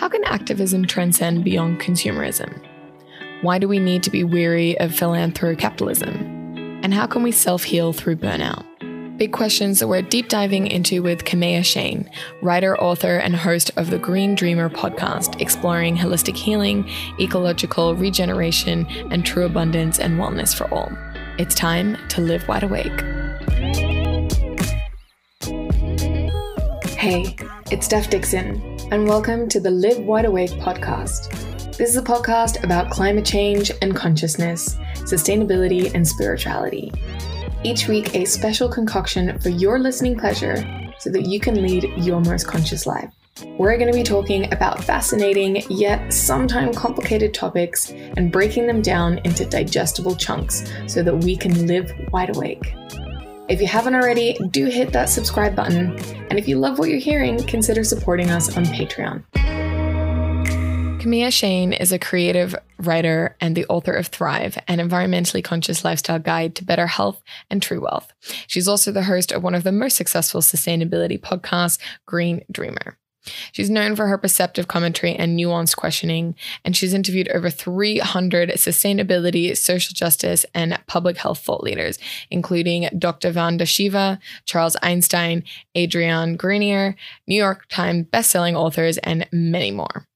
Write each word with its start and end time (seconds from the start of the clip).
How 0.00 0.08
can 0.08 0.24
activism 0.24 0.86
transcend 0.86 1.44
beyond 1.44 1.78
consumerism? 1.78 2.58
Why 3.42 3.58
do 3.58 3.68
we 3.68 3.78
need 3.78 4.02
to 4.04 4.10
be 4.10 4.24
weary 4.24 4.80
of 4.80 4.92
philanthrocapitalism? 4.92 6.80
And 6.82 6.94
how 6.94 7.06
can 7.06 7.22
we 7.22 7.32
self 7.32 7.64
heal 7.64 7.92
through 7.92 8.16
burnout? 8.16 8.64
Big 9.18 9.30
questions 9.34 9.78
that 9.78 9.88
we're 9.88 10.00
deep 10.00 10.30
diving 10.30 10.68
into 10.68 11.02
with 11.02 11.24
Kamea 11.24 11.62
Chayne, 11.62 12.08
writer, 12.40 12.80
author, 12.80 13.18
and 13.18 13.36
host 13.36 13.72
of 13.76 13.90
the 13.90 13.98
Green 13.98 14.34
Dreamer 14.34 14.70
podcast, 14.70 15.38
exploring 15.38 15.98
holistic 15.98 16.34
healing, 16.34 16.88
ecological 17.20 17.94
regeneration, 17.94 18.86
and 19.10 19.26
true 19.26 19.44
abundance 19.44 19.98
and 19.98 20.18
wellness 20.18 20.56
for 20.56 20.66
all. 20.72 20.90
It's 21.38 21.54
time 21.54 21.98
to 22.08 22.22
live 22.22 22.48
wide 22.48 22.62
awake. 22.62 23.02
Hey, 26.96 27.36
it's 27.70 27.84
Steph 27.84 28.08
Dixon, 28.08 28.69
and 28.90 29.06
welcome 29.06 29.48
to 29.48 29.60
the 29.60 29.70
Live 29.70 29.98
Wide 30.00 30.24
Awake 30.24 30.50
podcast. 30.50 31.30
This 31.76 31.90
is 31.90 31.96
a 31.96 32.02
podcast 32.02 32.64
about 32.64 32.90
climate 32.90 33.24
change 33.24 33.70
and 33.82 33.94
consciousness, 33.94 34.74
sustainability 34.94 35.94
and 35.94 36.06
spirituality. 36.06 36.92
Each 37.62 37.86
week, 37.86 38.16
a 38.16 38.24
special 38.24 38.68
concoction 38.68 39.38
for 39.38 39.50
your 39.50 39.78
listening 39.78 40.18
pleasure 40.18 40.56
so 40.98 41.08
that 41.10 41.26
you 41.26 41.38
can 41.38 41.62
lead 41.62 41.84
your 41.98 42.20
most 42.20 42.48
conscious 42.48 42.84
life. 42.84 43.14
We're 43.58 43.78
going 43.78 43.92
to 43.92 43.96
be 43.96 44.02
talking 44.02 44.52
about 44.52 44.82
fascinating 44.82 45.62
yet 45.70 46.12
sometimes 46.12 46.76
complicated 46.76 47.32
topics 47.32 47.90
and 47.92 48.32
breaking 48.32 48.66
them 48.66 48.82
down 48.82 49.18
into 49.18 49.44
digestible 49.44 50.16
chunks 50.16 50.68
so 50.88 51.04
that 51.04 51.16
we 51.16 51.36
can 51.36 51.68
live 51.68 51.92
wide 52.10 52.34
awake. 52.34 52.74
If 53.50 53.60
you 53.60 53.66
haven't 53.66 53.96
already, 53.96 54.38
do 54.52 54.66
hit 54.66 54.92
that 54.92 55.08
subscribe 55.08 55.56
button. 55.56 55.98
And 56.30 56.38
if 56.38 56.46
you 56.46 56.56
love 56.56 56.78
what 56.78 56.88
you're 56.88 57.00
hearing, 57.00 57.42
consider 57.48 57.82
supporting 57.82 58.30
us 58.30 58.56
on 58.56 58.64
Patreon. 58.64 59.24
Kamea 61.00 61.32
Chayne 61.32 61.72
is 61.72 61.90
a 61.90 61.98
creative 61.98 62.54
writer 62.78 63.36
and 63.40 63.56
the 63.56 63.66
author 63.66 63.90
of 63.90 64.06
Thrive, 64.06 64.56
an 64.68 64.78
environmentally 64.78 65.42
conscious 65.42 65.84
lifestyle 65.84 66.20
guide 66.20 66.54
to 66.54 66.64
better 66.64 66.86
health 66.86 67.20
and 67.50 67.60
true 67.60 67.80
wealth. 67.80 68.12
She's 68.46 68.68
also 68.68 68.92
the 68.92 69.02
host 69.02 69.32
of 69.32 69.42
one 69.42 69.56
of 69.56 69.64
the 69.64 69.72
most 69.72 69.96
successful 69.96 70.42
sustainability 70.42 71.20
podcasts, 71.20 71.80
Green 72.06 72.44
Dreamer. 72.52 72.98
She's 73.52 73.70
known 73.70 73.96
for 73.96 74.06
her 74.06 74.18
perceptive 74.18 74.68
commentary 74.68 75.14
and 75.14 75.38
nuanced 75.38 75.76
questioning, 75.76 76.34
and 76.64 76.76
she's 76.76 76.94
interviewed 76.94 77.28
over 77.28 77.50
300 77.50 78.50
sustainability, 78.50 79.56
social 79.56 79.94
justice, 79.94 80.44
and 80.54 80.78
public 80.86 81.16
health 81.16 81.40
thought 81.40 81.62
leaders, 81.62 81.98
including 82.30 82.88
Dr. 82.98 83.30
Vanda 83.30 83.66
Shiva, 83.66 84.18
Charles 84.44 84.76
Eisenstein, 84.82 85.44
Adrian 85.74 86.36
Grenier, 86.36 86.96
New 87.26 87.36
York 87.36 87.66
Times 87.68 88.06
bestselling 88.12 88.54
authors, 88.54 88.98
and 88.98 89.26
many 89.32 89.70
more. 89.70 90.06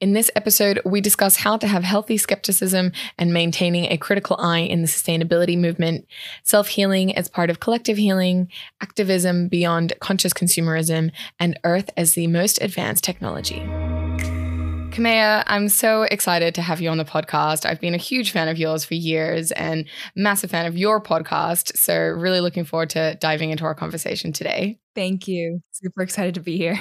In 0.00 0.14
this 0.14 0.30
episode, 0.34 0.80
we 0.86 1.02
discuss 1.02 1.36
how 1.36 1.58
to 1.58 1.66
have 1.66 1.84
healthy 1.84 2.16
skepticism 2.16 2.92
and 3.18 3.34
maintaining 3.34 3.84
a 3.84 3.98
critical 3.98 4.34
eye 4.40 4.60
in 4.60 4.80
the 4.80 4.88
sustainability 4.88 5.58
movement, 5.58 6.06
self 6.42 6.68
healing 6.68 7.14
as 7.14 7.28
part 7.28 7.50
of 7.50 7.60
collective 7.60 7.98
healing, 7.98 8.48
activism 8.80 9.48
beyond 9.48 9.92
conscious 10.00 10.32
consumerism, 10.32 11.12
and 11.38 11.60
Earth 11.64 11.90
as 11.98 12.14
the 12.14 12.28
most 12.28 12.62
advanced 12.62 13.04
technology. 13.04 13.60
Kamea, 14.90 15.44
I'm 15.46 15.68
so 15.68 16.02
excited 16.04 16.54
to 16.54 16.62
have 16.62 16.80
you 16.80 16.88
on 16.88 16.96
the 16.96 17.04
podcast. 17.04 17.66
I've 17.66 17.80
been 17.80 17.94
a 17.94 17.98
huge 17.98 18.30
fan 18.30 18.48
of 18.48 18.58
yours 18.58 18.86
for 18.86 18.94
years 18.94 19.52
and 19.52 19.84
massive 20.16 20.50
fan 20.50 20.64
of 20.64 20.78
your 20.78 21.02
podcast. 21.02 21.76
So, 21.76 21.94
really 21.94 22.40
looking 22.40 22.64
forward 22.64 22.88
to 22.90 23.16
diving 23.20 23.50
into 23.50 23.64
our 23.64 23.74
conversation 23.74 24.32
today. 24.32 24.78
Thank 24.94 25.28
you. 25.28 25.60
Super 25.72 26.00
excited 26.00 26.34
to 26.34 26.40
be 26.40 26.56
here. 26.56 26.80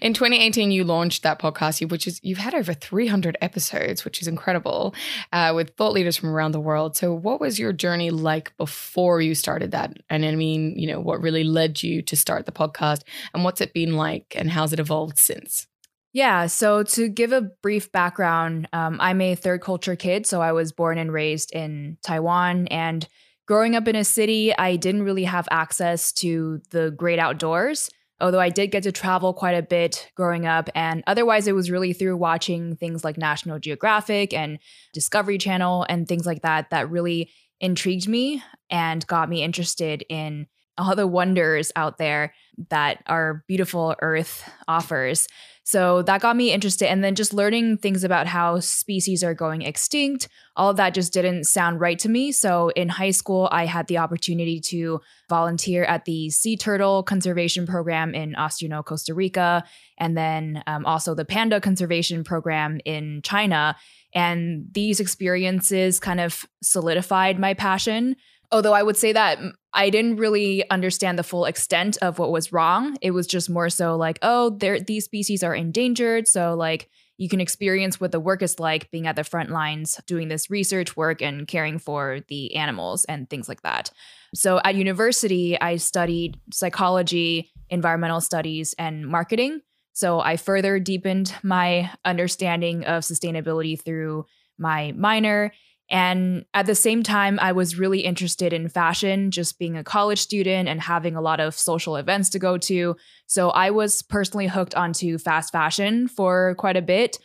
In 0.00 0.14
2018, 0.14 0.70
you 0.70 0.84
launched 0.84 1.22
that 1.22 1.38
podcast, 1.38 1.90
which 1.90 2.06
is 2.06 2.20
you've 2.22 2.38
had 2.38 2.54
over 2.54 2.72
300 2.72 3.36
episodes, 3.40 4.04
which 4.04 4.20
is 4.22 4.28
incredible, 4.28 4.94
uh, 5.32 5.52
with 5.54 5.76
thought 5.76 5.92
leaders 5.92 6.16
from 6.16 6.30
around 6.30 6.52
the 6.52 6.60
world. 6.60 6.96
So, 6.96 7.12
what 7.12 7.40
was 7.40 7.58
your 7.58 7.72
journey 7.72 8.10
like 8.10 8.56
before 8.56 9.20
you 9.20 9.34
started 9.34 9.72
that? 9.72 9.96
And 10.08 10.24
I 10.24 10.34
mean, 10.34 10.78
you 10.78 10.86
know, 10.86 11.00
what 11.00 11.20
really 11.20 11.44
led 11.44 11.82
you 11.82 12.02
to 12.02 12.16
start 12.16 12.46
the 12.46 12.52
podcast, 12.52 13.02
and 13.34 13.44
what's 13.44 13.60
it 13.60 13.72
been 13.72 13.96
like, 13.96 14.34
and 14.36 14.50
how's 14.50 14.72
it 14.72 14.80
evolved 14.80 15.18
since? 15.18 15.66
Yeah, 16.12 16.46
so 16.46 16.82
to 16.82 17.08
give 17.08 17.32
a 17.32 17.42
brief 17.42 17.92
background, 17.92 18.68
um, 18.72 18.96
I'm 19.00 19.20
a 19.20 19.34
third 19.34 19.60
culture 19.60 19.96
kid. 19.96 20.26
So 20.26 20.40
I 20.40 20.52
was 20.52 20.72
born 20.72 20.96
and 20.96 21.12
raised 21.12 21.52
in 21.52 21.98
Taiwan. 22.02 22.68
And 22.68 23.06
growing 23.46 23.76
up 23.76 23.86
in 23.86 23.96
a 23.96 24.02
city, 24.02 24.56
I 24.56 24.76
didn't 24.76 25.02
really 25.02 25.24
have 25.24 25.46
access 25.50 26.12
to 26.14 26.62
the 26.70 26.90
great 26.90 27.18
outdoors 27.18 27.90
although 28.20 28.40
I 28.40 28.48
did 28.48 28.70
get 28.70 28.82
to 28.84 28.92
travel 28.92 29.32
quite 29.32 29.56
a 29.56 29.62
bit 29.62 30.10
growing 30.14 30.46
up. 30.46 30.70
And 30.74 31.02
otherwise, 31.06 31.46
it 31.46 31.54
was 31.54 31.70
really 31.70 31.92
through 31.92 32.16
watching 32.16 32.76
things 32.76 33.04
like 33.04 33.18
National 33.18 33.58
Geographic 33.58 34.32
and 34.32 34.58
Discovery 34.92 35.38
Channel 35.38 35.86
and 35.88 36.08
things 36.08 36.26
like 36.26 36.42
that 36.42 36.70
that 36.70 36.90
really 36.90 37.30
intrigued 37.60 38.08
me 38.08 38.42
and 38.70 39.06
got 39.06 39.28
me 39.28 39.42
interested 39.42 40.04
in 40.08 40.46
all 40.78 40.94
the 40.94 41.06
wonders 41.06 41.72
out 41.74 41.98
there 41.98 42.34
that 42.70 43.02
our 43.06 43.44
beautiful 43.48 43.94
earth 44.02 44.48
offers. 44.68 45.26
So 45.66 46.02
that 46.02 46.20
got 46.20 46.36
me 46.36 46.52
interested. 46.52 46.88
And 46.88 47.02
then 47.02 47.16
just 47.16 47.34
learning 47.34 47.78
things 47.78 48.04
about 48.04 48.28
how 48.28 48.60
species 48.60 49.24
are 49.24 49.34
going 49.34 49.62
extinct, 49.62 50.28
all 50.54 50.70
of 50.70 50.76
that 50.76 50.94
just 50.94 51.12
didn't 51.12 51.42
sound 51.42 51.80
right 51.80 51.98
to 51.98 52.08
me. 52.08 52.30
So 52.30 52.68
in 52.76 52.88
high 52.88 53.10
school, 53.10 53.48
I 53.50 53.66
had 53.66 53.88
the 53.88 53.98
opportunity 53.98 54.60
to 54.60 55.00
volunteer 55.28 55.82
at 55.82 56.04
the 56.04 56.30
Sea 56.30 56.56
Turtle 56.56 57.02
Conservation 57.02 57.66
Program 57.66 58.14
in 58.14 58.34
Osorno, 58.34 58.84
Costa 58.84 59.12
Rica, 59.12 59.64
and 59.98 60.16
then 60.16 60.62
um, 60.68 60.86
also 60.86 61.16
the 61.16 61.24
Panda 61.24 61.60
Conservation 61.60 62.22
Program 62.22 62.78
in 62.84 63.20
China. 63.22 63.74
And 64.14 64.68
these 64.70 65.00
experiences 65.00 65.98
kind 65.98 66.20
of 66.20 66.46
solidified 66.62 67.40
my 67.40 67.54
passion 67.54 68.14
Although 68.52 68.72
I 68.72 68.82
would 68.82 68.96
say 68.96 69.12
that 69.12 69.38
I 69.72 69.90
didn't 69.90 70.16
really 70.16 70.68
understand 70.70 71.18
the 71.18 71.22
full 71.22 71.44
extent 71.44 71.98
of 72.02 72.18
what 72.18 72.30
was 72.30 72.52
wrong. 72.52 72.96
It 73.02 73.10
was 73.10 73.26
just 73.26 73.50
more 73.50 73.68
so 73.70 73.96
like, 73.96 74.18
oh, 74.22 74.50
there 74.50 74.80
these 74.80 75.04
species 75.04 75.42
are 75.42 75.54
endangered, 75.54 76.28
so 76.28 76.54
like 76.54 76.88
you 77.18 77.28
can 77.28 77.40
experience 77.40 77.98
what 77.98 78.12
the 78.12 78.20
work 78.20 78.42
is 78.42 78.58
like 78.58 78.90
being 78.90 79.06
at 79.06 79.16
the 79.16 79.24
front 79.24 79.50
lines 79.50 80.00
doing 80.06 80.28
this 80.28 80.50
research 80.50 80.96
work 80.96 81.22
and 81.22 81.48
caring 81.48 81.78
for 81.78 82.20
the 82.28 82.54
animals 82.54 83.04
and 83.06 83.28
things 83.30 83.48
like 83.48 83.62
that. 83.62 83.90
So 84.34 84.60
at 84.64 84.74
university, 84.74 85.58
I 85.58 85.76
studied 85.76 86.38
psychology, 86.52 87.50
environmental 87.70 88.20
studies, 88.20 88.74
and 88.78 89.06
marketing. 89.06 89.62
So 89.94 90.20
I 90.20 90.36
further 90.36 90.78
deepened 90.78 91.34
my 91.42 91.90
understanding 92.04 92.84
of 92.84 93.02
sustainability 93.02 93.80
through 93.80 94.26
my 94.58 94.92
minor 94.92 95.52
and 95.88 96.44
at 96.52 96.66
the 96.66 96.74
same 96.74 97.02
time, 97.02 97.38
I 97.40 97.52
was 97.52 97.78
really 97.78 98.00
interested 98.00 98.52
in 98.52 98.68
fashion, 98.68 99.30
just 99.30 99.58
being 99.58 99.76
a 99.76 99.84
college 99.84 100.18
student 100.18 100.68
and 100.68 100.80
having 100.80 101.14
a 101.14 101.20
lot 101.20 101.38
of 101.38 101.54
social 101.54 101.96
events 101.96 102.28
to 102.30 102.38
go 102.38 102.58
to. 102.58 102.96
So 103.26 103.50
I 103.50 103.70
was 103.70 104.02
personally 104.02 104.48
hooked 104.48 104.74
onto 104.74 105.16
fast 105.18 105.52
fashion 105.52 106.08
for 106.08 106.56
quite 106.56 106.76
a 106.76 106.82
bit 106.82 107.18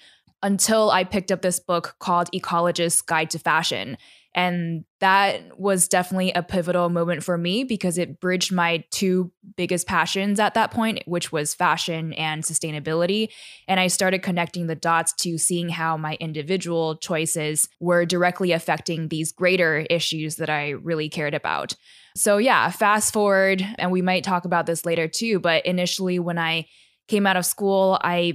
until 0.44 0.92
I 0.92 1.04
picked 1.04 1.32
up 1.32 1.42
this 1.42 1.60
book 1.60 1.96
called 2.00 2.30
Ecologist's 2.32 3.02
Guide 3.02 3.32
to 3.32 3.40
Fashion. 3.40 3.98
And 4.34 4.86
that 5.00 5.60
was 5.60 5.88
definitely 5.88 6.32
a 6.32 6.44
pivotal 6.44 6.90
moment 6.90 7.24
for 7.24 7.38
me 7.38 7.64
because 7.66 7.98
it 7.98 8.20
bridged 8.22 8.54
my 8.54 8.84
two 8.92 9.32
biggest 9.58 9.88
passions 9.88 10.40
at 10.40 10.54
that 10.54 10.72
point, 10.72 11.04
which 11.06 11.32
was 11.32 11.54
fashion 11.54 12.14
and 12.14 12.44
sustainability. 12.44 13.30
And 13.68 13.80
I 13.80 13.88
started 13.88 14.24
connecting 14.24 14.68
the 14.68 14.76
dots 14.76 15.14
to 15.22 15.38
seeing 15.38 15.70
how 15.70 15.98
my 15.98 16.16
individual 16.22 16.96
choices 16.96 17.68
were 17.82 18.06
directly 18.06 18.54
affecting 18.54 19.10
these 19.10 19.34
greater 19.34 19.80
issues 19.90 20.38
that 20.38 20.50
I 20.50 20.70
really 20.70 21.10
cared 21.10 21.34
about. 21.34 21.76
So, 22.16 22.38
yeah, 22.38 22.70
fast 22.72 23.14
forward, 23.14 23.66
and 23.78 23.92
we 23.92 24.02
might 24.02 24.24
talk 24.24 24.46
about 24.46 24.66
this 24.66 24.86
later 24.86 25.08
too, 25.08 25.40
but 25.40 25.66
initially 25.66 26.20
when 26.20 26.38
I 26.38 26.68
came 27.08 27.28
out 27.28 27.38
of 27.38 27.46
school, 27.46 28.00
I 28.02 28.34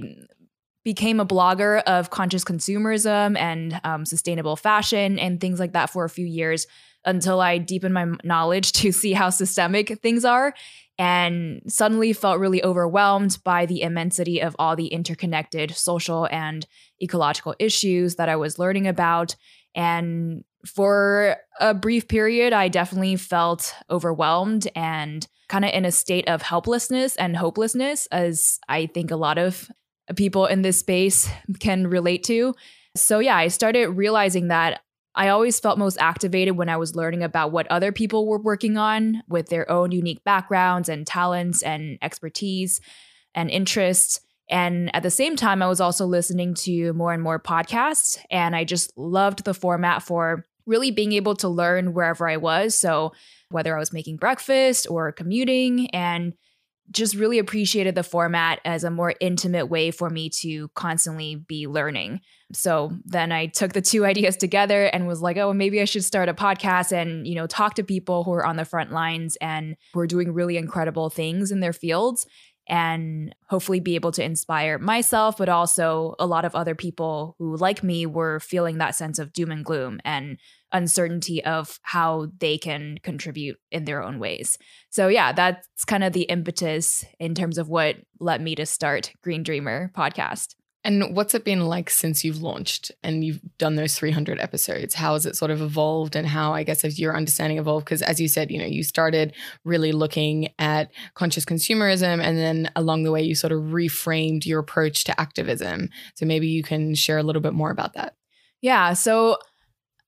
became 0.87 1.19
a 1.19 1.25
blogger 1.25 1.83
of 1.83 2.11
conscious 2.11 2.45
consumerism 2.45 3.37
and 3.37 3.77
um, 3.83 4.05
sustainable 4.05 4.55
fashion 4.55 5.19
and 5.19 5.41
things 5.41 5.59
like 5.59 5.73
that 5.73 5.89
for 5.89 6.05
a 6.05 6.09
few 6.09 6.25
years 6.25 6.65
until 7.03 7.41
I 7.41 7.57
deepened 7.57 7.93
my 7.93 8.05
knowledge 8.23 8.71
to 8.83 8.93
see 8.93 9.11
how 9.11 9.29
systemic 9.29 9.99
things 10.01 10.23
are 10.23 10.53
and 10.97 11.61
suddenly 11.67 12.13
felt 12.13 12.39
really 12.39 12.63
overwhelmed 12.63 13.37
by 13.43 13.65
the 13.65 13.81
immensity 13.81 14.41
of 14.41 14.55
all 14.57 14.77
the 14.77 14.87
interconnected 14.87 15.75
social 15.75 16.25
and 16.31 16.65
ecological 17.03 17.53
issues 17.59 18.15
that 18.15 18.29
I 18.29 18.37
was 18.37 18.57
learning 18.57 18.87
about. 18.87 19.35
And 19.75 20.45
for 20.65 21.35
a 21.59 21.73
brief 21.73 22.07
period, 22.07 22.53
I 22.53 22.69
definitely 22.69 23.17
felt 23.17 23.75
overwhelmed 23.89 24.69
and 24.73 25.27
kind 25.49 25.65
of 25.65 25.71
in 25.71 25.83
a 25.83 25.91
state 25.91 26.29
of 26.29 26.43
helplessness 26.43 27.17
and 27.17 27.35
hopelessness, 27.35 28.05
as 28.05 28.57
I 28.69 28.85
think 28.85 29.11
a 29.11 29.17
lot 29.17 29.37
of 29.37 29.69
people 30.15 30.45
in 30.45 30.61
this 30.61 30.79
space 30.79 31.29
can 31.59 31.87
relate 31.87 32.23
to. 32.25 32.55
So, 32.95 33.19
yeah, 33.19 33.35
I 33.35 33.49
started 33.49 33.89
realizing 33.89 34.47
that 34.47 34.81
I 35.17 35.29
always 35.29 35.59
felt 35.59 35.79
most 35.79 35.97
activated 35.99 36.55
when 36.57 36.69
I 36.69 36.77
was 36.77 36.95
learning 36.95 37.23
about 37.23 37.51
what 37.51 37.67
other 37.71 37.91
people 37.91 38.27
were 38.27 38.39
working 38.39 38.77
on 38.77 39.23
with 39.27 39.49
their 39.49 39.69
own 39.69 39.91
unique 39.91 40.23
backgrounds 40.23 40.89
and 40.89 41.07
talents 41.07 41.63
and 41.63 41.97
expertise 42.03 42.79
and 43.33 43.49
interests. 43.49 44.21
And 44.49 44.95
at 44.95 45.03
the 45.03 45.09
same 45.09 45.35
time, 45.35 45.63
I 45.63 45.67
was 45.67 45.81
also 45.81 46.05
listening 46.05 46.53
to 46.55 46.93
more 46.93 47.13
and 47.13 47.21
more 47.21 47.39
podcasts, 47.39 48.17
and 48.29 48.55
I 48.55 48.63
just 48.63 48.95
loved 48.95 49.43
the 49.43 49.55
format 49.55 50.03
for 50.03 50.45
really 50.67 50.91
being 50.91 51.13
able 51.13 51.35
to 51.37 51.49
learn 51.49 51.93
wherever 51.93 52.29
I 52.29 52.37
was. 52.37 52.75
So, 52.75 53.13
whether 53.49 53.75
I 53.75 53.79
was 53.79 53.91
making 53.91 54.17
breakfast 54.17 54.87
or 54.89 55.11
commuting, 55.11 55.89
and 55.89 56.33
just 56.91 57.15
really 57.15 57.39
appreciated 57.39 57.95
the 57.95 58.03
format 58.03 58.59
as 58.63 58.83
a 58.83 58.91
more 58.91 59.13
intimate 59.19 59.65
way 59.65 59.91
for 59.91 60.09
me 60.09 60.29
to 60.29 60.69
constantly 60.69 61.35
be 61.35 61.67
learning. 61.67 62.21
So 62.53 62.91
then 63.03 63.31
I 63.31 63.47
took 63.47 63.73
the 63.73 63.81
two 63.81 64.05
ideas 64.11 64.37
together 64.37 64.85
and 64.85 65.07
was 65.07 65.21
like, 65.21 65.37
oh, 65.37 65.53
maybe 65.53 65.81
I 65.81 65.85
should 65.85 66.03
start 66.03 66.29
a 66.29 66.33
podcast 66.33 66.91
and, 66.91 67.27
you 67.27 67.35
know, 67.35 67.47
talk 67.47 67.75
to 67.75 67.83
people 67.83 68.23
who 68.23 68.33
are 68.33 68.45
on 68.45 68.55
the 68.55 68.65
front 68.65 68.91
lines 68.91 69.37
and 69.41 69.75
who 69.93 69.99
are 69.99 70.07
doing 70.07 70.33
really 70.33 70.57
incredible 70.57 71.09
things 71.09 71.51
in 71.51 71.59
their 71.59 71.73
fields 71.73 72.25
and 72.67 73.33
hopefully 73.49 73.79
be 73.79 73.95
able 73.95 74.11
to 74.11 74.23
inspire 74.23 74.77
myself, 74.77 75.37
but 75.37 75.49
also 75.49 76.15
a 76.19 76.25
lot 76.25 76.45
of 76.45 76.55
other 76.55 76.75
people 76.75 77.35
who, 77.39 77.55
like 77.55 77.83
me, 77.83 78.05
were 78.05 78.39
feeling 78.39 78.77
that 78.77 78.95
sense 78.95 79.19
of 79.19 79.33
doom 79.33 79.51
and 79.51 79.63
gloom 79.63 79.99
and 80.03 80.37
uncertainty 80.73 81.43
of 81.45 81.79
how 81.83 82.27
they 82.39 82.57
can 82.57 82.97
contribute 83.03 83.57
in 83.71 83.85
their 83.85 84.03
own 84.03 84.19
ways. 84.19 84.57
So, 84.89 85.07
yeah, 85.07 85.31
that's 85.31 85.85
kind 85.85 86.03
of 86.03 86.13
the 86.13 86.23
impetus 86.23 87.05
in 87.19 87.35
terms 87.35 87.57
of 87.57 87.69
what 87.69 87.97
led 88.19 88.41
me 88.41 88.55
to 88.55 88.65
start 88.65 89.13
Green 89.21 89.43
Dreamer 89.43 89.91
podcast. 89.95 90.55
And 90.87 91.13
what's 91.17 91.35
it 91.35 91.43
been 91.43 91.65
like 91.65 91.89
since 91.89 92.23
you've 92.23 92.41
launched 92.41 92.93
and 93.03 93.21
you've 93.21 93.41
done 93.57 93.75
those 93.75 93.99
300 93.99 94.39
episodes? 94.39 94.93
How 94.93 95.13
has 95.13 95.25
it 95.25 95.35
sort 95.35 95.51
of 95.51 95.61
evolved 95.61 96.15
and 96.15 96.25
how, 96.25 96.53
I 96.53 96.63
guess, 96.63 96.83
has 96.83 96.97
your 96.97 97.13
understanding 97.13 97.57
evolved? 97.57 97.83
Because 97.85 98.01
as 98.01 98.21
you 98.21 98.29
said, 98.29 98.51
you 98.51 98.57
know, 98.57 98.65
you 98.65 98.83
started 98.83 99.35
really 99.65 99.91
looking 99.91 100.47
at 100.59 100.89
conscious 101.13 101.43
consumerism 101.43 102.23
and 102.23 102.37
then 102.37 102.71
along 102.77 103.03
the 103.03 103.11
way, 103.11 103.21
you 103.21 103.35
sort 103.35 103.51
of 103.51 103.63
reframed 103.63 104.45
your 104.45 104.61
approach 104.61 105.03
to 105.03 105.19
activism. 105.19 105.89
So 106.15 106.25
maybe 106.25 106.47
you 106.47 106.63
can 106.63 106.95
share 106.95 107.17
a 107.17 107.23
little 107.23 107.41
bit 107.41 107.53
more 107.53 107.69
about 107.69 107.93
that. 107.95 108.15
Yeah. 108.61 108.93
So 108.93 109.39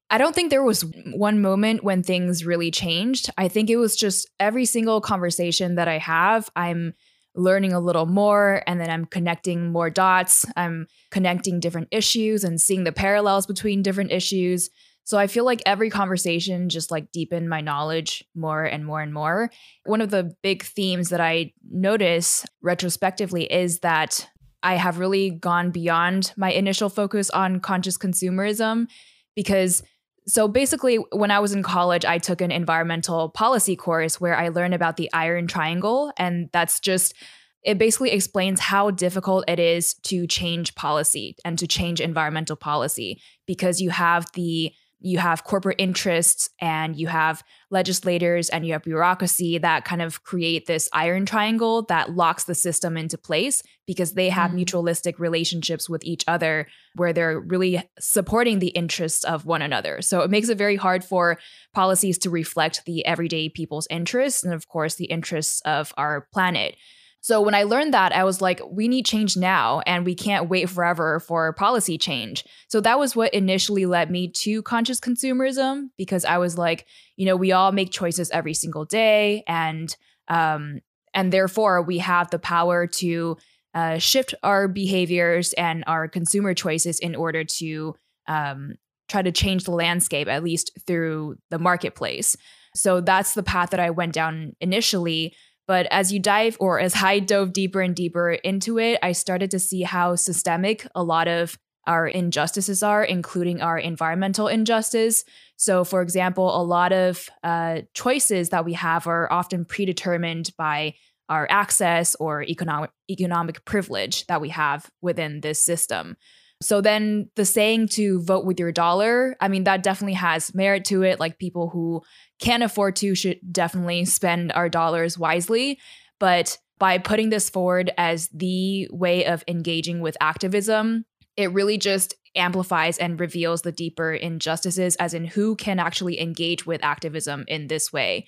I 0.10 0.18
don't 0.18 0.34
think 0.34 0.50
there 0.50 0.64
was 0.64 0.86
one 1.14 1.42
moment 1.42 1.84
when 1.84 2.04
things 2.04 2.46
really 2.46 2.72
changed. 2.72 3.30
I 3.38 3.50
think 3.50 3.70
it 3.70 3.76
was 3.76 3.98
just 3.98 4.30
every 4.40 4.64
single 4.64 5.02
conversation 5.02 5.76
that 5.76 5.90
I 5.90 5.98
have, 5.98 6.50
I'm 6.56 6.94
learning 7.36 7.74
a 7.74 7.80
little 7.80 8.06
more 8.06 8.64
and 8.68 8.80
then 8.80 8.90
I'm 8.90 9.06
connecting 9.06 9.72
more 9.72 9.90
dots. 9.90 10.46
I'm 10.56 10.88
connecting 11.12 11.60
different 11.60 11.90
issues 11.92 12.44
and 12.44 12.60
seeing 12.60 12.84
the 12.84 12.92
parallels 12.92 13.46
between 13.46 13.81
different 13.81 14.12
issues. 14.12 14.70
So 15.04 15.18
I 15.18 15.28
feel 15.28 15.44
like 15.44 15.64
every 15.66 15.90
conversation 15.90 16.70
just 16.70 16.92
like 16.92 17.12
deepened 17.12 17.50
my 17.50 17.62
knowledge 17.62 18.24
more 18.36 18.64
and 18.64 18.86
more 18.86 19.02
and 19.02 19.14
more. 19.14 19.50
One 19.86 20.02
of 20.02 20.12
the 20.12 20.36
big 20.44 20.64
themes 20.64 21.10
that 21.10 21.22
I 21.22 21.54
notice 21.68 22.46
retrospectively 22.62 23.52
is 23.52 23.80
that 23.80 24.30
I 24.62 24.76
have 24.76 25.00
really 25.00 25.31
gone 25.31 25.72
beyond 25.72 26.34
my 26.38 26.52
initial 26.52 26.90
focus 26.90 27.30
on 27.30 27.60
conscious 27.60 27.98
consumerism 27.98 28.88
because 29.36 29.84
so 30.30 30.48
basically, 30.48 30.98
when 31.12 31.31
I 31.31 31.40
was 31.40 31.54
in 31.54 31.64
college, 31.64 32.06
I 32.06 32.20
took 32.20 32.42
an 32.42 32.52
environmental 32.52 33.30
policy 33.30 33.76
course 33.76 34.22
where 34.22 34.38
I 34.38 34.50
learned 34.50 34.74
about 34.74 34.98
the 34.98 35.10
iron 35.12 35.48
triangle. 35.48 36.14
And 36.18 36.50
that's 36.54 36.80
just, 36.80 37.16
it 37.64 37.78
basically 37.78 38.12
explains 38.12 38.60
how 38.60 38.92
difficult 38.92 39.46
it 39.48 39.60
is 39.60 39.96
to 40.04 40.28
change 40.28 40.76
policy 40.76 41.36
and 41.44 41.58
to 41.58 41.68
change 41.68 42.00
environmental 42.00 42.56
policy 42.56 43.22
because 43.48 43.81
you 43.81 43.90
have 43.90 44.28
the 44.34 44.72
you 45.01 45.18
have 45.18 45.44
corporate 45.46 45.80
interests 45.80 46.50
and 46.60 46.96
you 46.96 47.07
have 47.07 47.44
legislators 47.72 48.50
and 48.50 48.66
you 48.66 48.74
have 48.74 48.84
bureaucracy 48.84 49.57
that 49.57 49.86
kind 49.86 50.01
of 50.01 50.24
create 50.24 50.66
this 50.66 50.90
iron 50.92 51.25
triangle 51.25 51.84
that 51.84 52.16
locks 52.16 52.44
the 52.44 52.56
system 52.56 52.98
into 52.98 53.18
place 53.18 53.63
because 53.88 54.13
they 54.13 54.30
have 54.30 54.51
mm. 54.51 54.63
mutualistic 54.63 55.18
relationships 55.18 55.90
with 55.90 56.04
each 56.04 56.24
other 56.28 56.68
where 56.96 57.13
they're 57.13 57.40
really 57.40 57.81
supporting 58.00 58.60
the 58.60 58.68
interests 58.69 59.24
of 59.24 59.46
one 59.46 59.62
another. 59.62 60.01
So 60.01 60.22
it 60.22 60.30
makes 60.30 60.50
it 60.50 60.57
very 60.57 60.75
hard 60.75 61.04
for 61.04 61.40
policies 61.74 62.18
to 62.19 62.30
reflect 62.30 62.84
the 62.86 63.06
everyday 63.06 63.48
people's 63.48 63.88
interests 63.90 64.44
and 64.44 64.54
of 64.54 64.68
course 64.68 64.95
the 64.95 65.06
interests 65.06 65.62
of 65.62 65.94
our 65.98 66.28
planet. 66.34 66.75
So 67.21 67.42
when 67.42 67.54
I 67.54 67.63
learned 67.63 67.94
that, 67.94 68.16
I 68.16 68.24
was 68.24 68.42
like, 68.42 68.62
we 68.69 68.88
need 68.88 69.06
change 69.06 69.36
now 69.36 69.81
and 69.86 70.06
we 70.06 70.16
can't 70.16 70.50
wait 70.50 70.69
forever 70.69 71.19
for 71.19 71.51
policy 71.54 71.98
change. 71.98 72.45
So 72.69 72.80
that 72.81 72.98
was 72.98 73.16
what 73.16 73.33
initially 73.33 73.86
led 73.86 74.10
me 74.10 74.30
to 74.30 74.62
conscious 74.63 75.00
consumerism 75.00 75.89
because 75.98 76.24
I 76.24 76.38
was 76.38 76.57
like, 76.57 76.86
you 77.18 77.25
know, 77.25 77.36
we 77.36 77.51
all 77.51 77.71
make 77.71 77.92
choices 77.92 78.31
every 78.31 78.54
single 78.54 78.86
day 78.86 79.44
and 79.48 79.95
um 80.27 80.80
and 81.13 81.33
therefore 81.33 81.81
we 81.81 81.98
have 81.98 82.30
the 82.30 82.39
power 82.39 82.88
to 82.88 83.38
uh, 83.74 83.98
shift 83.98 84.33
our 84.44 84.68
behaviors 84.68 85.54
and 85.54 85.83
our 85.88 86.07
consumer 86.07 86.54
choices 86.54 87.00
in 87.00 87.16
order 87.16 87.44
to 87.44 87.95
um, 88.27 88.75
try 89.07 89.21
to 89.21 89.31
change 89.31 89.63
the 89.63 89.71
landscape, 89.71 90.27
at 90.27 90.44
least 90.44 90.71
through 90.88 91.38
the 91.50 91.60
marketplace. 91.60 92.36
So 92.75 93.01
that's 93.01 93.33
the 93.33 93.44
path 93.44 93.71
that 93.71 93.80
I 93.80 93.89
went 93.89 94.13
down 94.13 94.56
initially. 94.62 95.36
But 95.69 95.86
as 95.92 96.12
you 96.12 96.19
dive, 96.19 96.57
or 96.60 96.80
as 96.80 96.95
I 96.95 97.19
dove 97.19 97.54
deeper 97.54 97.80
and 97.80 97.95
deeper 97.95 98.31
into 98.31 98.80
it, 98.80 98.98
I 99.04 99.12
started 99.12 99.51
to 99.51 99.60
see 99.60 99.83
how 99.83 100.16
systemic 100.16 100.88
a 100.95 101.04
lot 101.04 101.27
of 101.27 101.60
our 101.86 102.07
injustices 102.07 102.81
are, 102.81 103.04
including 103.04 103.62
our 103.62 103.77
environmental 103.77 104.48
injustice. 104.48 105.24
So, 105.57 105.83
for 105.83 106.01
example, 106.01 106.60
a 106.60 106.66
lot 106.66 106.92
of 106.92 107.30
uh, 107.44 107.81
choices 107.94 108.50
that 108.50 108.66
we 108.66 108.74
have 108.74 109.06
are 109.06 109.31
often 109.31 109.63
predetermined 109.63 110.50
by 110.57 110.95
our 111.30 111.45
access 111.51 112.16
or 112.16 112.42
economic 112.42 112.89
economic 113.07 113.63
privilege 113.63 114.25
that 114.25 114.42
we 114.42 114.50
have 114.50 114.89
within 115.04 115.42
this 115.42 115.63
system. 115.63 116.18
So 116.61 116.81
then 116.81 117.29
the 117.35 117.45
saying 117.45 117.88
to 117.89 118.21
vote 118.21 118.45
with 118.45 118.59
your 118.59 118.71
dollar, 118.71 119.35
I 119.39 119.47
mean, 119.47 119.63
that 119.63 119.83
definitely 119.83 120.13
has 120.13 120.53
merit 120.53 120.85
to 120.85 121.03
it. 121.03 121.19
Like 121.19 121.39
people 121.39 121.69
who 121.69 122.01
can't 122.39 122.63
afford 122.63 122.97
to 122.97 123.15
should 123.15 123.39
definitely 123.51 124.06
spend 124.06 124.51
our 124.51 124.67
dollars 124.67 125.17
wisely. 125.17 125.79
But 126.19 126.57
by 126.77 126.97
putting 126.97 127.29
this 127.29 127.50
forward 127.50 127.91
as 127.97 128.29
the 128.33 128.89
way 128.91 129.25
of 129.25 129.44
engaging 129.47 130.01
with 130.01 130.17
activism, 130.19 131.06
it 131.38 131.53
really 131.53 131.77
just 131.77 132.15
amplifies 132.35 132.97
and 132.97 133.19
reveals 133.19 133.61
the 133.61 133.71
deeper 133.71 134.13
injustices, 134.13 134.95
as 134.97 135.13
in 135.13 135.25
who 135.25 135.56
can 135.56 135.79
actually 135.79 136.19
engage 136.19 136.65
with 136.65 136.83
activism 136.83 137.45
in 137.47 137.67
this 137.67 137.91
way 137.94 138.27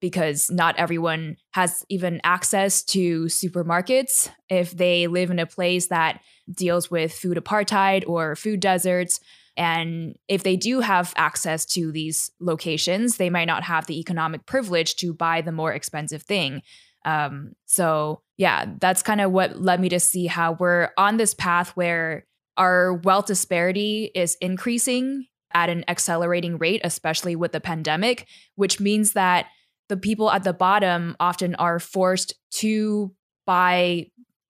because 0.00 0.50
not 0.50 0.76
everyone 0.78 1.36
has 1.52 1.84
even 1.88 2.20
access 2.24 2.82
to 2.82 3.24
supermarkets 3.24 4.30
if 4.48 4.70
they 4.70 5.06
live 5.06 5.30
in 5.30 5.38
a 5.38 5.46
place 5.46 5.88
that 5.88 6.20
deals 6.50 6.90
with 6.90 7.12
food 7.12 7.36
apartheid 7.36 8.04
or 8.06 8.36
food 8.36 8.60
deserts. 8.60 9.20
And 9.56 10.16
if 10.28 10.44
they 10.44 10.56
do 10.56 10.80
have 10.80 11.12
access 11.16 11.64
to 11.66 11.90
these 11.90 12.30
locations, 12.40 13.16
they 13.16 13.28
might 13.28 13.46
not 13.46 13.64
have 13.64 13.86
the 13.86 13.98
economic 13.98 14.46
privilege 14.46 14.94
to 14.96 15.12
buy 15.12 15.40
the 15.40 15.52
more 15.52 15.72
expensive 15.72 16.22
thing. 16.22 16.62
Um, 17.04 17.52
so, 17.66 18.22
yeah, 18.36 18.66
that's 18.78 19.02
kind 19.02 19.20
of 19.20 19.32
what 19.32 19.60
led 19.60 19.80
me 19.80 19.88
to 19.88 20.00
see 20.00 20.26
how 20.26 20.52
we're 20.52 20.90
on 20.96 21.16
this 21.16 21.34
path 21.34 21.70
where 21.70 22.24
our 22.56 22.94
wealth 22.94 23.26
disparity 23.26 24.10
is 24.14 24.36
increasing 24.40 25.26
at 25.54 25.70
an 25.70 25.84
accelerating 25.88 26.58
rate, 26.58 26.80
especially 26.84 27.34
with 27.34 27.52
the 27.52 27.60
pandemic, 27.60 28.26
which 28.56 28.80
means 28.80 29.12
that 29.12 29.46
the 29.88 29.96
people 29.96 30.30
at 30.30 30.44
the 30.44 30.52
bottom 30.52 31.16
often 31.18 31.54
are 31.56 31.78
forced 31.78 32.34
to 32.50 33.14
buy 33.46 34.06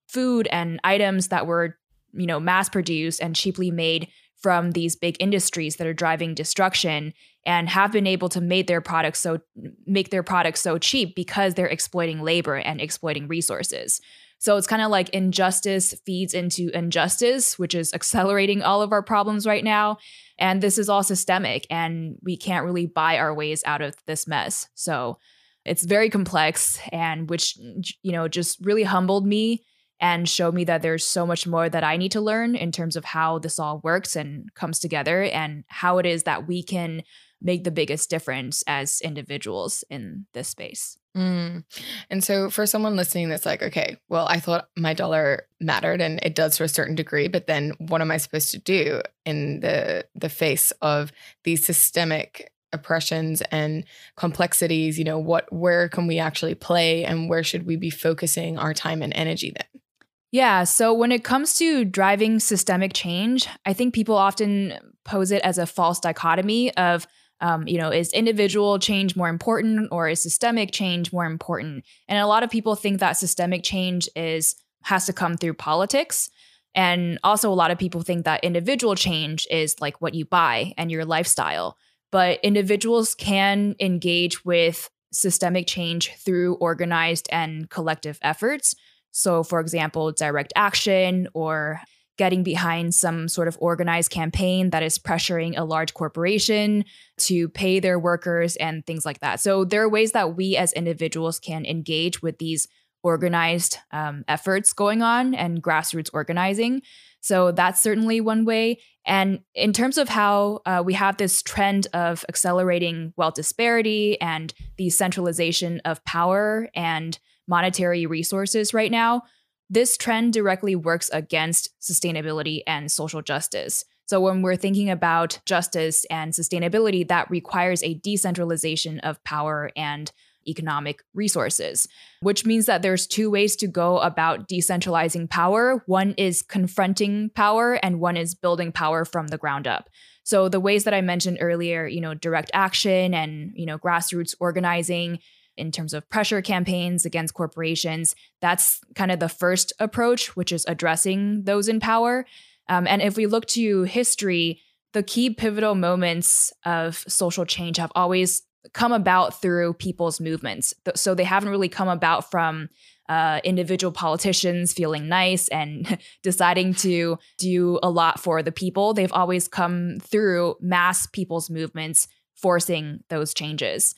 food 0.09 0.49
and 0.50 0.80
items 0.85 1.28
that 1.28 1.47
were, 1.47 1.78
you 2.12 2.26
know, 2.26 2.40
mass 2.40 2.68
produced 2.68 3.21
and 3.23 3.37
cheaply 3.37 3.71
made 3.71 4.09
from 4.37 4.73
these 4.73 4.97
big 4.97 5.16
industries 5.21 5.76
that 5.76 5.87
are 5.87 5.95
driving 5.95 6.35
destruction 6.35 7.12
and 7.45 7.68
have 7.68 7.92
been 7.92 8.07
able 8.07 8.28
to 8.28 8.40
make 8.40 8.66
their 8.66 8.80
products 8.80 9.21
so 9.21 9.40
make 9.87 10.11
their 10.11 10.23
products 10.23 10.61
so 10.61 10.78
cheap 10.78 11.14
because 11.16 11.54
they're 11.54 11.66
exploiting 11.66 12.23
labor 12.23 12.57
and 12.57 12.80
exploiting 12.80 13.26
resources. 13.26 14.00
So 14.38 14.57
it's 14.57 14.66
kind 14.66 14.83
of 14.83 14.90
like 14.90 15.09
injustice 15.11 15.95
feeds 16.07 16.33
into 16.33 16.71
injustice, 16.73 17.59
which 17.59 17.75
is 17.75 17.92
accelerating 17.92 18.62
all 18.62 18.83
of 18.83 18.92
our 18.92 19.02
problems 19.02 19.47
right 19.47 19.64
now. 19.64 19.99
And 20.38 20.62
this 20.62 20.78
is 20.78 20.88
all 20.88 21.02
systemic, 21.02 21.66
and 21.71 22.16
we 22.23 22.37
can't 22.37 22.64
really 22.64 22.87
buy 22.87 23.18
our 23.18 23.35
ways 23.35 23.62
out 23.66 23.83
of 23.83 23.95
this 24.07 24.28
mess. 24.28 24.68
So 24.75 25.18
it's 25.64 25.85
very 25.85 26.09
complex, 26.09 26.78
and 26.92 27.28
which, 27.28 27.59
you 28.02 28.12
know, 28.12 28.28
just 28.28 28.64
really 28.64 28.85
humbled 28.85 29.26
me 29.26 29.64
and 30.00 30.28
showed 30.28 30.54
me 30.54 30.62
that 30.64 30.80
there's 30.80 31.04
so 31.04 31.26
much 31.26 31.45
more 31.45 31.68
that 31.68 31.83
I 31.83 31.97
need 31.97 32.12
to 32.12 32.21
learn 32.21 32.54
in 32.54 32.71
terms 32.71 32.95
of 32.95 33.04
how 33.04 33.40
this 33.40 33.59
all 33.59 33.80
works 33.83 34.14
and 34.14 34.54
comes 34.54 34.78
together 34.78 35.25
and 35.25 35.64
how 35.66 35.99
it 35.99 36.07
is 36.07 36.23
that 36.23 36.47
we 36.47 36.62
can 36.62 37.02
make 37.42 37.64
the 37.64 37.73
biggest 37.73 38.09
difference 38.09 38.62
as 38.68 39.00
individuals 39.00 39.83
in 39.90 40.26
this 40.35 40.49
space. 40.49 40.97
Mm. 41.18 41.64
And 42.10 42.22
so, 42.22 42.48
for 42.48 42.64
someone 42.64 42.94
listening 42.94 43.28
that's 43.28 43.44
like, 43.44 43.60
okay, 43.60 43.96
well, 44.08 44.26
I 44.28 44.38
thought 44.38 44.68
my 44.76 44.94
dollar 44.94 45.46
mattered 45.58 46.00
and 46.00 46.20
it 46.22 46.37
does 46.37 46.56
to 46.56 46.64
a 46.64 46.68
certain 46.68 46.94
degree, 46.94 47.26
but 47.26 47.48
then 47.48 47.72
what 47.78 48.00
am 48.00 48.12
I 48.12 48.18
supposed 48.18 48.52
to 48.52 48.58
do 48.58 49.02
in 49.26 49.58
the 49.60 50.06
the 50.14 50.28
face 50.28 50.70
of 50.80 51.10
these 51.42 51.66
systemic 51.66 52.52
oppressions 52.72 53.42
and 53.50 53.84
complexities? 54.16 54.96
You 54.96 55.04
know, 55.04 55.18
what 55.18 55.52
where 55.52 55.88
can 55.88 56.06
we 56.06 56.20
actually 56.20 56.54
play 56.54 57.04
and 57.04 57.28
where 57.28 57.42
should 57.42 57.66
we 57.66 57.75
be 57.75 57.90
focusing 57.90 58.56
our 58.56 58.72
time 58.72 59.02
and 59.02 59.12
energy 59.16 59.50
then? 59.50 59.82
Yeah. 60.30 60.64
So 60.64 60.92
when 60.92 61.10
it 61.10 61.25
comes 61.25 61.56
to 61.58 61.84
driving 61.84 62.38
systemic 62.38 62.92
change, 62.92 63.48
I 63.66 63.72
think 63.72 63.92
people 63.92 64.14
often 64.14 64.75
pose 65.04 65.32
it 65.32 65.42
as 65.42 65.58
a 65.58 65.66
false 65.66 65.98
dichotomy 65.98 66.72
of, 66.76 67.06
um, 67.40 67.66
you 67.68 67.78
know, 67.78 67.90
is 67.90 68.12
individual 68.12 68.78
change 68.78 69.16
more 69.16 69.28
important 69.28 69.88
or 69.92 70.09
is 70.09 70.23
systemic 70.23 70.73
change 70.73 71.12
more 71.12 71.26
important? 71.26 71.85
And 72.09 72.18
a 72.18 72.26
lot 72.26 72.42
of 72.42 72.50
people 72.50 72.75
think 72.75 73.00
that 73.00 73.16
systemic 73.16 73.62
change 73.62 74.09
is 74.16 74.57
has 74.83 75.07
to 75.07 75.12
come 75.12 75.37
through 75.37 75.54
politics. 75.54 76.30
And 76.75 77.18
also, 77.25 77.50
a 77.50 77.54
lot 77.54 77.71
of 77.71 77.78
people 77.78 78.02
think 78.02 78.25
that 78.25 78.45
individual 78.45 78.95
change 78.95 79.47
is 79.50 79.80
like 79.80 80.00
what 80.00 80.14
you 80.14 80.25
buy 80.25 80.73
and 80.76 80.90
your 80.90 81.04
lifestyle. 81.04 81.76
But 82.11 82.40
individuals 82.42 83.14
can 83.14 83.75
engage 83.80 84.45
with 84.45 84.90
systemic 85.12 85.66
change 85.66 86.12
through 86.18 86.54
organized 86.57 87.28
and 87.30 87.68
collective 87.71 88.18
efforts. 88.23 88.75
So, 89.11 89.42
for 89.42 89.61
example, 89.61 90.12
direct 90.12 90.52
action 90.54 91.28
or 91.35 91.80
getting 92.18 92.42
behind 92.42 92.94
some 92.94 93.28
sort 93.28 93.48
of 93.48 93.56
organized 93.60 94.10
campaign 94.10 94.70
that 94.70 94.82
is 94.82 94.98
pressuring 94.98 95.56
a 95.56 95.64
large 95.64 95.94
corporation 95.94 96.84
to 97.16 97.48
pay 97.48 97.80
their 97.80 97.98
workers 97.98 98.56
and 98.56 98.84
things 98.84 99.06
like 99.06 99.20
that. 99.20 99.40
So, 99.40 99.64
there 99.64 99.82
are 99.82 99.88
ways 99.88 100.12
that 100.12 100.37
we 100.37 100.56
as 100.56 100.72
individuals 100.75 101.38
can 101.38 101.64
engage 101.64 102.20
with 102.20 102.38
these 102.38 102.68
organized 103.02 103.78
um, 103.92 104.25
efforts 104.28 104.72
going 104.72 105.02
on 105.02 105.34
and 105.34 105.62
grassroots 105.62 106.10
organizing. 106.12 106.82
So 107.20 107.52
that's 107.52 107.82
certainly 107.82 108.20
one 108.20 108.44
way. 108.44 108.80
And 109.06 109.40
in 109.54 109.72
terms 109.72 109.98
of 109.98 110.08
how 110.08 110.60
uh, 110.66 110.82
we 110.84 110.94
have 110.94 111.16
this 111.16 111.42
trend 111.42 111.87
of 111.94 112.25
accelerating 112.28 113.12
wealth 113.16 113.34
disparity 113.34 114.20
and 114.20 114.52
the 114.76 114.90
centralization 114.90 115.80
of 115.84 116.04
power 116.04 116.68
and 116.75 117.18
monetary 117.46 118.06
resources 118.06 118.75
right 118.75 118.90
now, 118.90 119.22
this 119.70 119.96
trend 119.96 120.32
directly 120.32 120.75
works 120.75 121.10
against 121.12 121.70
sustainability 121.80 122.62
and 122.66 122.90
social 122.90 123.22
justice. 123.22 123.84
So, 124.06 124.20
when 124.20 124.40
we're 124.40 124.56
thinking 124.56 124.88
about 124.88 125.38
justice 125.44 126.06
and 126.06 126.32
sustainability, 126.32 127.06
that 127.08 127.30
requires 127.30 127.82
a 127.82 127.94
decentralization 127.94 129.00
of 129.00 129.22
power 129.25 129.70
and 129.76 130.10
economic 130.48 131.02
resources, 131.14 131.87
which 132.20 132.46
means 132.46 132.66
that 132.66 132.80
there's 132.80 133.06
two 133.06 133.30
ways 133.30 133.54
to 133.56 133.66
go 133.66 133.98
about 133.98 134.48
decentralizing 134.48 135.28
power. 135.28 135.82
One 135.87 136.14
is 136.16 136.42
confronting 136.42 137.30
power 137.34 137.75
and 137.75 138.00
one 138.00 138.16
is 138.16 138.34
building 138.34 138.72
power 138.72 139.04
from 139.04 139.28
the 139.28 139.38
ground 139.38 139.66
up. 139.66 139.90
So 140.25 140.48
the 140.48 140.60
ways 140.60 140.84
that 140.84 140.94
I 140.94 141.00
mentioned 141.00 141.38
earlier, 141.40 141.87
you 141.87 142.00
know, 142.00 142.14
direct 142.14 142.50
action 142.54 143.14
and, 143.14 143.52
you 143.54 143.66
know, 143.66 143.78
grassroots 143.78 144.34
organizing 144.40 145.20
in 145.59 145.73
terms 145.73 145.93
of 145.93 146.09
pressure 146.09 146.41
campaigns 146.41 147.05
against 147.05 147.35
corporations, 147.35 148.15
that's 148.41 148.81
kind 148.95 149.11
of 149.11 149.21
the 149.21 149.29
first 149.29 149.73
approach, 149.79 150.37
which 150.37 150.53
is 150.53 150.65
addressing 150.69 151.45
those 151.45 151.69
in 151.69 151.81
power. 151.81 152.25
Um, 152.69 152.87
and 152.87 153.03
if 153.03 153.17
we 153.17 153.27
look 153.27 153.47
to 153.47 153.83
history, 153.83 154.61
the 154.93 155.03
key 155.03 155.31
pivotal 155.31 155.75
moments 155.75 156.53
of 156.65 157.05
social 157.09 157.45
change 157.45 157.77
have 157.77 157.93
always 157.95 158.43
come 158.73 158.93
about 158.93 159.41
through 159.41 159.75
people's 159.75 160.21
movements. 160.21 160.75
So 160.95 161.15
they 161.15 161.25
haven't 161.25 161.50
really 161.50 161.69
come 161.69 161.88
about 161.88 162.31
from 162.31 162.69
uh, 163.09 163.41
individual 163.43 163.93
politicians 163.93 164.73
feeling 164.73 165.09
nice 165.09 165.49
and 165.49 165.99
deciding 166.23 166.75
to 166.75 167.19
do 167.38 167.79
a 167.83 167.91
lot 167.91 168.21
for 168.21 168.43
the 168.43 168.53
people. 168.53 168.93
They've 168.93 169.12
always 169.12 169.49
come 169.49 169.99
through 170.00 170.57
mass 170.61 171.07
people's 171.07 171.49
movements 171.49 172.07
forcing 172.35 173.00
those 173.09 173.35
changes. 173.35 173.95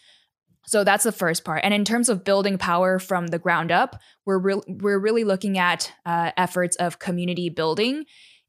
So 0.71 0.85
that's 0.85 1.03
the 1.03 1.11
first 1.11 1.45
part. 1.45 1.63
And 1.65 1.75
in 1.75 1.85
terms 1.85 2.09
of 2.09 2.23
building 2.23 2.57
power 2.57 3.01
from 3.01 3.27
the 3.27 3.41
ground 3.41 3.73
up, 3.73 4.01
we're 4.25 4.39
re- 4.39 4.63
we're 4.69 5.01
really 5.01 5.25
looking 5.25 5.59
at 5.59 5.93
uh, 6.07 6.31
efforts 6.37 6.77
of 6.77 7.01
community 7.01 7.49
building 7.49 8.05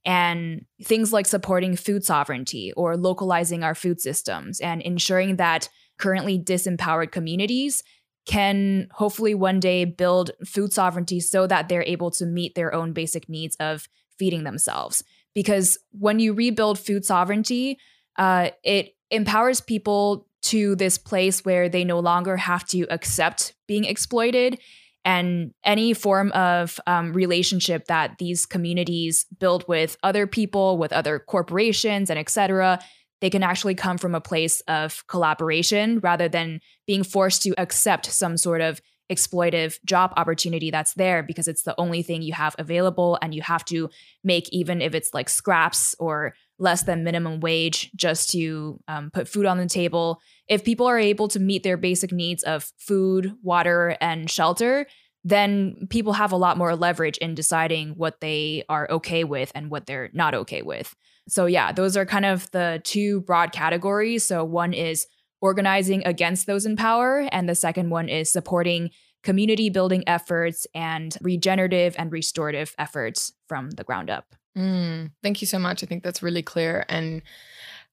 and 0.05 0.65
things 0.83 1.11
like 1.11 1.25
supporting 1.25 1.75
food 1.75 2.05
sovereignty 2.05 2.73
or 2.77 2.95
localizing 2.95 3.63
our 3.63 3.73
food 3.73 3.99
systems 3.99 4.59
and 4.59 4.83
ensuring 4.83 5.37
that 5.37 5.67
currently 5.97 6.37
disempowered 6.37 7.11
communities 7.11 7.81
can 8.27 8.87
hopefully 8.91 9.33
one 9.33 9.59
day 9.59 9.83
build 9.83 10.29
food 10.45 10.71
sovereignty 10.71 11.19
so 11.19 11.47
that 11.47 11.69
they're 11.69 11.81
able 11.87 12.11
to 12.11 12.27
meet 12.27 12.53
their 12.53 12.71
own 12.71 12.93
basic 12.93 13.27
needs 13.29 13.55
of 13.55 13.89
feeding 14.19 14.43
themselves. 14.43 15.03
Because 15.33 15.79
when 15.89 16.19
you 16.19 16.33
rebuild 16.33 16.77
food 16.77 17.03
sovereignty, 17.03 17.79
uh, 18.19 18.51
it 18.63 18.93
empowers 19.09 19.59
people 19.59 20.27
to 20.41 20.75
this 20.75 20.97
place 20.97 21.45
where 21.45 21.69
they 21.69 21.83
no 21.83 21.99
longer 21.99 22.37
have 22.37 22.65
to 22.67 22.85
accept 22.89 23.53
being 23.67 23.85
exploited 23.85 24.59
and 25.03 25.53
any 25.63 25.93
form 25.93 26.31
of 26.33 26.79
um, 26.85 27.13
relationship 27.13 27.85
that 27.85 28.17
these 28.19 28.45
communities 28.45 29.25
build 29.39 29.67
with 29.67 29.97
other 30.03 30.27
people 30.27 30.77
with 30.77 30.93
other 30.93 31.19
corporations 31.19 32.09
and 32.09 32.19
etc 32.19 32.79
they 33.21 33.29
can 33.29 33.43
actually 33.43 33.75
come 33.75 33.97
from 33.97 34.15
a 34.15 34.21
place 34.21 34.61
of 34.61 35.05
collaboration 35.07 35.99
rather 35.99 36.27
than 36.27 36.59
being 36.87 37.03
forced 37.03 37.43
to 37.43 37.53
accept 37.57 38.07
some 38.07 38.35
sort 38.35 38.61
of 38.61 38.81
exploitive 39.11 39.77
job 39.85 40.13
opportunity 40.15 40.71
that's 40.71 40.93
there 40.93 41.21
because 41.21 41.47
it's 41.47 41.63
the 41.63 41.79
only 41.79 42.01
thing 42.01 42.21
you 42.21 42.33
have 42.33 42.55
available 42.57 43.19
and 43.21 43.35
you 43.35 43.41
have 43.41 43.63
to 43.65 43.89
make 44.23 44.49
even 44.51 44.81
if 44.81 44.95
it's 44.95 45.13
like 45.13 45.29
scraps 45.29 45.93
or 45.99 46.33
less 46.61 46.83
than 46.83 47.03
minimum 47.03 47.41
wage 47.41 47.91
just 47.95 48.29
to 48.29 48.79
um, 48.87 49.11
put 49.11 49.27
food 49.27 49.45
on 49.45 49.57
the 49.57 49.65
table 49.65 50.21
if 50.47 50.63
people 50.63 50.87
are 50.87 50.99
able 50.99 51.27
to 51.27 51.39
meet 51.39 51.63
their 51.63 51.77
basic 51.77 52.11
needs 52.11 52.43
of 52.43 52.71
food 52.77 53.33
water 53.43 53.97
and 53.99 54.29
shelter 54.29 54.87
then 55.23 55.75
people 55.89 56.13
have 56.13 56.31
a 56.31 56.37
lot 56.37 56.57
more 56.57 56.75
leverage 56.75 57.17
in 57.17 57.35
deciding 57.35 57.89
what 57.89 58.21
they 58.21 58.63
are 58.69 58.89
okay 58.89 59.23
with 59.23 59.51
and 59.53 59.69
what 59.69 59.85
they're 59.85 60.09
not 60.13 60.33
okay 60.33 60.61
with 60.61 60.95
so, 61.31 61.45
yeah, 61.45 61.71
those 61.71 61.95
are 61.95 62.05
kind 62.05 62.25
of 62.25 62.49
the 62.51 62.81
two 62.83 63.21
broad 63.21 63.51
categories. 63.51 64.25
So, 64.25 64.43
one 64.43 64.73
is 64.73 65.07
organizing 65.39 66.05
against 66.05 66.45
those 66.45 66.65
in 66.65 66.75
power, 66.75 67.27
and 67.31 67.47
the 67.47 67.55
second 67.55 67.89
one 67.89 68.09
is 68.09 68.31
supporting 68.31 68.89
community 69.23 69.69
building 69.69 70.03
efforts 70.07 70.65
and 70.73 71.15
regenerative 71.21 71.95
and 71.97 72.11
restorative 72.11 72.75
efforts 72.77 73.31
from 73.47 73.71
the 73.71 73.83
ground 73.83 74.09
up. 74.09 74.35
Mm, 74.57 75.11
thank 75.23 75.41
you 75.41 75.47
so 75.47 75.59
much. 75.59 75.83
I 75.83 75.87
think 75.87 76.03
that's 76.03 76.23
really 76.23 76.43
clear. 76.43 76.85
And 76.89 77.21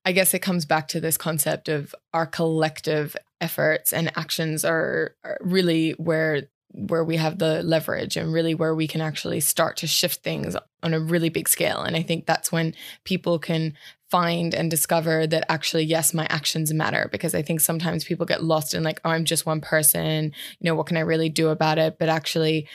I 0.04 0.12
guess 0.12 0.34
it 0.34 0.40
comes 0.40 0.64
back 0.64 0.88
to 0.88 1.00
this 1.00 1.16
concept 1.16 1.68
of 1.68 1.94
our 2.12 2.26
collective 2.26 3.16
efforts 3.40 3.92
and 3.92 4.16
actions 4.16 4.64
are, 4.64 5.14
are 5.24 5.38
really 5.40 5.92
where 5.92 6.48
where 6.72 7.02
we 7.02 7.16
have 7.16 7.38
the 7.38 7.62
leverage 7.62 8.16
and 8.16 8.32
really 8.32 8.54
where 8.54 8.74
we 8.74 8.86
can 8.86 9.00
actually 9.00 9.40
start 9.40 9.78
to 9.78 9.86
shift 9.86 10.22
things 10.22 10.54
on 10.82 10.92
a 10.92 11.00
really 11.00 11.30
big 11.30 11.48
scale. 11.48 11.80
And 11.80 11.96
I 11.96 12.02
think 12.02 12.26
that's 12.26 12.52
when 12.52 12.74
people 13.04 13.38
can 13.38 13.74
find 14.10 14.54
and 14.54 14.70
discover 14.70 15.26
that 15.26 15.50
actually, 15.50 15.84
yes, 15.84 16.12
my 16.12 16.26
actions 16.28 16.72
matter. 16.72 17.08
Because 17.10 17.34
I 17.34 17.40
think 17.40 17.60
sometimes 17.60 18.04
people 18.04 18.26
get 18.26 18.44
lost 18.44 18.74
in 18.74 18.82
like, 18.82 19.00
oh, 19.04 19.10
I'm 19.10 19.24
just 19.24 19.46
one 19.46 19.62
person, 19.62 20.32
you 20.60 20.64
know, 20.64 20.74
what 20.74 20.86
can 20.86 20.98
I 20.98 21.00
really 21.00 21.30
do 21.30 21.48
about 21.48 21.78
it? 21.78 21.98
But 21.98 22.10
actually, 22.10 22.68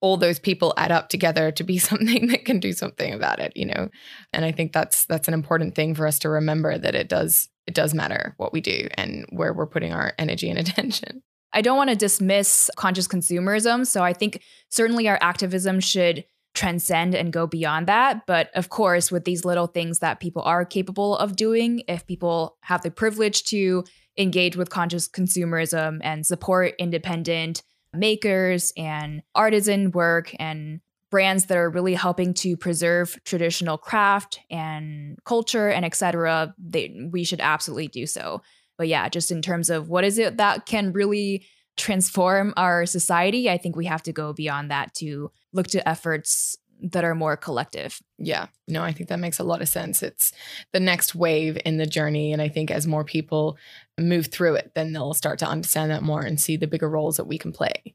all 0.00 0.16
those 0.16 0.38
people 0.38 0.72
add 0.76 0.90
up 0.90 1.08
together 1.08 1.50
to 1.52 1.64
be 1.64 1.78
something 1.90 2.28
that 2.28 2.44
can 2.44 2.60
do 2.60 2.72
something 2.72 3.12
about 3.12 3.38
it 3.38 3.52
you 3.56 3.66
know 3.66 3.88
and 4.32 4.44
i 4.44 4.52
think 4.52 4.72
that's 4.72 5.04
that's 5.06 5.28
an 5.28 5.34
important 5.34 5.74
thing 5.74 5.94
for 5.94 6.06
us 6.06 6.18
to 6.18 6.28
remember 6.28 6.78
that 6.78 6.94
it 6.94 7.08
does 7.08 7.48
it 7.66 7.74
does 7.74 7.94
matter 7.94 8.34
what 8.36 8.52
we 8.52 8.60
do 8.60 8.88
and 8.94 9.26
where 9.30 9.52
we're 9.52 9.66
putting 9.66 9.92
our 9.92 10.12
energy 10.18 10.48
and 10.50 10.58
attention 10.68 11.22
I 11.52 11.62
don't 11.62 11.76
want 11.76 11.90
to 11.90 11.96
dismiss 11.96 12.70
conscious 12.76 13.08
consumerism. 13.08 13.86
So 13.86 14.02
I 14.02 14.12
think 14.12 14.42
certainly 14.68 15.08
our 15.08 15.18
activism 15.20 15.80
should 15.80 16.24
transcend 16.54 17.14
and 17.14 17.32
go 17.32 17.46
beyond 17.46 17.86
that. 17.86 18.26
But 18.26 18.50
of 18.54 18.68
course, 18.68 19.12
with 19.12 19.24
these 19.24 19.44
little 19.44 19.66
things 19.66 20.00
that 20.00 20.20
people 20.20 20.42
are 20.42 20.64
capable 20.64 21.16
of 21.16 21.36
doing, 21.36 21.82
if 21.88 22.06
people 22.06 22.56
have 22.62 22.82
the 22.82 22.90
privilege 22.90 23.44
to 23.44 23.84
engage 24.18 24.56
with 24.56 24.70
conscious 24.70 25.08
consumerism 25.08 26.00
and 26.02 26.26
support 26.26 26.74
independent 26.78 27.62
makers 27.92 28.72
and 28.76 29.22
artisan 29.34 29.90
work 29.90 30.34
and 30.38 30.80
brands 31.10 31.46
that 31.46 31.56
are 31.56 31.70
really 31.70 31.94
helping 31.94 32.32
to 32.32 32.56
preserve 32.56 33.18
traditional 33.24 33.76
craft 33.76 34.38
and 34.48 35.18
culture 35.24 35.68
and 35.68 35.84
etc 35.84 36.54
they 36.56 37.08
we 37.10 37.24
should 37.24 37.40
absolutely 37.40 37.88
do 37.88 38.06
so. 38.06 38.40
But 38.78 38.88
yeah, 38.88 39.08
just 39.08 39.30
in 39.30 39.42
terms 39.42 39.68
of 39.68 39.88
what 39.88 40.04
is 40.04 40.18
it 40.18 40.38
that 40.38 40.66
can 40.66 40.92
really 40.92 41.44
transform 41.76 42.54
our 42.56 42.86
society, 42.86 43.50
I 43.50 43.58
think 43.58 43.76
we 43.76 43.86
have 43.86 44.02
to 44.04 44.12
go 44.12 44.32
beyond 44.32 44.70
that 44.70 44.94
to 44.94 45.30
look 45.52 45.66
to 45.68 45.86
efforts 45.88 46.56
that 46.82 47.04
are 47.04 47.14
more 47.14 47.36
collective. 47.36 48.00
Yeah, 48.18 48.46
no, 48.68 48.82
I 48.82 48.92
think 48.92 49.08
that 49.08 49.18
makes 49.18 49.38
a 49.38 49.44
lot 49.44 49.62
of 49.62 49.68
sense. 49.68 50.02
It's 50.02 50.32
the 50.72 50.80
next 50.80 51.14
wave 51.14 51.58
in 51.64 51.76
the 51.76 51.86
journey. 51.86 52.32
And 52.32 52.40
I 52.40 52.48
think 52.48 52.70
as 52.70 52.86
more 52.86 53.04
people 53.04 53.56
move 53.98 54.26
through 54.26 54.54
it, 54.56 54.72
then 54.74 54.92
they'll 54.92 55.14
start 55.14 55.38
to 55.40 55.46
understand 55.46 55.90
that 55.90 56.02
more 56.02 56.20
and 56.20 56.40
see 56.40 56.56
the 56.56 56.66
bigger 56.66 56.88
roles 56.88 57.16
that 57.16 57.26
we 57.26 57.38
can 57.38 57.52
play. 57.52 57.94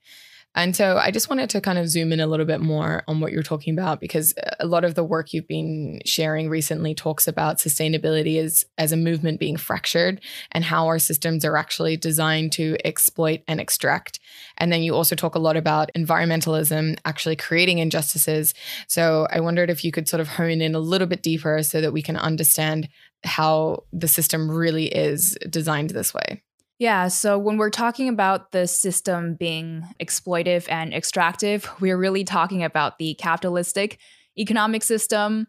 And 0.55 0.75
so 0.75 0.97
I 0.97 1.11
just 1.11 1.29
wanted 1.29 1.49
to 1.51 1.61
kind 1.61 1.77
of 1.77 1.89
zoom 1.89 2.13
in 2.13 2.21
a 2.21 2.27
little 2.27 2.45
bit 2.45 2.61
more 2.61 3.03
on 3.07 3.19
what 3.19 3.33
you're 3.33 3.43
talking 3.43 3.73
about 3.73 3.99
because 3.99 4.33
a 4.59 4.65
lot 4.65 4.85
of 4.85 4.95
the 4.95 5.03
work 5.03 5.33
you've 5.33 5.47
been 5.47 5.99
sharing 6.05 6.49
recently 6.49 6.95
talks 6.95 7.27
about 7.27 7.57
sustainability 7.57 8.41
as, 8.41 8.63
as 8.77 8.93
a 8.93 8.97
movement 8.97 9.39
being 9.39 9.57
fractured 9.57 10.21
and 10.51 10.63
how 10.63 10.87
our 10.87 10.97
systems 10.97 11.43
are 11.43 11.57
actually 11.57 11.97
designed 11.97 12.53
to 12.53 12.77
exploit 12.85 13.41
and 13.47 13.59
extract. 13.59 14.19
And 14.57 14.71
then 14.71 14.81
you 14.81 14.95
also 14.95 15.15
talk 15.15 15.35
a 15.35 15.39
lot 15.39 15.57
about 15.57 15.91
environmentalism 15.95 16.97
actually 17.03 17.35
creating 17.35 17.79
injustices. 17.79 18.53
So 18.87 19.27
I 19.29 19.41
wondered 19.41 19.69
if 19.69 19.83
you 19.83 19.91
could 19.91 20.07
sort 20.07 20.21
of 20.21 20.29
hone 20.29 20.61
in 20.61 20.73
a 20.73 20.79
little 20.79 21.07
bit 21.07 21.21
deeper 21.21 21.61
so 21.63 21.81
that 21.81 21.91
we 21.91 22.01
can 22.01 22.15
understand 22.15 22.87
how 23.25 23.83
the 23.91 24.07
system 24.07 24.49
really 24.49 24.85
is 24.85 25.37
designed 25.49 25.89
this 25.89 26.13
way. 26.13 26.41
Yeah, 26.77 27.07
so 27.07 27.37
when 27.37 27.57
we're 27.57 27.69
talking 27.69 28.09
about 28.09 28.51
the 28.51 28.67
system 28.67 29.35
being 29.35 29.83
exploitive 30.01 30.69
and 30.69 30.93
extractive, 30.93 31.69
we're 31.79 31.97
really 31.97 32.25
talking 32.25 32.63
about 32.63 32.99
the 32.99 33.13
capitalistic 33.15 33.97
economic 34.37 34.83
system, 34.83 35.47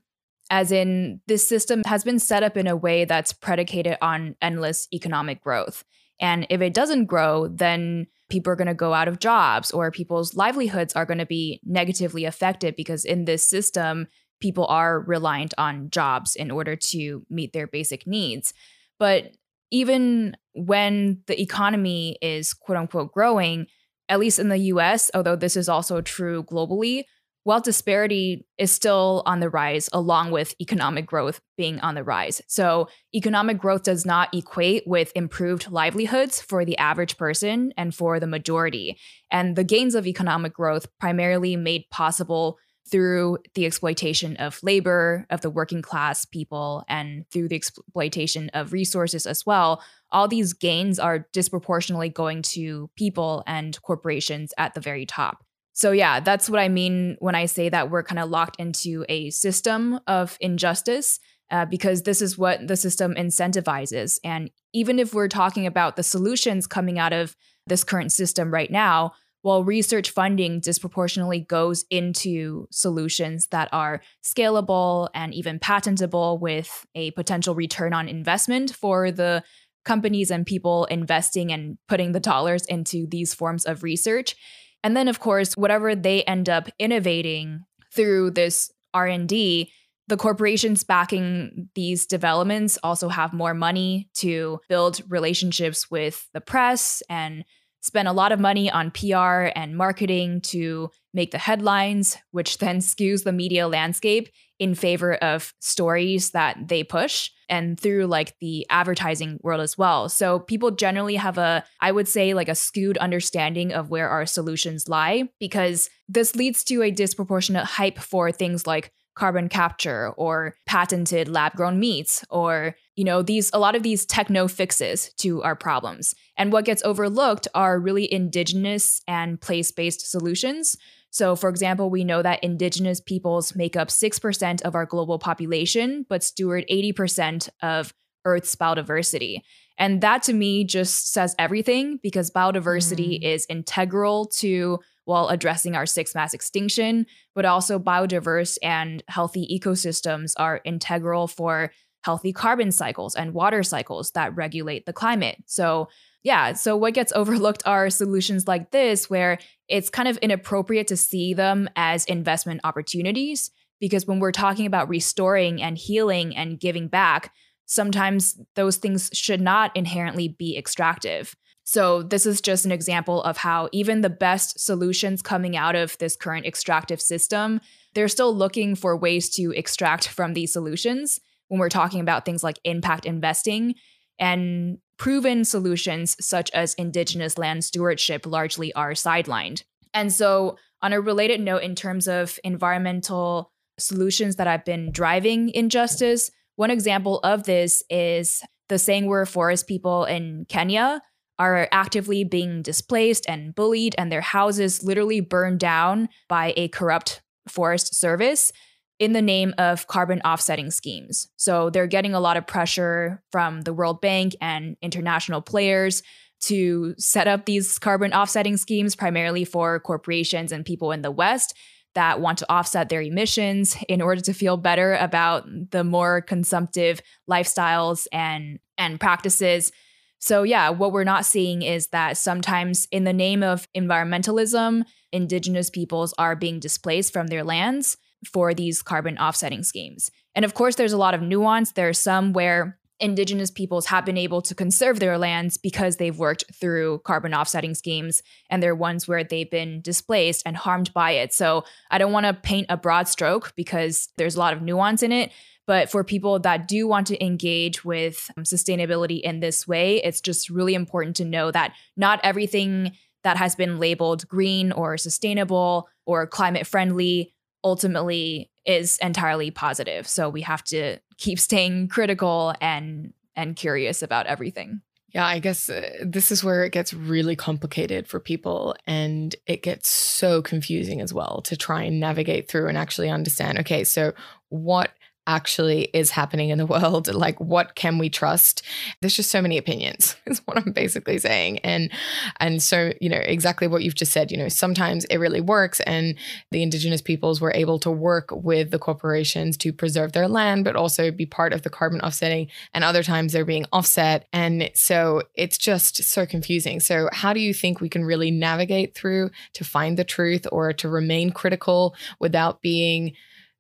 as 0.51 0.71
in, 0.71 1.21
this 1.27 1.49
system 1.49 1.83
has 1.87 2.05
been 2.05 2.21
set 2.21 2.45
up 2.45 2.57
in 2.57 2.69
a 2.69 2.77
way 2.77 3.05
that's 3.05 3.33
predicated 3.33 3.99
on 4.01 4.37
endless 4.41 4.87
economic 4.93 5.43
growth. 5.43 5.83
And 6.21 6.47
if 6.49 6.61
it 6.61 6.73
doesn't 6.73 7.07
grow, 7.07 7.49
then 7.49 8.07
people 8.29 8.53
are 8.53 8.57
going 8.57 8.69
to 8.69 8.75
go 8.75 8.95
out 8.95 9.09
of 9.09 9.19
jobs 9.19 9.73
or 9.73 9.91
people's 9.91 10.35
livelihoods 10.37 10.95
are 10.95 11.07
going 11.07 11.19
to 11.19 11.27
be 11.27 11.61
negatively 11.65 12.25
affected 12.25 12.77
because 12.77 13.05
in 13.05 13.25
this 13.25 13.49
system, 13.49 14.07
people 14.41 14.67
are 14.67 15.01
reliant 15.01 15.55
on 15.59 15.91
jobs 15.91 16.37
in 16.37 16.53
order 16.53 16.77
to 16.77 17.27
meet 17.29 17.53
their 17.53 17.67
basic 17.67 18.07
needs. 18.07 18.55
But 18.99 19.33
even 19.71 20.37
when 20.55 21.23
the 21.27 21.41
economy 21.41 22.17
is 22.23 22.55
quote 22.55 22.79
unquote 22.79 23.13
growing, 23.13 23.67
at 24.09 24.21
least 24.21 24.39
in 24.39 24.49
the 24.49 24.59
US, 24.59 25.11
although 25.15 25.37
this 25.37 25.57
is 25.57 25.69
also 25.69 26.01
true 26.01 26.45
globally, 26.45 27.05
wealth 27.47 27.63
disparity 27.63 28.45
is 28.59 28.73
still 28.73 29.23
on 29.25 29.39
the 29.41 29.49
rise, 29.49 29.89
along 29.93 30.33
with 30.33 30.55
economic 30.61 31.07
growth 31.07 31.41
being 31.57 31.79
on 31.81 31.95
the 31.95 32.03
rise. 32.03 32.43
So, 32.49 32.89
economic 33.15 33.59
growth 33.59 33.85
does 33.85 34.05
not 34.05 34.35
equate 34.35 34.83
with 34.87 35.13
improved 35.15 35.71
livelihoods 35.71 36.43
for 36.43 36.65
the 36.65 36.77
average 36.77 37.17
person 37.17 37.73
and 37.77 37.95
for 37.95 38.19
the 38.19 38.27
majority. 38.27 38.99
And 39.31 39.57
the 39.57 39.65
gains 39.65 39.95
of 39.95 40.07
economic 40.07 40.53
growth 40.53 40.87
primarily 40.99 41.57
made 41.57 41.85
possible 41.91 42.59
through 42.91 43.39
the 43.55 43.67
exploitation 43.67 44.37
of 44.37 44.61
labor, 44.63 45.27
of 45.31 45.41
the 45.41 45.51
working 45.51 45.83
class 45.83 46.25
people, 46.25 46.85
and 46.89 47.29
through 47.31 47.49
the 47.49 47.57
exploitation 47.57 48.49
of 48.55 48.73
resources 48.73 49.27
as 49.27 49.45
well, 49.45 49.83
all 50.11 50.29
these 50.29 50.53
gains 50.53 50.99
are 50.99 51.27
disproportionately 51.33 52.09
going 52.09 52.43
to 52.43 52.89
people 52.97 53.43
and 53.47 53.81
corporations 53.83 54.53
at 54.57 54.75
the 54.75 54.81
very 54.81 55.05
top. 55.05 55.45
So, 55.73 55.91
yeah, 55.91 56.21
that's 56.21 56.49
what 56.49 56.61
I 56.61 56.69
mean 56.69 57.17
when 57.19 57.35
I 57.35 57.47
say 57.47 57.69
that 57.69 57.91
we're 57.91 58.03
kind 58.03 58.19
of 58.19 58.31
locked 58.31 58.61
into 58.61 59.05
a 59.09 59.31
system 59.31 60.01
of 60.07 60.39
injustice. 60.41 61.19
Uh, 61.49 61.65
because 61.65 62.03
this 62.03 62.21
is 62.21 62.37
what 62.37 62.67
the 62.67 62.75
system 62.75 63.15
incentivizes. 63.15 64.19
And 64.25 64.51
even 64.73 64.99
if 64.99 65.15
we're 65.15 65.29
talking 65.29 65.65
about 65.65 65.95
the 65.95 66.03
solutions 66.03 66.67
coming 66.67 66.99
out 66.99 67.13
of 67.13 67.37
this 67.69 67.85
current 67.85 68.11
system 68.11 68.53
right 68.53 68.69
now, 68.69 69.13
well, 69.47 69.63
research 69.63 70.11
funding 70.11 70.59
disproportionately 70.59 71.39
goes 71.39 71.85
into 71.89 72.67
solutions 72.73 73.47
that 73.53 73.69
are 73.71 74.03
scalable 74.25 75.09
and 75.15 75.33
even 75.33 75.61
patentable 75.61 76.37
with 76.37 76.85
a 76.97 77.13
potential 77.13 77.55
return 77.55 77.95
on 77.95 78.09
investment 78.09 78.75
for 78.75 79.13
the 79.13 79.45
companies 79.85 80.33
and 80.33 80.47
people 80.47 80.87
investing 80.87 81.53
and 81.53 81.79
putting 81.87 82.11
the 82.11 82.19
dollars 82.19 82.67
into 82.67 83.07
these 83.07 83.35
forms 83.35 83.65
of 83.65 83.85
research. 83.85 84.35
And 84.83 84.97
then 84.97 85.07
of 85.07 85.21
course, 85.21 85.57
whatever 85.57 85.95
they 85.95 86.25
end 86.25 86.49
up 86.49 86.69
innovating 86.81 87.61
through 87.95 88.33
this 88.33 88.73
R&D, 88.95 89.71
the 90.09 90.17
corporations 90.17 90.83
backing 90.83 91.69
these 91.77 92.05
developments 92.05 92.79
also 92.83 93.09
have 93.09 93.33
more 93.33 93.55
money 93.55 94.09
to 94.15 94.59
build 94.69 95.03
relationships 95.09 95.89
with 95.89 96.29
the 96.35 96.41
press 96.41 97.01
and 97.09 97.45
spend 97.87 98.09
a 98.09 98.13
lot 98.13 98.33
of 98.33 98.41
money 98.41 98.69
on 98.69 98.91
PR 98.91 99.51
and 99.55 99.77
marketing 99.77 100.41
to 100.41 100.91
make 101.15 101.31
the 101.31 101.39
headlines, 101.39 102.19
which 102.33 102.59
then 102.65 102.79
skews 102.79 103.23
the 103.25 103.33
media 103.33 103.69
landscape 103.69 104.29
in 104.59 104.75
favor 104.75 105.15
of 105.17 105.53
stories 105.61 106.31
that 106.31 106.69
they 106.69 106.83
push 106.83 107.31
and 107.49 107.79
through 107.79 108.07
like 108.07 108.35
the 108.41 108.67
advertising 108.71 109.39
world 109.43 109.61
as 109.61 109.79
well. 109.79 110.09
So 110.09 110.41
people 110.41 110.71
generally 110.71 111.17
have 111.17 111.39
a, 111.39 111.63
I 111.81 111.93
would 111.93 112.09
say, 112.09 112.35
like 112.35 112.49
a 112.49 112.55
skewed 112.55 112.99
understanding 112.99 113.73
of 113.73 113.91
where 113.91 114.09
our 114.09 114.27
solutions 114.27 114.89
lie 114.89 115.29
because 115.39 115.89
this 116.09 116.35
leads 116.35 116.65
to 116.65 116.83
a 116.83 116.91
disproportionate 116.91 117.67
hype 117.67 117.99
for 117.99 118.33
things 118.33 118.67
like 118.67 118.93
carbon 119.15 119.49
capture 119.49 120.11
or 120.17 120.55
patented 120.67 121.29
lab 121.29 121.53
grown 121.53 121.79
meats 121.79 122.25
or 122.31 122.75
you 122.97 123.05
know 123.05 123.23
these 123.23 123.51
a 123.53 123.59
lot 123.59 123.77
of 123.77 123.83
these 123.83 124.05
techno 124.05 124.49
fixes 124.49 125.13
to 125.19 125.43
our 125.43 125.55
problems. 125.55 126.15
And 126.37 126.53
what 126.53 126.65
gets 126.65 126.83
overlooked 126.83 127.47
are 127.55 127.79
really 127.79 128.13
indigenous 128.13 129.01
and 129.07 129.41
place-based 129.41 130.11
solutions. 130.11 130.77
So 131.11 131.37
for 131.37 131.49
example 131.49 131.91
we 131.91 132.05
know 132.05 132.23
that 132.23 132.43
indigenous 132.43 133.01
peoples 133.01 133.55
make 133.55 133.77
up 133.77 133.89
6% 133.89 134.63
of 134.63 134.75
our 134.75 134.87
global 134.87 135.19
population 135.19 136.05
but 136.09 136.25
steward 136.25 136.65
80% 136.71 137.49
of 137.63 137.95
earth's 138.25 138.57
biodiversity. 138.57 139.43
And 139.79 140.01
that 140.01 140.23
to 140.25 140.33
me 140.33 140.65
just 140.65 141.13
says 141.13 141.35
everything 141.39 141.99
because 142.03 142.31
biodiversity 142.31 143.21
mm. 143.21 143.23
is 143.23 143.47
integral 143.49 144.27
to 144.39 144.81
while 145.05 145.29
addressing 145.29 145.77
our 145.77 145.87
sixth 145.87 146.15
mass 146.15 146.35
extinction, 146.35 147.07
but 147.35 147.45
also 147.45 147.79
biodiverse 147.79 148.59
and 148.63 149.05
healthy 149.09 149.47
ecosystems 149.61 150.33
are 150.37 150.61
integral 150.65 151.29
for 151.29 151.71
healthy 152.07 152.33
carbon 152.33 152.71
cycles 152.71 153.17
and 153.17 153.35
water 153.35 153.65
cycles 153.65 154.13
that 154.13 154.35
regulate 154.37 154.87
the 154.87 154.93
climate. 154.93 155.43
So, 155.47 155.89
yeah, 156.23 156.53
so 156.53 156.77
what 156.77 156.95
gets 156.95 157.13
overlooked 157.17 157.65
are 157.67 157.91
solutions 157.91 158.47
like 158.47 158.71
this, 158.71 159.11
where 159.11 159.39
it's 159.67 159.91
kind 159.91 160.09
of 160.09 160.17
inappropriate 160.19 160.87
to 160.87 160.97
see 160.97 161.35
them 161.35 161.69
as 161.75 162.05
investment 162.05 162.61
opportunities. 162.63 163.51
Because 163.81 164.07
when 164.07 164.21
we're 164.21 164.31
talking 164.31 164.67
about 164.67 164.89
restoring 164.89 165.61
and 165.61 165.77
healing 165.77 166.35
and 166.37 166.61
giving 166.61 166.87
back, 166.87 167.35
sometimes 167.67 168.41
those 168.55 168.77
things 168.77 169.11
should 169.13 169.41
not 169.41 169.77
inherently 169.77 170.29
be 170.29 170.57
extractive. 170.57 171.35
So, 171.65 172.05
this 172.05 172.25
is 172.25 172.41
just 172.41 172.65
an 172.65 172.71
example 172.71 173.21
of 173.25 173.39
how 173.39 173.69
even 173.73 174.03
the 174.03 174.09
best 174.09 174.61
solutions 174.61 175.23
coming 175.23 175.57
out 175.57 175.75
of 175.75 175.99
this 175.99 176.15
current 176.15 176.47
extractive 176.47 177.01
system, 177.01 177.61
they're 177.95 178.07
still 178.07 178.33
looking 178.33 178.77
for 178.77 178.97
ways 178.97 179.29
to 179.31 179.51
extract 179.51 180.07
from 180.07 180.35
these 180.35 180.53
solutions 180.53 181.19
when 181.49 181.61
we're 181.61 181.69
talking 181.69 182.01
about 182.01 182.25
things 182.25 182.43
like 182.43 182.59
impact 182.65 183.07
investing 183.07 183.75
and 184.19 184.79
proven 184.99 185.45
solutions 185.45 186.17
such 186.21 186.51
as 186.53 186.75
indigenous 186.75 187.37
land 187.37 187.65
stewardship 187.65 188.27
largely 188.27 188.73
are 188.75 188.93
sidelined. 188.93 189.63
And 189.93 190.13
so, 190.13 190.57
on 190.83 190.93
a 190.93 191.01
related 191.01 191.41
note, 191.41 191.63
in 191.63 191.75
terms 191.75 192.07
of 192.07 192.39
environmental 192.45 193.53
solutions 193.79 194.37
that 194.37 194.47
have 194.47 194.65
been 194.65 194.93
driving 194.93 195.51
injustice, 195.51 196.31
one 196.57 196.71
example 196.71 197.19
of 197.21 197.45
this 197.45 197.83
is 197.89 198.43
the 198.69 198.77
Sengwer 198.77 199.27
forest 199.29 199.67
people 199.67 200.05
in 200.05 200.47
Kenya 200.49 201.03
are 201.39 201.69
actively 201.71 202.25
being 202.25 202.63
displaced 202.63 203.27
and 203.29 203.55
bullied, 203.55 203.95
and 203.99 204.11
their 204.11 204.23
houses 204.23 204.83
literally 204.83 205.21
burned 205.21 205.61
down 205.61 206.09
by 206.29 206.55
a 206.57 206.69
corrupt 206.69 207.23
forest 207.49 207.95
service 207.95 208.53
in 208.99 209.13
the 209.13 209.23
name 209.23 209.55
of 209.59 209.87
carbon 209.87 210.21
offsetting 210.23 210.71
schemes. 210.71 211.29
So 211.37 211.71
they're 211.71 211.87
getting 211.87 212.15
a 212.15 212.21
lot 212.21 212.37
of 212.37 212.47
pressure 212.47 213.23
from 213.31 213.63
the 213.63 213.75
World 213.75 214.01
Bank 214.01 214.35
and 214.41 214.77
international 214.81 215.43
players 215.43 216.03
to 216.43 216.95
set 216.99 217.29
up 217.29 217.45
these 217.45 217.79
carbon 217.79 218.13
offsetting 218.13 218.57
schemes 218.57 218.95
primarily 218.95 219.45
for 219.45 219.81
corporations 219.81 220.53
and 220.53 220.65
people 220.65 220.93
in 220.93 221.03
the 221.03 221.11
West 221.11 221.55
that 221.95 222.21
want 222.21 222.39
to 222.39 222.53
offset 222.53 222.91
their 222.91 223.01
emissions 223.01 223.77
in 223.89 224.03
order 224.03 224.21
to 224.21 224.35
feel 224.35 224.59
better 224.59 224.95
about 224.97 225.47
the 225.71 225.83
more 225.83 226.21
consumptive 226.21 227.01
lifestyles 227.29 228.07
and 228.13 228.59
and 228.79 229.01
practices 229.01 229.73
so, 230.19 230.43
yeah, 230.43 230.71
what 230.71 230.93
we're 230.93 231.05
not 231.05 231.27
seeing 231.27 231.63
is 231.63 231.89
that 231.89 232.17
sometimes, 232.17 232.89
in 232.91 233.05
the 233.05 233.13
name 233.13 233.43
of 233.43 233.69
environmentalism, 233.77 234.85
indigenous 235.13 235.71
peoples 235.71 236.15
are 236.19 236.35
being 236.35 236.59
displaced 236.59 237.13
from 237.13 237.27
their 237.27 237.45
lands 237.45 237.97
for 238.25 238.55
these 238.55 238.83
carbon 238.83 239.19
offsetting 239.19 239.63
schemes. 239.63 240.11
And 240.35 240.45
of 240.45 240.55
course, 240.55 240.77
there's 240.77 240.93
a 240.93 240.99
lot 240.99 241.15
of 241.15 241.23
nuance. 241.23 241.73
There 241.73 241.89
are 241.89 241.95
some 241.95 242.33
where 242.33 242.79
indigenous 242.99 243.51
peoples 243.51 243.87
have 243.87 244.07
been 244.07 244.17
able 244.17 244.41
to 244.41 244.55
conserve 244.55 245.01
their 245.01 245.19
lands 245.19 245.59
because 245.59 245.97
they've 245.97 246.19
worked 246.19 246.45
through 246.55 246.99
carbon 247.05 247.35
offsetting 247.35 247.75
schemes 247.75 248.23
and 248.49 248.63
there 248.63 248.71
are 248.73 248.77
ones 248.77 249.07
where 249.07 249.23
they've 249.23 249.51
been 249.51 249.83
displaced 249.83 250.43
and 250.47 250.57
harmed 250.57 250.91
by 250.95 251.11
it 251.11 251.31
so 251.31 251.63
i 251.91 251.99
don't 251.99 252.13
want 252.13 252.25
to 252.25 252.33
paint 252.33 252.65
a 252.71 252.77
broad 252.79 253.07
stroke 253.07 253.53
because 253.55 254.09
there's 254.17 254.35
a 254.35 254.39
lot 254.39 254.55
of 254.55 254.63
nuance 254.63 255.03
in 255.03 255.13
it 255.13 255.31
but 255.67 255.91
for 255.91 256.05
people 256.05 256.39
that 256.41 256.69
do 256.69 256.87
want 256.87 257.09
to 257.09 257.25
engage 257.25 257.85
with 257.85 258.31
um, 258.37 258.45
sustainability 258.45 259.21
in 259.21 259.41
this 259.41 259.67
way, 259.67 259.97
it's 260.03 260.21
just 260.21 260.49
really 260.49 260.75
important 260.75 261.17
to 261.17 261.25
know 261.25 261.51
that 261.51 261.73
not 261.97 262.21
everything 262.23 262.93
that 263.25 263.37
has 263.37 263.57
been 263.57 263.81
labeled 263.81 264.29
green 264.29 264.71
or 264.71 264.97
sustainable 264.97 265.89
or 266.05 266.27
climate 266.27 266.67
friendly 266.67 267.35
ultimately 267.67 268.49
is 268.65 268.97
entirely 269.03 269.51
positive. 269.51 270.07
So 270.07 270.29
we 270.29 270.43
have 270.43 270.63
to 270.65 270.99
keep 271.19 271.41
staying 271.41 271.89
critical 271.89 272.55
and 272.61 273.13
and 273.35 273.57
curious 273.57 274.03
about 274.03 274.27
everything. 274.27 274.81
Yeah, 275.11 275.27
I 275.27 275.41
guess 275.41 275.69
uh, 275.69 275.91
this 276.03 276.31
is 276.31 276.45
where 276.45 276.65
it 276.65 276.73
gets 276.73 276.95
really 276.95 277.37
complicated 277.37 278.07
for 278.07 278.21
people 278.21 278.77
and 278.87 279.35
it 279.47 279.63
gets 279.63 279.89
so 279.89 280.43
confusing 280.43 281.01
as 281.01 281.13
well 281.13 281.43
to 281.43 281.57
try 281.57 281.83
and 281.83 281.99
navigate 282.01 282.49
through 282.49 282.69
and 282.69 282.79
actually 282.79 283.11
understand 283.11 283.59
okay, 283.59 283.83
so 283.83 284.13
what 284.49 284.93
actually 285.27 285.89
is 285.93 286.11
happening 286.11 286.51
in 286.51 286.59
the 286.59 286.67
world? 286.67 287.09
Like 287.27 287.41
what 287.41 287.75
can 287.75 287.99
we 287.99 288.09
trust? 288.11 288.63
There's 289.01 289.17
just 289.17 289.31
so 289.31 289.41
many 289.43 289.57
opinions 289.59 290.17
is 290.27 290.43
what 290.45 290.59
i'm 290.59 290.73
basically 290.73 291.19
saying. 291.19 291.59
And 291.61 291.91
and 292.39 292.63
so 292.63 292.93
you 293.01 293.09
know 293.09 293.17
exactly 293.17 293.67
what 293.67 293.83
you've 293.83 293.95
just 293.95 294.13
said 294.13 294.31
you 294.31 294.37
know 294.37 294.49
sometimes 294.49 295.07
it 295.07 295.17
really 295.17 295.41
works 295.41 295.81
and 295.81 296.15
the 296.51 296.63
indigenous 296.63 297.01
peoples 297.01 297.41
were 297.41 297.53
able 297.55 297.79
to 297.81 297.91
work 297.91 298.29
with 298.31 298.71
the 298.71 298.79
corporations 298.79 299.57
to 299.57 299.73
preserve 299.73 300.13
their 300.13 300.29
land 300.29 300.65
but 300.65 300.77
also 300.77 301.11
be 301.11 301.27
part 301.27 301.53
of 301.53 301.63
the 301.63 301.71
carbon 301.71 302.01
offsetting 302.01 302.49
and 302.75 302.85
other 302.85 303.03
times 303.03 303.33
they're 303.33 303.45
being 303.45 303.67
offset. 303.73 304.27
And 304.33 304.71
so 304.75 305.23
it's 305.35 305.59
just 305.59 306.03
so 306.05 306.27
confusing. 306.27 306.81
So 306.81 307.09
how 307.13 307.33
do 307.33 307.41
you 307.41 307.55
think 307.55 307.81
we 307.81 307.89
can 307.89 308.05
really 308.05 308.31
navigate 308.31 308.95
through 308.95 309.31
to 309.55 309.65
find 309.65 309.99
the 309.99 310.05
truth 310.05 310.47
or 310.53 310.73
to 310.75 310.89
remain 310.89 311.31
critical 311.31 311.95
without 312.21 312.63
being 312.63 313.13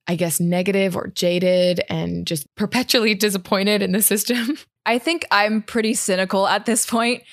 I 0.08 0.14
guess, 0.16 0.40
negative 0.40 0.96
or 0.96 1.08
jaded 1.08 1.80
and 1.88 2.26
just 2.26 2.52
perpetually 2.54 3.14
disappointed 3.26 3.82
in 3.82 3.92
the 3.92 4.02
system? 4.02 4.58
I 4.86 4.98
think 4.98 5.26
I'm 5.30 5.62
pretty 5.62 5.94
cynical 5.94 6.46
at 6.46 6.64
this 6.64 6.86
point. 6.86 7.24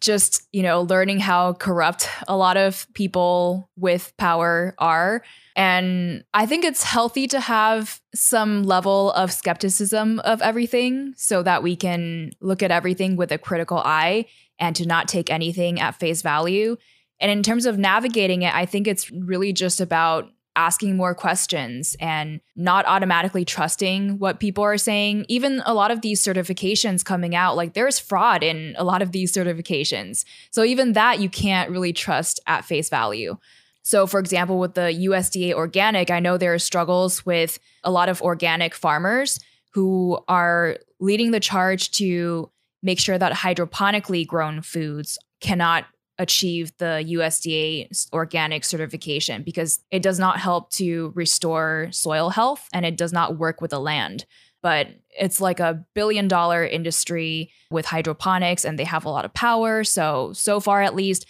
Just, 0.00 0.46
you 0.52 0.62
know, 0.62 0.82
learning 0.82 1.20
how 1.20 1.54
corrupt 1.54 2.08
a 2.26 2.36
lot 2.36 2.56
of 2.56 2.86
people 2.94 3.68
with 3.76 4.12
power 4.16 4.74
are. 4.78 5.22
And 5.56 6.24
I 6.32 6.46
think 6.46 6.64
it's 6.64 6.82
healthy 6.82 7.26
to 7.28 7.40
have 7.40 8.00
some 8.14 8.62
level 8.62 9.10
of 9.12 9.32
skepticism 9.32 10.20
of 10.20 10.40
everything 10.40 11.14
so 11.16 11.42
that 11.42 11.62
we 11.62 11.74
can 11.74 12.30
look 12.40 12.62
at 12.62 12.70
everything 12.70 13.16
with 13.16 13.32
a 13.32 13.38
critical 13.38 13.78
eye 13.78 14.26
and 14.58 14.76
to 14.76 14.86
not 14.86 15.08
take 15.08 15.30
anything 15.30 15.80
at 15.80 15.98
face 15.98 16.22
value. 16.22 16.76
And 17.20 17.30
in 17.30 17.42
terms 17.42 17.66
of 17.66 17.78
navigating 17.78 18.42
it, 18.42 18.54
I 18.54 18.66
think 18.66 18.86
it's 18.86 19.10
really 19.10 19.52
just 19.52 19.80
about 19.80 20.30
asking 20.58 20.96
more 20.96 21.14
questions 21.14 21.94
and 22.00 22.40
not 22.56 22.84
automatically 22.86 23.44
trusting 23.44 24.18
what 24.18 24.40
people 24.40 24.64
are 24.64 24.76
saying. 24.76 25.24
Even 25.28 25.62
a 25.64 25.72
lot 25.72 25.92
of 25.92 26.00
these 26.00 26.20
certifications 26.20 27.04
coming 27.04 27.36
out, 27.36 27.56
like 27.56 27.74
there's 27.74 28.00
fraud 28.00 28.42
in 28.42 28.74
a 28.76 28.82
lot 28.82 29.00
of 29.00 29.12
these 29.12 29.32
certifications. 29.32 30.24
So 30.50 30.64
even 30.64 30.94
that 30.94 31.20
you 31.20 31.28
can't 31.30 31.70
really 31.70 31.92
trust 31.92 32.40
at 32.48 32.64
face 32.64 32.88
value. 32.88 33.36
So, 33.84 34.06
for 34.06 34.18
example, 34.18 34.58
with 34.58 34.74
the 34.74 34.92
USDA 35.08 35.54
organic, 35.54 36.10
I 36.10 36.18
know 36.18 36.36
there 36.36 36.52
are 36.52 36.58
struggles 36.58 37.24
with 37.24 37.60
a 37.84 37.90
lot 37.90 38.08
of 38.08 38.20
organic 38.20 38.74
farmers 38.74 39.38
who 39.72 40.18
are 40.26 40.76
leading 40.98 41.30
the 41.30 41.40
charge 41.40 41.92
to 41.92 42.50
make 42.82 42.98
sure 42.98 43.16
that 43.16 43.32
hydroponically 43.32 44.26
grown 44.26 44.60
foods 44.60 45.18
cannot 45.40 45.86
achieve 46.18 46.76
the 46.78 47.04
USDA 47.08 48.08
organic 48.12 48.64
certification 48.64 49.42
because 49.42 49.80
it 49.90 50.02
does 50.02 50.18
not 50.18 50.38
help 50.38 50.70
to 50.70 51.12
restore 51.14 51.88
soil 51.92 52.30
health 52.30 52.68
and 52.72 52.84
it 52.84 52.96
does 52.96 53.12
not 53.12 53.38
work 53.38 53.60
with 53.60 53.70
the 53.70 53.80
land. 53.80 54.26
But 54.60 54.88
it's 55.10 55.40
like 55.40 55.60
a 55.60 55.84
billion 55.94 56.26
dollar 56.26 56.64
industry 56.64 57.52
with 57.70 57.86
hydroponics 57.86 58.64
and 58.64 58.78
they 58.78 58.84
have 58.84 59.04
a 59.04 59.10
lot 59.10 59.24
of 59.24 59.32
power. 59.32 59.84
So, 59.84 60.32
so 60.32 60.58
far 60.58 60.82
at 60.82 60.96
least, 60.96 61.26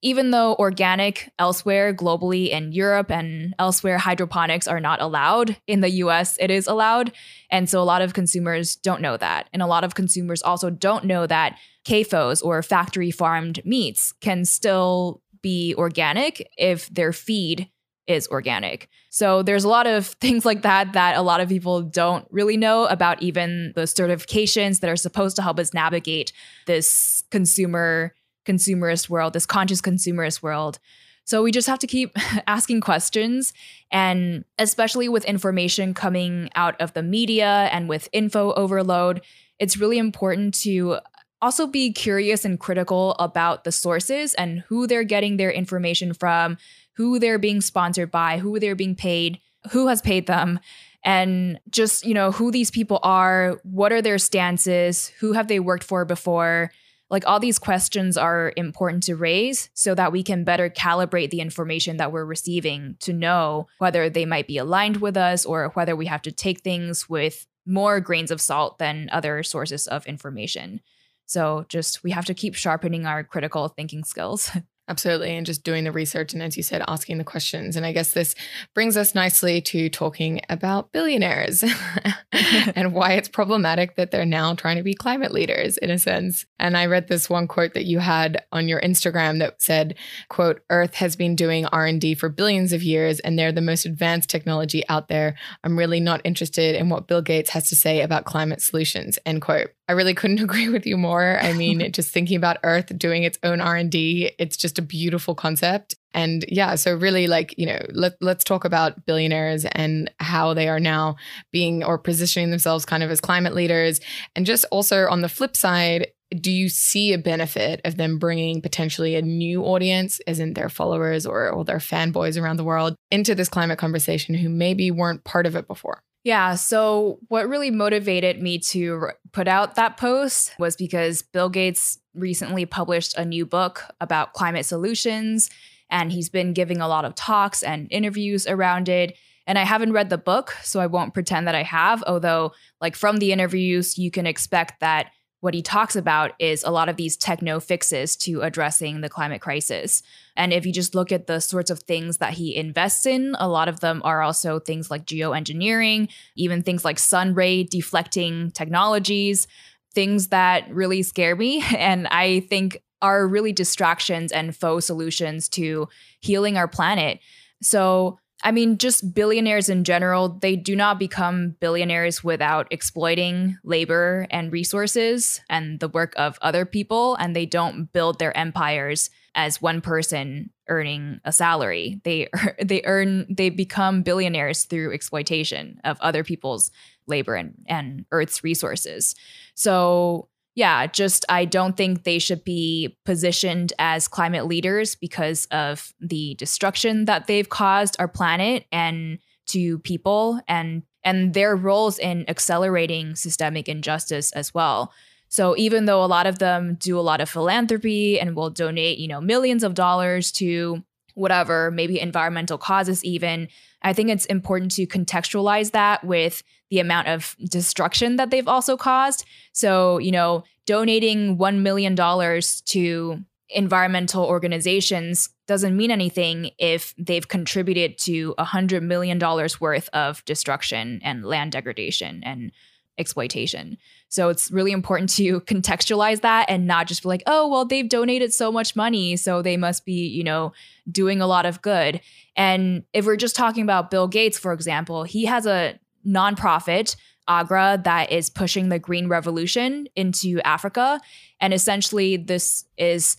even 0.00 0.32
though 0.32 0.56
organic 0.58 1.30
elsewhere 1.38 1.94
globally 1.94 2.50
in 2.50 2.72
Europe 2.72 3.10
and 3.10 3.54
elsewhere 3.58 3.98
hydroponics 3.98 4.66
are 4.66 4.80
not 4.80 5.00
allowed, 5.00 5.56
in 5.66 5.80
the 5.80 5.90
US 5.90 6.36
it 6.40 6.50
is 6.50 6.66
allowed. 6.66 7.12
And 7.50 7.68
so 7.68 7.80
a 7.80 7.84
lot 7.84 8.02
of 8.02 8.14
consumers 8.14 8.74
don't 8.74 9.02
know 9.02 9.16
that. 9.16 9.48
And 9.52 9.62
a 9.62 9.66
lot 9.66 9.84
of 9.84 9.94
consumers 9.94 10.42
also 10.42 10.70
don't 10.70 11.04
know 11.04 11.26
that 11.26 11.58
CAFOs 11.84 12.44
or 12.44 12.62
factory 12.62 13.10
farmed 13.10 13.64
meats 13.64 14.12
can 14.20 14.44
still 14.44 15.20
be 15.42 15.74
organic 15.76 16.48
if 16.56 16.88
their 16.88 17.12
feed 17.12 17.68
is 18.06 18.28
organic. 18.28 18.88
So 19.10 19.42
there's 19.42 19.64
a 19.64 19.68
lot 19.68 19.86
of 19.86 20.06
things 20.20 20.44
like 20.44 20.62
that 20.62 20.92
that 20.92 21.16
a 21.16 21.22
lot 21.22 21.40
of 21.40 21.48
people 21.48 21.82
don't 21.82 22.26
really 22.30 22.56
know 22.56 22.86
about 22.86 23.22
even 23.22 23.72
the 23.74 23.82
certifications 23.82 24.80
that 24.80 24.90
are 24.90 24.96
supposed 24.96 25.36
to 25.36 25.42
help 25.42 25.58
us 25.58 25.74
navigate 25.74 26.32
this 26.66 27.24
consumer 27.30 28.14
consumerist 28.44 29.08
world, 29.08 29.32
this 29.34 29.46
conscious 29.46 29.80
consumerist 29.80 30.42
world. 30.42 30.78
So 31.24 31.42
we 31.44 31.52
just 31.52 31.68
have 31.68 31.78
to 31.80 31.86
keep 31.86 32.16
asking 32.46 32.80
questions 32.80 33.52
and 33.92 34.44
especially 34.58 35.08
with 35.08 35.24
information 35.24 35.94
coming 35.94 36.50
out 36.56 36.80
of 36.80 36.92
the 36.94 37.02
media 37.02 37.68
and 37.72 37.88
with 37.88 38.08
info 38.12 38.52
overload, 38.54 39.22
it's 39.60 39.76
really 39.76 39.98
important 39.98 40.54
to 40.62 40.98
also 41.42 41.66
be 41.66 41.92
curious 41.92 42.44
and 42.44 42.58
critical 42.58 43.12
about 43.18 43.64
the 43.64 43.72
sources 43.72 44.32
and 44.34 44.60
who 44.68 44.86
they're 44.86 45.04
getting 45.04 45.36
their 45.36 45.50
information 45.50 46.14
from, 46.14 46.56
who 46.94 47.18
they're 47.18 47.38
being 47.38 47.60
sponsored 47.60 48.10
by, 48.10 48.38
who 48.38 48.58
they're 48.60 48.76
being 48.76 48.94
paid, 48.94 49.40
who 49.72 49.88
has 49.88 50.00
paid 50.00 50.26
them, 50.26 50.60
and 51.04 51.58
just, 51.68 52.06
you 52.06 52.14
know, 52.14 52.30
who 52.30 52.52
these 52.52 52.70
people 52.70 53.00
are, 53.02 53.60
what 53.64 53.92
are 53.92 54.00
their 54.00 54.18
stances, 54.18 55.08
who 55.18 55.32
have 55.32 55.48
they 55.48 55.58
worked 55.58 55.84
for 55.84 56.04
before. 56.04 56.70
Like 57.10 57.26
all 57.26 57.40
these 57.40 57.58
questions 57.58 58.16
are 58.16 58.52
important 58.56 59.02
to 59.02 59.16
raise 59.16 59.68
so 59.74 59.94
that 59.96 60.12
we 60.12 60.22
can 60.22 60.44
better 60.44 60.70
calibrate 60.70 61.30
the 61.30 61.40
information 61.40 61.98
that 61.98 62.12
we're 62.12 62.24
receiving 62.24 62.96
to 63.00 63.12
know 63.12 63.66
whether 63.78 64.08
they 64.08 64.24
might 64.24 64.46
be 64.46 64.56
aligned 64.56 64.98
with 64.98 65.16
us 65.16 65.44
or 65.44 65.70
whether 65.74 65.94
we 65.94 66.06
have 66.06 66.22
to 66.22 66.32
take 66.32 66.60
things 66.60 67.10
with 67.10 67.46
more 67.66 68.00
grains 68.00 68.30
of 68.30 68.40
salt 68.40 68.78
than 68.78 69.10
other 69.12 69.42
sources 69.42 69.86
of 69.86 70.06
information. 70.06 70.80
So 71.26 71.64
just 71.68 72.02
we 72.02 72.10
have 72.10 72.26
to 72.26 72.34
keep 72.34 72.54
sharpening 72.54 73.06
our 73.06 73.24
critical 73.24 73.68
thinking 73.68 74.04
skills. 74.04 74.50
Absolutely. 74.88 75.36
And 75.36 75.46
just 75.46 75.62
doing 75.62 75.84
the 75.84 75.92
research. 75.92 76.32
And 76.32 76.42
as 76.42 76.56
you 76.56 76.62
said, 76.62 76.82
asking 76.88 77.18
the 77.18 77.24
questions. 77.24 77.76
And 77.76 77.86
I 77.86 77.92
guess 77.92 78.12
this 78.12 78.34
brings 78.74 78.96
us 78.96 79.14
nicely 79.14 79.60
to 79.62 79.88
talking 79.88 80.40
about 80.50 80.90
billionaires 80.92 81.64
and 82.74 82.92
why 82.92 83.12
it's 83.12 83.28
problematic 83.28 83.94
that 83.96 84.10
they're 84.10 84.26
now 84.26 84.54
trying 84.54 84.76
to 84.76 84.82
be 84.82 84.94
climate 84.94 85.32
leaders 85.32 85.78
in 85.78 85.90
a 85.90 85.98
sense. 85.98 86.44
And 86.58 86.76
I 86.76 86.86
read 86.86 87.08
this 87.08 87.30
one 87.30 87.46
quote 87.46 87.74
that 87.74 87.84
you 87.84 88.00
had 88.00 88.44
on 88.50 88.68
your 88.68 88.80
Instagram 88.80 89.38
that 89.38 89.62
said, 89.62 89.96
quote, 90.28 90.62
Earth 90.68 90.94
has 90.94 91.14
been 91.14 91.36
doing 91.36 91.66
R&D 91.66 92.14
for 92.16 92.28
billions 92.28 92.72
of 92.72 92.82
years 92.82 93.20
and 93.20 93.38
they're 93.38 93.52
the 93.52 93.60
most 93.60 93.86
advanced 93.86 94.30
technology 94.30 94.82
out 94.88 95.08
there. 95.08 95.36
I'm 95.62 95.78
really 95.78 96.00
not 96.00 96.22
interested 96.24 96.74
in 96.74 96.88
what 96.88 97.06
Bill 97.06 97.22
Gates 97.22 97.50
has 97.50 97.68
to 97.68 97.76
say 97.76 98.00
about 98.00 98.24
climate 98.24 98.60
solutions, 98.60 99.18
end 99.24 99.42
quote. 99.42 99.70
I 99.92 99.94
really 99.94 100.14
couldn't 100.14 100.40
agree 100.42 100.70
with 100.70 100.86
you 100.86 100.96
more. 100.96 101.38
I 101.40 101.52
mean, 101.52 101.92
just 101.92 102.10
thinking 102.10 102.36
about 102.38 102.56
Earth 102.64 102.96
doing 102.98 103.24
its 103.24 103.38
own 103.42 103.60
R&D, 103.60 104.32
it's 104.38 104.56
just 104.56 104.78
a 104.78 104.82
beautiful 104.82 105.34
concept. 105.34 105.94
And 106.14 106.44
yeah, 106.48 106.74
so 106.76 106.94
really 106.94 107.26
like, 107.26 107.54
you 107.58 107.66
know, 107.66 107.78
let, 107.90 108.14
let's 108.20 108.44
talk 108.44 108.64
about 108.64 109.04
billionaires 109.04 109.64
and 109.66 110.10
how 110.18 110.54
they 110.54 110.68
are 110.68 110.80
now 110.80 111.16
being 111.52 111.84
or 111.84 111.98
positioning 111.98 112.50
themselves 112.50 112.86
kind 112.86 113.02
of 113.02 113.10
as 113.10 113.20
climate 113.20 113.54
leaders. 113.54 114.00
And 114.34 114.46
just 114.46 114.64
also 114.70 115.08
on 115.08 115.20
the 115.20 115.28
flip 115.28 115.56
side, 115.56 116.08
do 116.30 116.50
you 116.50 116.70
see 116.70 117.12
a 117.12 117.18
benefit 117.18 117.82
of 117.84 117.98
them 117.98 118.18
bringing 118.18 118.62
potentially 118.62 119.14
a 119.14 119.22
new 119.22 119.62
audience, 119.64 120.20
as 120.26 120.40
in 120.40 120.54
their 120.54 120.70
followers 120.70 121.26
or, 121.26 121.50
or 121.50 121.64
their 121.64 121.76
fanboys 121.76 122.40
around 122.40 122.56
the 122.56 122.64
world, 122.64 122.96
into 123.10 123.34
this 123.34 123.50
climate 123.50 123.78
conversation 123.78 124.34
who 124.34 124.48
maybe 124.48 124.90
weren't 124.90 125.24
part 125.24 125.44
of 125.44 125.56
it 125.56 125.66
before? 125.66 126.02
Yeah. 126.24 126.54
So, 126.54 127.18
what 127.28 127.48
really 127.48 127.70
motivated 127.70 128.40
me 128.40 128.58
to 128.60 129.08
put 129.32 129.48
out 129.48 129.74
that 129.74 129.96
post 129.96 130.52
was 130.58 130.76
because 130.76 131.22
Bill 131.22 131.48
Gates 131.48 131.98
recently 132.14 132.64
published 132.64 133.16
a 133.16 133.24
new 133.24 133.44
book 133.44 133.82
about 134.00 134.32
climate 134.32 134.64
solutions, 134.64 135.50
and 135.90 136.12
he's 136.12 136.28
been 136.28 136.52
giving 136.52 136.80
a 136.80 136.88
lot 136.88 137.04
of 137.04 137.14
talks 137.16 137.62
and 137.62 137.88
interviews 137.90 138.46
around 138.46 138.88
it. 138.88 139.16
And 139.48 139.58
I 139.58 139.64
haven't 139.64 139.92
read 139.92 140.10
the 140.10 140.18
book, 140.18 140.56
so 140.62 140.78
I 140.78 140.86
won't 140.86 141.14
pretend 141.14 141.48
that 141.48 141.56
I 141.56 141.64
have, 141.64 142.04
although, 142.06 142.52
like, 142.80 142.94
from 142.94 143.16
the 143.16 143.32
interviews, 143.32 143.98
you 143.98 144.12
can 144.12 144.24
expect 144.24 144.78
that 144.80 145.10
what 145.42 145.54
he 145.54 145.60
talks 145.60 145.96
about 145.96 146.30
is 146.38 146.62
a 146.62 146.70
lot 146.70 146.88
of 146.88 146.96
these 146.96 147.16
techno 147.16 147.58
fixes 147.58 148.14
to 148.14 148.42
addressing 148.42 149.00
the 149.00 149.08
climate 149.08 149.40
crisis. 149.40 150.00
And 150.36 150.52
if 150.52 150.64
you 150.64 150.72
just 150.72 150.94
look 150.94 151.10
at 151.10 151.26
the 151.26 151.40
sorts 151.40 151.68
of 151.68 151.80
things 151.80 152.18
that 152.18 152.34
he 152.34 152.54
invests 152.54 153.06
in, 153.06 153.34
a 153.40 153.48
lot 153.48 153.68
of 153.68 153.80
them 153.80 154.00
are 154.04 154.22
also 154.22 154.60
things 154.60 154.88
like 154.88 155.04
geoengineering, 155.04 156.08
even 156.36 156.62
things 156.62 156.84
like 156.84 156.96
sun 156.96 157.34
ray 157.34 157.64
deflecting 157.64 158.52
technologies, 158.52 159.48
things 159.92 160.28
that 160.28 160.72
really 160.72 161.02
scare 161.02 161.34
me. 161.34 161.64
And 161.76 162.06
I 162.06 162.46
think 162.48 162.80
are 163.02 163.26
really 163.26 163.52
distractions 163.52 164.30
and 164.30 164.54
faux 164.54 164.86
solutions 164.86 165.48
to 165.48 165.88
healing 166.20 166.56
our 166.56 166.68
planet. 166.68 167.18
So 167.60 168.20
I 168.42 168.50
mean, 168.50 168.78
just 168.78 169.14
billionaires 169.14 169.68
in 169.68 169.84
general, 169.84 170.28
they 170.28 170.56
do 170.56 170.74
not 170.74 170.98
become 170.98 171.56
billionaires 171.60 172.24
without 172.24 172.66
exploiting 172.70 173.58
labor 173.62 174.26
and 174.30 174.52
resources 174.52 175.40
and 175.48 175.78
the 175.80 175.88
work 175.88 176.12
of 176.16 176.38
other 176.42 176.64
people. 176.64 177.14
And 177.16 177.36
they 177.36 177.46
don't 177.46 177.92
build 177.92 178.18
their 178.18 178.36
empires 178.36 179.10
as 179.34 179.62
one 179.62 179.80
person 179.80 180.50
earning 180.68 181.20
a 181.24 181.32
salary. 181.32 182.00
They 182.04 182.28
they 182.62 182.82
earn 182.84 183.26
they 183.28 183.50
become 183.50 184.02
billionaires 184.02 184.64
through 184.64 184.92
exploitation 184.92 185.80
of 185.84 186.00
other 186.00 186.24
people's 186.24 186.70
labor 187.06 187.34
and, 187.34 187.54
and 187.66 188.04
Earth's 188.10 188.44
resources. 188.44 189.14
So 189.54 190.28
yeah, 190.54 190.86
just 190.86 191.24
I 191.28 191.44
don't 191.44 191.76
think 191.76 192.04
they 192.04 192.18
should 192.18 192.44
be 192.44 192.96
positioned 193.04 193.72
as 193.78 194.06
climate 194.06 194.46
leaders 194.46 194.94
because 194.94 195.46
of 195.46 195.92
the 196.00 196.34
destruction 196.34 197.06
that 197.06 197.26
they've 197.26 197.48
caused 197.48 197.96
our 197.98 198.08
planet 198.08 198.66
and 198.70 199.18
to 199.46 199.78
people 199.80 200.40
and 200.46 200.82
and 201.04 201.34
their 201.34 201.56
roles 201.56 201.98
in 201.98 202.28
accelerating 202.28 203.16
systemic 203.16 203.68
injustice 203.68 204.30
as 204.32 204.54
well. 204.54 204.92
So 205.28 205.56
even 205.56 205.86
though 205.86 206.04
a 206.04 206.06
lot 206.06 206.26
of 206.26 206.38
them 206.38 206.76
do 206.78 206.98
a 206.98 207.00
lot 207.00 207.20
of 207.20 207.28
philanthropy 207.28 208.20
and 208.20 208.36
will 208.36 208.50
donate, 208.50 208.98
you 208.98 209.08
know, 209.08 209.20
millions 209.20 209.64
of 209.64 209.74
dollars 209.74 210.30
to 210.32 210.84
whatever, 211.14 211.70
maybe 211.70 211.98
environmental 211.98 212.58
causes 212.58 213.02
even, 213.04 213.48
I 213.82 213.92
think 213.92 214.10
it's 214.10 214.26
important 214.26 214.72
to 214.72 214.86
contextualize 214.86 215.72
that 215.72 216.04
with 216.04 216.42
the 216.70 216.78
amount 216.78 217.08
of 217.08 217.36
destruction 217.48 218.16
that 218.16 218.30
they've 218.30 218.48
also 218.48 218.76
caused. 218.76 219.24
So, 219.52 219.98
you 219.98 220.10
know, 220.10 220.44
donating 220.66 221.36
$1 221.36 221.60
million 221.60 221.96
to 221.96 223.24
environmental 223.50 224.24
organizations 224.24 225.28
doesn't 225.46 225.76
mean 225.76 225.90
anything 225.90 226.50
if 226.58 226.94
they've 226.96 227.28
contributed 227.28 227.98
to 227.98 228.34
$100 228.38 228.82
million 228.82 229.18
worth 229.60 229.88
of 229.92 230.24
destruction 230.24 231.00
and 231.04 231.24
land 231.24 231.52
degradation 231.52 232.22
and 232.24 232.52
exploitation. 232.98 233.78
So 234.08 234.28
it's 234.28 234.50
really 234.50 234.72
important 234.72 235.10
to 235.16 235.40
contextualize 235.42 236.20
that 236.20 236.46
and 236.48 236.66
not 236.66 236.86
just 236.86 237.02
be 237.02 237.08
like, 237.08 237.22
oh, 237.26 237.48
well, 237.48 237.64
they've 237.64 237.88
donated 237.88 238.32
so 238.32 238.52
much 238.52 238.76
money, 238.76 239.16
so 239.16 239.42
they 239.42 239.56
must 239.56 239.84
be, 239.84 240.06
you 240.06 240.24
know, 240.24 240.52
doing 240.90 241.20
a 241.20 241.26
lot 241.26 241.46
of 241.46 241.62
good. 241.62 242.00
And 242.36 242.84
if 242.92 243.06
we're 243.06 243.16
just 243.16 243.36
talking 243.36 243.62
about 243.62 243.90
Bill 243.90 244.08
Gates, 244.08 244.38
for 244.38 244.52
example, 244.52 245.04
he 245.04 245.24
has 245.26 245.46
a 245.46 245.78
nonprofit, 246.06 246.96
Agra, 247.28 247.80
that 247.84 248.10
is 248.10 248.28
pushing 248.28 248.68
the 248.68 248.78
green 248.78 249.08
revolution 249.08 249.86
into 249.94 250.40
Africa. 250.44 251.00
And 251.40 251.54
essentially, 251.54 252.16
this 252.16 252.64
is 252.76 253.16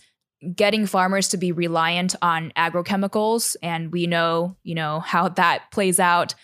getting 0.54 0.86
farmers 0.86 1.28
to 1.30 1.36
be 1.36 1.52
reliant 1.52 2.14
on 2.20 2.52
agrochemicals. 2.56 3.56
And 3.62 3.90
we 3.92 4.06
know, 4.06 4.56
you 4.62 4.74
know, 4.74 5.00
how 5.00 5.30
that 5.30 5.70
plays 5.70 5.98
out. 5.98 6.34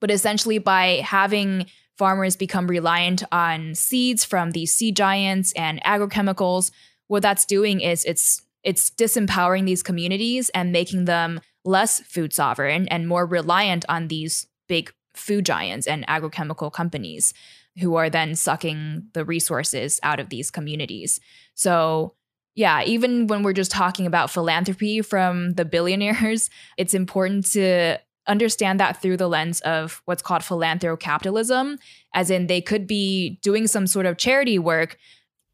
But 0.00 0.10
essentially, 0.10 0.58
by 0.58 1.02
having 1.04 1.66
farmers 1.96 2.36
become 2.36 2.66
reliant 2.66 3.22
on 3.30 3.74
seeds 3.74 4.24
from 4.24 4.50
these 4.50 4.74
seed 4.74 4.96
giants 4.96 5.52
and 5.52 5.82
agrochemicals, 5.82 6.70
what 7.06 7.22
that's 7.22 7.44
doing 7.44 7.80
is 7.80 8.04
it's 8.04 8.42
it's 8.62 8.90
disempowering 8.90 9.66
these 9.66 9.82
communities 9.82 10.48
and 10.50 10.72
making 10.72 11.04
them 11.04 11.40
less 11.64 12.00
food 12.00 12.32
sovereign 12.32 12.88
and 12.88 13.06
more 13.06 13.26
reliant 13.26 13.84
on 13.88 14.08
these 14.08 14.46
big 14.68 14.92
food 15.14 15.44
giants 15.44 15.86
and 15.86 16.06
agrochemical 16.06 16.72
companies 16.72 17.34
who 17.78 17.94
are 17.96 18.10
then 18.10 18.34
sucking 18.34 19.08
the 19.12 19.24
resources 19.24 20.00
out 20.02 20.20
of 20.20 20.28
these 20.28 20.50
communities. 20.50 21.20
So, 21.54 22.14
yeah, 22.54 22.82
even 22.84 23.26
when 23.26 23.42
we're 23.42 23.52
just 23.52 23.70
talking 23.70 24.06
about 24.06 24.30
philanthropy 24.30 25.02
from 25.02 25.54
the 25.54 25.64
billionaires, 25.64 26.50
it's 26.76 26.94
important 26.94 27.50
to 27.52 27.98
understand 28.26 28.80
that 28.80 29.00
through 29.00 29.16
the 29.16 29.28
lens 29.28 29.60
of 29.60 30.02
what's 30.04 30.22
called 30.22 30.42
philanthrocapitalism, 30.42 31.78
as 32.14 32.30
in 32.30 32.46
they 32.46 32.60
could 32.60 32.86
be 32.86 33.38
doing 33.42 33.66
some 33.66 33.86
sort 33.86 34.06
of 34.06 34.16
charity 34.16 34.58
work 34.58 34.96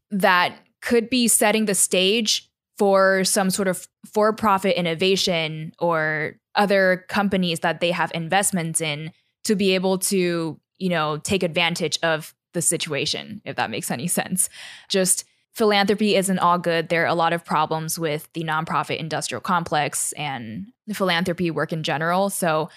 that 0.09 0.57
could 0.81 1.09
be 1.09 1.27
setting 1.27 1.65
the 1.65 1.75
stage 1.75 2.49
for 2.77 3.23
some 3.23 3.49
sort 3.49 3.67
of 3.67 3.87
for 4.11 4.33
profit 4.33 4.75
innovation 4.75 5.71
or 5.79 6.37
other 6.55 7.05
companies 7.09 7.59
that 7.59 7.79
they 7.79 7.91
have 7.91 8.11
investments 8.15 8.81
in 8.81 9.11
to 9.43 9.55
be 9.55 9.75
able 9.75 9.97
to, 9.97 10.59
you 10.79 10.89
know, 10.89 11.17
take 11.17 11.43
advantage 11.43 11.97
of 12.03 12.33
the 12.53 12.61
situation, 12.61 13.41
if 13.45 13.55
that 13.55 13.69
makes 13.69 13.91
any 13.91 14.07
sense. 14.07 14.49
Just 14.89 15.25
philanthropy 15.53 16.15
isn't 16.15 16.39
all 16.39 16.57
good. 16.57 16.89
There 16.89 17.03
are 17.03 17.07
a 17.07 17.15
lot 17.15 17.33
of 17.33 17.43
problems 17.43 17.99
with 17.99 18.29
the 18.33 18.43
nonprofit 18.43 18.97
industrial 18.97 19.41
complex 19.41 20.11
and 20.13 20.67
philanthropy 20.93 21.51
work 21.51 21.73
in 21.73 21.83
general. 21.83 22.29
So, 22.29 22.69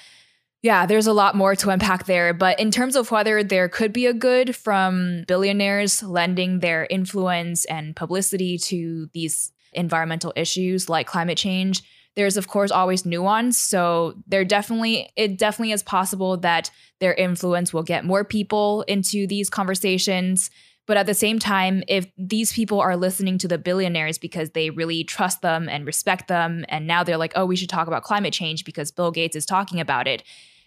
yeah, 0.63 0.87
there's 0.87 1.07
a 1.07 1.13
lot 1.13 1.35
more 1.37 1.55
to 1.57 1.71
unpack 1.71 2.07
there. 2.07 2.33
But 2.33 2.59
in 2.59 2.71
terms 2.71 2.97
of 2.97 3.11
whether 3.11 3.45
there 3.45 3.69
could 3.69 3.93
be 3.93 4.07
a 4.07 4.15
good 4.15 4.57
from 4.57 5.25
billionaires 5.29 6.03
lending 6.03 6.61
their 6.61 6.87
influence 6.89 7.65
and 7.67 7.95
publicity 7.95 8.59
to 8.59 9.09
these 9.13 9.53
environmental 9.73 10.33
issues 10.37 10.89
like 10.89 11.07
climate 11.07 11.37
change, 11.37 11.83
there's 12.17 12.37
of 12.37 12.49
course 12.49 12.71
always 12.71 13.05
nuance. 13.05 13.59
So 13.59 14.15
there 14.27 14.45
definitely 14.45 15.11
it 15.17 15.39
definitely 15.39 15.73
is 15.73 15.83
possible 15.83 16.37
that 16.39 16.71
their 17.01 17.15
influence 17.15 17.73
will 17.73 17.83
get 17.83 18.05
more 18.05 18.25
people 18.25 18.83
into 18.83 19.27
these 19.27 19.51
conversations. 19.51 20.51
But 20.87 20.97
at 20.97 21.07
the 21.07 21.15
same 21.15 21.39
time, 21.39 21.83
if 21.89 22.07
these 22.19 22.53
people 22.53 22.81
are 22.81 22.97
listening 22.97 23.39
to 23.39 23.49
the 23.49 23.59
billionaires 23.59 24.19
because 24.19 24.51
they 24.51 24.71
really 24.71 25.03
trust 25.05 25.41
them 25.41 25.69
and 25.69 25.87
respect 25.87 26.29
them, 26.29 26.65
and 26.69 26.87
now 26.87 27.03
they're 27.03 27.17
like, 27.17 27.33
oh, 27.37 27.47
we 27.47 27.57
should 27.57 27.71
talk 27.71 27.87
about 27.87 28.03
climate 28.03 28.35
change 28.35 28.65
because 28.65 28.91
Bill 28.91 29.11
Gates 29.11 29.37
is 29.37 29.47
talking 29.47 29.81
about 29.81 30.07
it. 30.07 30.23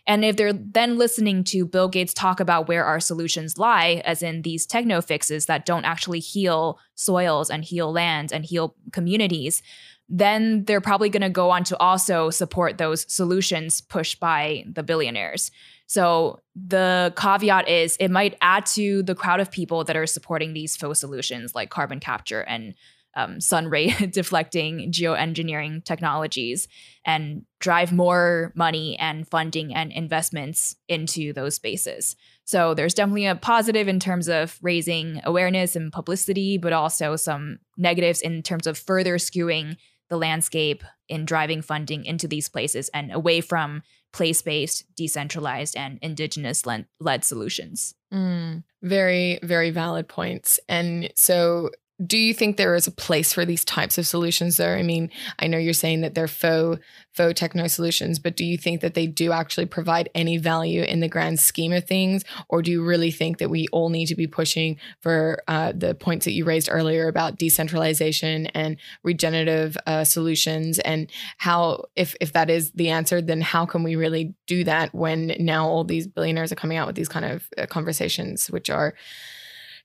And 0.07 0.23
if 0.23 0.37
they're 0.37 0.53
then 0.53 0.97
listening 0.97 1.43
to 1.45 1.65
Bill 1.65 1.89
Gates 1.89 2.13
talk 2.13 2.39
about 2.39 2.69
where 2.69 2.85
our 2.85 3.01
solutions 3.01 3.57
lie, 3.57 4.01
as 4.05 4.23
in 4.23 4.41
these 4.41 4.65
techno 4.65 5.01
fixes 5.01 5.47
that 5.47 5.65
don't 5.65 5.83
actually 5.83 6.21
heal 6.21 6.79
soils 6.95 7.49
and 7.49 7.63
heal 7.63 7.91
lands 7.91 8.31
and 8.31 8.45
heal 8.45 8.75
communities, 8.93 9.61
then 10.09 10.63
they're 10.63 10.79
probably 10.79 11.09
going 11.09 11.21
to 11.21 11.29
go 11.29 11.49
on 11.49 11.65
to 11.65 11.77
also 11.77 12.29
support 12.29 12.77
those 12.77 13.05
solutions 13.11 13.81
pushed 13.81 14.21
by 14.21 14.63
the 14.71 14.81
billionaires. 14.81 15.51
So 15.87 16.41
the 16.55 17.13
caveat 17.17 17.67
is 17.67 17.97
it 17.99 18.11
might 18.11 18.37
add 18.41 18.65
to 18.67 19.01
the 19.03 19.15
crowd 19.15 19.39
of 19.39 19.49
people 19.49 19.83
that 19.85 19.95
are 19.95 20.05
supporting 20.05 20.53
these 20.53 20.75
faux 20.75 20.99
solutions 20.99 21.55
like 21.55 21.69
carbon 21.69 21.99
capture 21.99 22.41
and 22.41 22.75
um, 23.15 23.41
sun 23.41 23.67
ray 23.67 23.87
deflecting 24.11 24.91
geoengineering 24.91 25.83
technologies 25.83 26.67
and 27.03 27.43
drive 27.59 27.91
more 27.91 28.51
money 28.53 28.97
and 28.99 29.27
funding 29.27 29.73
and 29.73 29.91
investments 29.91 30.75
into 30.87 31.33
those 31.33 31.55
spaces. 31.55 32.15
So 32.43 32.73
there's 32.73 32.93
definitely 32.93 33.25
a 33.25 33.35
positive 33.35 33.87
in 33.87 33.99
terms 33.99 34.27
of 34.27 34.59
raising 34.61 35.21
awareness 35.23 35.75
and 35.75 35.91
publicity, 35.91 36.57
but 36.57 36.73
also 36.73 37.15
some 37.15 37.57
negatives 37.75 38.21
in 38.21 38.43
terms 38.43 38.67
of 38.67 38.77
further 38.77 39.17
skewing 39.17 39.77
the 40.09 40.17
landscape 40.17 40.83
in 41.09 41.25
driving 41.25 41.61
funding 41.61 42.05
into 42.05 42.27
these 42.27 42.49
places 42.49 42.89
and 42.93 43.11
away 43.13 43.41
from 43.41 43.81
place 44.13 44.41
based, 44.41 44.85
decentralized, 44.95 45.75
and 45.75 45.99
indigenous 46.01 46.65
led 46.65 47.23
solutions. 47.23 47.93
Mm, 48.13 48.63
very, 48.81 49.39
very 49.43 49.69
valid 49.69 50.07
points. 50.07 50.59
And 50.69 51.11
so 51.15 51.71
do 52.05 52.17
you 52.17 52.33
think 52.33 52.57
there 52.57 52.75
is 52.75 52.85
a 52.85 52.91
place 52.91 53.33
for 53.33 53.43
these 53.43 53.65
types 53.65 53.97
of 53.97 54.05
solutions 54.05 54.57
there? 54.57 54.77
I 54.77 54.83
mean, 54.83 55.09
I 55.39 55.47
know 55.47 55.57
you're 55.57 55.73
saying 55.73 56.01
that 56.01 56.13
they're 56.13 56.27
faux 56.27 56.79
faux 57.13 57.39
techno 57.39 57.65
solutions, 57.65 58.19
but 58.19 58.37
do 58.37 58.45
you 58.45 58.55
think 58.55 58.81
that 58.81 58.93
they 58.93 59.07
do 59.07 59.31
actually 59.31 59.65
provide 59.65 60.07
any 60.13 60.37
value 60.37 60.83
in 60.83 60.99
the 60.99 61.07
grand 61.07 61.39
scheme 61.39 61.73
of 61.73 61.85
things, 61.85 62.23
or 62.49 62.61
do 62.61 62.69
you 62.69 62.85
really 62.85 63.09
think 63.09 63.39
that 63.39 63.49
we 63.49 63.67
all 63.71 63.89
need 63.89 64.05
to 64.05 64.15
be 64.15 64.27
pushing 64.27 64.77
for 65.01 65.41
uh, 65.47 65.73
the 65.75 65.95
points 65.95 66.25
that 66.25 66.33
you 66.33 66.45
raised 66.45 66.69
earlier 66.71 67.07
about 67.07 67.39
decentralization 67.39 68.45
and 68.47 68.77
regenerative 69.03 69.75
uh, 69.87 70.03
solutions? 70.03 70.77
And 70.79 71.09
how, 71.39 71.85
if 71.95 72.15
if 72.21 72.33
that 72.33 72.51
is 72.51 72.71
the 72.73 72.89
answer, 72.89 73.19
then 73.21 73.41
how 73.41 73.65
can 73.65 73.81
we 73.81 73.95
really 73.95 74.35
do 74.45 74.63
that 74.65 74.93
when 74.93 75.35
now 75.39 75.67
all 75.67 75.83
these 75.83 76.05
billionaires 76.05 76.51
are 76.51 76.55
coming 76.55 76.77
out 76.77 76.85
with 76.85 76.95
these 76.95 77.09
kind 77.09 77.25
of 77.25 77.49
uh, 77.57 77.65
conversations, 77.65 78.51
which 78.51 78.69
are 78.69 78.93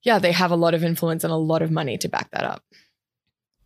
yeah, 0.03 0.19
they 0.19 0.33
have 0.33 0.51
a 0.51 0.57
lot 0.57 0.75
of 0.75 0.85
influence 0.85 1.25
and 1.25 1.33
a 1.33 1.37
lot 1.37 1.62
of 1.62 1.71
money 1.71 1.97
to 1.99 2.09
back 2.09 2.31
that 2.33 2.45
up. 2.45 2.65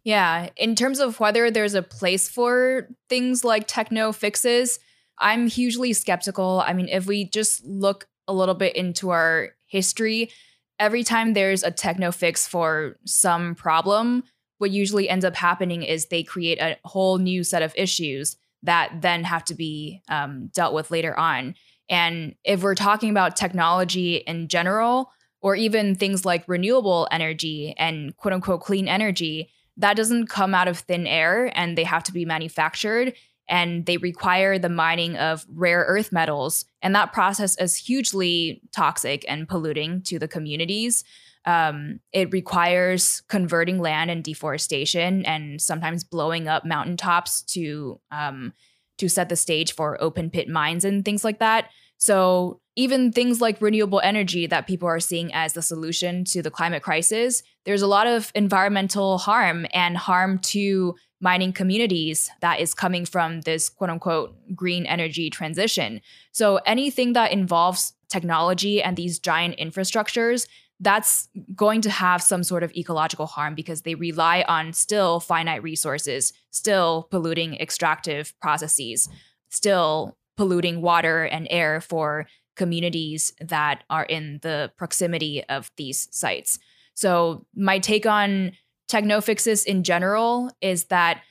Yeah. 0.05 0.51
In 0.57 0.77
terms 0.77 1.01
of 1.01 1.18
whether 1.18 1.51
there's 1.51 1.75
a 1.75 1.83
place 1.83 2.29
for 2.29 2.88
things 3.09 3.42
like 3.42 3.66
techno 3.66 4.12
fixes, 4.12 4.79
I'm 5.18 5.49
hugely 5.49 5.92
skeptical. 5.92 6.62
I 6.64 6.75
mean, 6.75 6.88
if 6.88 7.07
we 7.07 7.25
just 7.29 7.64
look 7.64 8.07
a 8.29 8.33
little 8.33 8.55
bit 8.55 8.77
into 8.77 9.11
our 9.11 9.51
history, 9.66 10.31
every 10.79 11.03
time 11.03 11.33
there's 11.33 11.62
a 11.62 11.70
techno 11.70 12.12
fix 12.12 12.46
for 12.46 12.96
some 13.05 13.55
problem, 13.55 14.22
what 14.59 14.70
usually 14.70 15.09
ends 15.09 15.25
up 15.25 15.35
happening 15.35 15.83
is 15.83 16.07
they 16.07 16.22
create 16.22 16.61
a 16.61 16.77
whole 16.85 17.18
new 17.18 17.42
set 17.42 17.62
of 17.62 17.75
issues 17.77 18.37
that 18.62 19.01
then 19.01 19.25
have 19.25 19.44
to 19.46 19.55
be 19.55 20.03
um, 20.09 20.51
dealt 20.55 20.75
with 20.75 20.90
later 20.90 21.18
on. 21.18 21.55
And 21.88 22.35
if 22.44 22.62
we're 22.62 22.75
talking 22.75 23.11
about 23.11 23.37
technology 23.37 24.16
in 24.16 24.49
general, 24.49 25.11
or 25.46 25.54
even 25.54 25.94
things 25.94 26.24
like 26.24 26.42
renewable 26.48 27.06
energy 27.12 27.72
and 27.78 28.16
quote 28.16 28.35
unquote 28.35 28.61
clean 28.61 28.88
energy, 28.88 29.48
that 29.76 29.94
doesn't 29.94 30.26
come 30.26 30.56
out 30.56 30.66
of 30.66 30.80
thin 30.80 31.06
air 31.06 31.52
and 31.56 31.78
they 31.78 31.85
have 31.85 32.02
to 32.02 32.12
be 32.12 32.24
manufactured 32.24 33.14
and 33.48 33.87
they 33.87 33.96
require 33.96 34.59
the 34.59 34.68
mining 34.68 35.16
of 35.16 35.46
rare 35.48 35.85
earth 35.87 36.11
metals. 36.11 36.64
And 36.82 36.96
that 36.96 37.12
process 37.12 37.56
is 37.61 37.76
hugely 37.76 38.61
toxic 38.74 39.24
and 39.28 39.48
polluting 39.48 40.02
to 40.06 40.18
the 40.18 40.26
communities. 40.26 41.04
Um, 41.44 42.00
it 42.11 42.32
requires 42.32 43.22
converting 43.28 43.78
land 43.78 44.11
and 44.11 44.24
deforestation, 44.24 45.24
and 45.26 45.62
sometimes 45.62 46.02
blowing 46.02 46.48
up 46.48 46.64
mountaintops 46.64 47.42
to 47.54 48.00
um, 48.11 48.52
to 48.98 49.09
set 49.09 49.28
the 49.28 49.37
stage 49.37 49.74
for 49.74 50.02
open 50.02 50.28
pit 50.28 50.48
mines 50.48 50.85
and 50.85 51.04
things 51.04 51.22
like 51.22 51.38
that. 51.38 51.70
So 51.98 52.61
even 52.77 53.11
things 53.11 53.41
like 53.41 53.61
renewable 53.61 54.01
energy 54.05 54.47
that 54.47 54.67
people 54.67 54.87
are 54.87 55.01
seeing 55.01 55.33
as 55.33 55.55
the 55.55 55.62
solution 55.62 56.25
to 56.25 56.43
the 56.43 56.51
climate 56.51 56.83
crisis, 56.83 57.43
there's 57.65 57.83
a 57.83 57.87
lot 57.87 58.07
of 58.07 58.31
environmental 58.35 59.17
harm 59.19 59.67
and 59.73 59.97
harm 59.97 60.39
to 60.39 60.95
mining 61.21 61.53
communities 61.53 62.31
that 62.43 62.61
is 62.61 62.75
coming 62.75 63.07
from 63.07 63.41
this 63.41 63.71
quote 63.71 63.89
unquote 63.89 64.37
green 64.55 64.85
energy 64.85 65.31
transition. 65.31 66.03
So 66.33 66.57
anything 66.67 67.15
that 67.15 67.33
involves 67.33 67.95
technology 68.09 68.83
and 68.83 68.97
these 68.97 69.19
giant 69.19 69.57
infrastructures, 69.59 70.47
that's 70.79 71.29
going 71.55 71.81
to 71.81 71.91
have 71.91 72.23
some 72.23 72.45
sort 72.45 72.62
of 72.62 72.71
ecological 72.77 73.25
harm 73.25 73.55
because 73.55 73.83
they 73.83 73.95
rely 73.95 74.45
on 74.47 74.75
still 74.75 75.21
finite 75.21 75.62
resources, 75.62 76.35
still 76.51 77.09
polluting 77.11 77.55
extractive 77.55 78.39
processes, 78.41 79.09
still 79.49 80.19
polluting 80.37 80.83
water 80.83 81.25
and 81.25 81.47
air 81.51 81.81
for 81.81 82.27
communities 82.57 83.33
that 83.40 83.85
are 83.88 84.05
in 84.05 84.40
the 84.42 84.73
proximity 84.77 85.45
of 85.45 85.71
these 85.77 86.09
sites. 86.11 86.59
So, 86.95 87.47
my 87.55 87.79
take 87.79 88.07
on 88.07 88.53
techno 88.88 89.21
fixes 89.21 89.64
in 89.64 89.83
general 89.83 90.51
is 90.61 90.85
that 90.85 91.23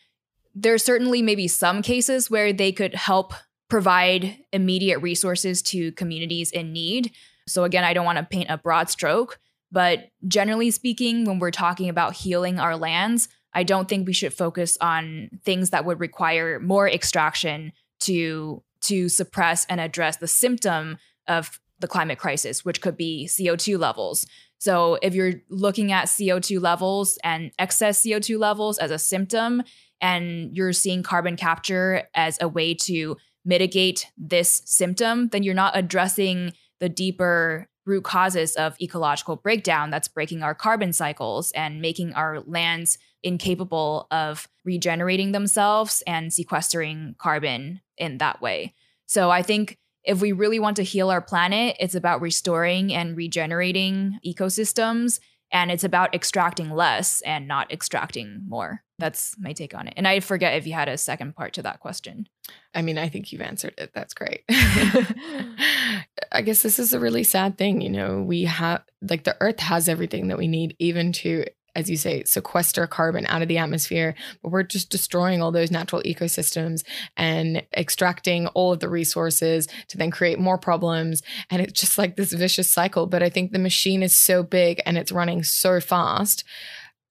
there's 0.54 0.84
certainly 0.84 1.22
maybe 1.22 1.48
some 1.48 1.82
cases 1.82 2.30
where 2.30 2.54
they 2.54 2.72
could 2.72 2.96
help 2.96 3.34
provide 3.70 4.38
immediate 4.54 5.00
resources 5.00 5.62
to 5.62 5.92
communities 5.94 6.52
in 6.52 6.72
need. 6.72 7.12
So, 7.48 7.64
again, 7.64 7.84
I 7.84 7.94
don't 7.94 8.06
want 8.06 8.20
to 8.20 8.24
paint 8.24 8.50
a 8.50 8.58
broad 8.58 8.90
stroke, 8.90 9.40
but 9.72 10.12
generally 10.28 10.72
speaking, 10.72 11.26
when 11.26 11.40
we're 11.40 11.52
talking 11.52 11.90
about 11.90 12.14
healing 12.14 12.60
our 12.60 12.78
lands, 12.78 13.28
I 13.54 13.64
don't 13.64 13.88
think 13.88 14.06
we 14.06 14.14
should 14.14 14.34
focus 14.34 14.78
on 14.82 15.30
things 15.44 15.72
that 15.72 15.86
would 15.86 16.00
require 16.00 16.60
more 16.60 16.90
extraction 16.90 17.72
to 18.02 18.62
to 18.82 19.10
suppress 19.10 19.66
and 19.68 19.82
address 19.82 20.18
the 20.18 20.28
symptom 20.28 20.98
of 21.28 21.60
the 21.80 21.88
climate 21.88 22.18
crisis, 22.18 22.64
which 22.64 22.82
could 22.82 22.96
be 22.96 23.28
CO2 23.30 23.78
levels. 23.78 24.26
So, 24.58 24.98
if 25.02 25.14
you're 25.14 25.42
looking 25.50 25.92
at 25.92 26.08
CO2 26.08 26.62
levels 26.62 27.20
and 27.24 27.52
excess 27.60 28.02
CO2 28.02 28.40
levels 28.40 28.78
as 28.78 28.92
a 28.92 28.98
symptom, 29.00 29.64
and 30.02 30.56
you're 30.56 30.74
seeing 30.74 31.04
carbon 31.04 31.36
capture 31.36 32.04
as 32.14 32.38
a 32.42 32.48
way 32.48 32.74
to 32.74 33.18
mitigate 33.44 34.08
this 34.18 34.62
symptom, 34.66 35.30
then 35.30 35.44
you're 35.44 35.54
not 35.54 35.78
addressing 35.78 36.54
the 36.80 36.90
deeper 36.90 37.68
root 37.86 38.04
causes 38.04 38.56
of 38.56 38.76
ecological 38.82 39.36
breakdown 39.36 39.92
that's 39.92 40.08
breaking 40.08 40.42
our 40.42 40.56
carbon 40.56 40.92
cycles 40.92 41.52
and 41.52 41.82
making 41.82 42.14
our 42.14 42.40
lands 42.42 42.98
incapable 43.24 44.08
of 44.12 44.48
regenerating 44.64 45.32
themselves 45.32 46.02
and 46.08 46.34
sequestering 46.34 47.16
carbon 47.18 47.82
in 47.98 48.18
that 48.18 48.42
way. 48.42 48.74
So 49.06 49.30
I 49.30 49.44
think 49.44 49.78
if 50.06 50.22
we 50.22 50.32
really 50.32 50.60
want 50.60 50.78
to 50.78 50.84
heal 50.84 51.10
our 51.10 51.22
planet, 51.22 51.76
it's 51.80 51.96
about 51.96 52.22
restoring 52.22 52.94
and 52.94 53.18
regenerating 53.18 54.20
ecosystems 54.26 55.20
and 55.52 55.72
it's 55.72 55.84
about 55.84 56.14
extracting 56.14 56.70
less 56.70 57.22
and 57.22 57.48
not 57.48 57.72
extracting 57.72 58.44
more. 58.48 58.84
That's 59.00 59.36
my 59.40 59.54
take 59.54 59.76
on 59.76 59.88
it. 59.88 59.94
And 59.98 60.08
I 60.08 60.20
forget 60.20 60.56
if 60.58 60.66
you 60.68 60.74
had 60.74 60.90
a 60.90 60.98
second 60.98 61.36
part 61.36 61.54
to 61.54 61.62
that 61.64 61.80
question. 61.80 62.28
I 62.74 62.82
mean, 62.82 62.98
I 62.98 63.10
think 63.10 63.32
you've 63.32 63.42
answered 63.42 63.74
it. 63.78 63.92
That's 63.94 64.14
great. 64.14 64.44
I 64.50 66.42
guess 66.44 66.62
this 66.62 66.80
is 66.80 66.94
a 66.94 67.00
really 67.00 67.24
sad 67.24 67.58
thing. 67.58 67.82
You 67.82 67.90
know, 67.90 68.22
we 68.22 68.44
have, 68.44 68.84
like, 69.02 69.24
the 69.24 69.38
earth 69.40 69.60
has 69.60 69.88
everything 69.88 70.30
that 70.30 70.38
we 70.38 70.48
need, 70.48 70.76
even 70.80 71.12
to 71.14 71.46
as 71.76 71.90
you 71.90 71.98
say, 71.98 72.24
sequester 72.24 72.88
carbon 72.88 73.26
out 73.28 73.42
of 73.42 73.48
the 73.48 73.58
atmosphere, 73.58 74.16
but 74.42 74.52
we're 74.52 74.64
just 74.64 74.90
destroying 74.90 75.42
all 75.42 75.52
those 75.52 75.72
natural 75.72 76.02
ecosystems 76.04 76.84
and 77.18 77.66
extracting 77.76 78.48
all 78.48 78.74
of 78.74 78.80
the 78.80 78.90
resources 78.90 79.68
to 79.90 79.98
then 79.98 80.12
create 80.12 80.40
more 80.40 80.58
problems. 80.58 81.22
And 81.50 81.62
it's 81.62 81.80
just 81.80 81.98
like 81.98 82.16
this 82.16 82.34
vicious 82.34 82.70
cycle. 82.70 83.08
But 83.08 83.24
I 83.24 83.30
think 83.30 83.52
the 83.52 83.60
machine 83.60 84.04
is 84.04 84.16
so 84.16 84.44
big 84.44 84.82
and 84.86 84.98
it's 84.98 85.12
running 85.12 85.44
so 85.44 85.80
fast. 85.80 86.44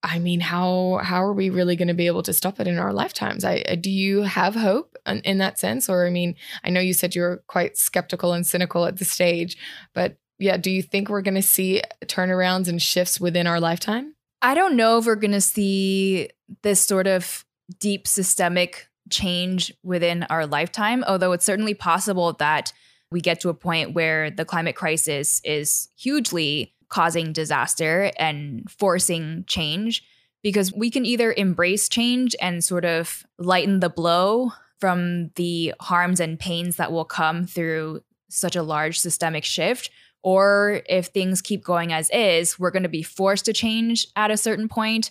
I 0.02 0.18
mean, 0.18 0.40
how 0.40 1.00
how 1.02 1.24
are 1.24 1.32
we 1.32 1.48
really 1.48 1.76
going 1.76 1.88
to 1.88 1.94
be 1.94 2.06
able 2.06 2.22
to 2.24 2.34
stop 2.34 2.60
it 2.60 2.68
in 2.68 2.78
our 2.78 2.92
lifetimes? 2.92 3.42
I 3.42 3.62
do 3.62 3.90
you 3.90 4.22
have 4.22 4.54
hope 4.54 4.96
in, 5.06 5.20
in 5.20 5.38
that 5.38 5.58
sense, 5.58 5.88
or 5.88 6.06
I 6.06 6.10
mean, 6.10 6.36
I 6.62 6.68
know 6.68 6.80
you 6.80 6.92
said 6.92 7.14
you 7.14 7.22
were 7.22 7.42
quite 7.46 7.78
skeptical 7.78 8.34
and 8.34 8.46
cynical 8.46 8.84
at 8.84 8.98
the 8.98 9.06
stage, 9.06 9.56
but 9.94 10.18
yeah, 10.38 10.58
do 10.58 10.70
you 10.70 10.82
think 10.82 11.08
we're 11.08 11.22
going 11.22 11.36
to 11.36 11.42
see 11.42 11.82
turnarounds 12.04 12.68
and 12.68 12.82
shifts 12.82 13.18
within 13.18 13.46
our 13.46 13.60
lifetime? 13.60 14.14
I 14.44 14.52
don't 14.52 14.76
know 14.76 14.98
if 14.98 15.06
we're 15.06 15.16
going 15.16 15.30
to 15.30 15.40
see 15.40 16.28
this 16.60 16.78
sort 16.78 17.06
of 17.06 17.46
deep 17.78 18.06
systemic 18.06 18.90
change 19.08 19.72
within 19.82 20.24
our 20.24 20.46
lifetime, 20.46 21.02
although 21.08 21.32
it's 21.32 21.46
certainly 21.46 21.72
possible 21.72 22.34
that 22.34 22.70
we 23.10 23.22
get 23.22 23.40
to 23.40 23.48
a 23.48 23.54
point 23.54 23.94
where 23.94 24.30
the 24.30 24.44
climate 24.44 24.76
crisis 24.76 25.40
is 25.44 25.88
hugely 25.96 26.74
causing 26.90 27.32
disaster 27.32 28.12
and 28.18 28.70
forcing 28.70 29.44
change 29.46 30.04
because 30.42 30.74
we 30.74 30.90
can 30.90 31.06
either 31.06 31.32
embrace 31.32 31.88
change 31.88 32.36
and 32.38 32.62
sort 32.62 32.84
of 32.84 33.24
lighten 33.38 33.80
the 33.80 33.88
blow 33.88 34.52
from 34.78 35.30
the 35.36 35.72
harms 35.80 36.20
and 36.20 36.38
pains 36.38 36.76
that 36.76 36.92
will 36.92 37.06
come 37.06 37.46
through 37.46 38.02
such 38.28 38.56
a 38.56 38.62
large 38.62 38.98
systemic 38.98 39.42
shift 39.42 39.88
or 40.24 40.80
if 40.88 41.08
things 41.08 41.42
keep 41.42 41.62
going 41.62 41.92
as 41.92 42.08
is, 42.10 42.58
we're 42.58 42.70
going 42.70 42.82
to 42.82 42.88
be 42.88 43.02
forced 43.02 43.44
to 43.44 43.52
change 43.52 44.08
at 44.16 44.30
a 44.30 44.38
certain 44.38 44.68
point, 44.68 45.10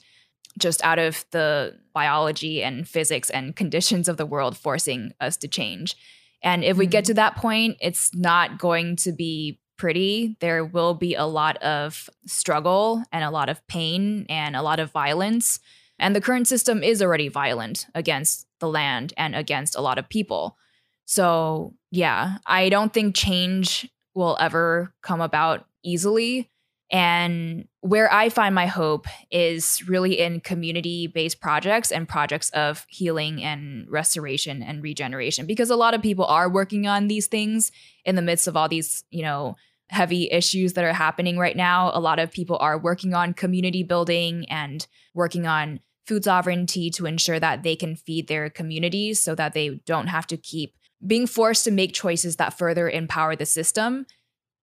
just 0.58 0.84
out 0.84 0.97
of 0.97 1.23
the 1.30 1.76
biology 1.93 2.63
and 2.63 2.88
physics 2.88 3.30
and 3.30 3.56
conditions 3.56 4.10
of 4.10 4.17
the 4.17 4.26
world 4.26 4.58
forcing 4.58 5.13
us 5.21 5.38
to 5.38 5.47
change. 5.47 5.95
And 6.41 6.63
if 6.63 6.78
we 6.78 6.88
get 6.88 7.04
mm-hmm. 7.04 7.12
to 7.12 7.13
that 7.13 7.36
point, 7.36 7.78
it's 7.80 8.13
not 8.15 8.58
going 8.58 8.95
to 8.97 9.12
be 9.12 9.60
pretty. 9.78 10.36
There 10.39 10.65
will 10.65 10.95
be 10.95 11.13
a 11.13 11.26
lot 11.26 11.58
of 11.58 12.10
struggle 12.26 13.04
and 13.12 13.23
a 13.23 13.30
lot 13.30 13.49
of 13.49 13.65
pain 13.67 14.26
and 14.30 14.56
a 14.56 14.63
lot 14.63 14.80
of 14.80 14.91
violence. 14.91 15.60
And 15.99 16.15
the 16.15 16.21
current 16.21 16.47
system 16.47 16.82
is 16.82 17.04
already 17.04 17.28
violent 17.28 17.86
against 17.93 18.47
the 18.60 18.67
land 18.67 19.13
and 19.15 19.36
against 19.36 19.76
a 19.76 19.82
lot 19.82 19.99
of 19.99 20.10
people. 20.10 20.58
So, 21.06 21.76
yeah, 21.91 22.38
I 22.47 22.69
don't 22.69 22.93
think 22.93 23.15
change 23.15 23.89
will 24.13 24.38
ever 24.39 24.93
come 25.02 25.21
about 25.21 25.65
easily. 25.84 26.49
And 26.91 27.67
where 27.82 28.12
I 28.13 28.30
find 28.30 28.54
my 28.54 28.67
hope 28.67 29.08
is 29.32 29.82
really 29.88 30.19
in 30.19 30.41
community 30.41 31.08
based 31.08 31.41
projects 31.41 31.91
and 31.91 32.08
projects 32.08 32.52
of 32.52 32.86
healing 32.88 33.43
and 33.43 33.89
restoration 33.89 34.62
and 34.62 34.84
regeneration, 34.84 35.47
because 35.47 35.71
a 35.71 35.76
lot 35.76 35.95
of 35.95 36.04
people 36.04 36.26
are 36.26 36.49
working 36.49 36.86
on 36.86 37.08
these 37.08 37.26
things 37.26 37.71
in 38.06 38.15
the 38.15 38.21
midst 38.21 38.47
of 38.47 38.56
all 38.56 38.69
these, 38.69 39.06
you 39.10 39.23
know, 39.23 39.56
heavy 39.89 40.30
issues 40.32 40.73
that 40.73 40.84
are 40.84 40.93
happening 40.93 41.38
right 41.38 41.58
now. 41.58 41.89
A 41.93 41.99
lot 41.99 42.19
of 42.19 42.32
people 42.32 42.58
are 42.60 42.78
working 42.78 43.13
on 43.13 43.34
community 43.34 43.82
building 43.82 44.45
and 44.49 44.86
working 45.15 45.47
on 45.47 45.80
food 46.06 46.23
sovereignty 46.23 46.89
to 46.91 47.06
ensure 47.06 47.39
that 47.39 47.63
they 47.63 47.76
can 47.76 47.95
feed 47.95 48.28
their 48.28 48.49
communities 48.49 49.19
so 49.19 49.34
that 49.36 49.54
they 49.54 49.82
don't 49.86 50.08
have 50.08 50.28
to 50.28 50.38
keep 50.38 50.76
being 51.06 51.28
forced 51.28 51.63
to 51.66 51.72
make 51.72 51.94
choices 51.94 52.38
that 52.38 52.58
further 52.58 52.89
empower 52.89 53.36
the 53.36 53.46
system 53.46 54.06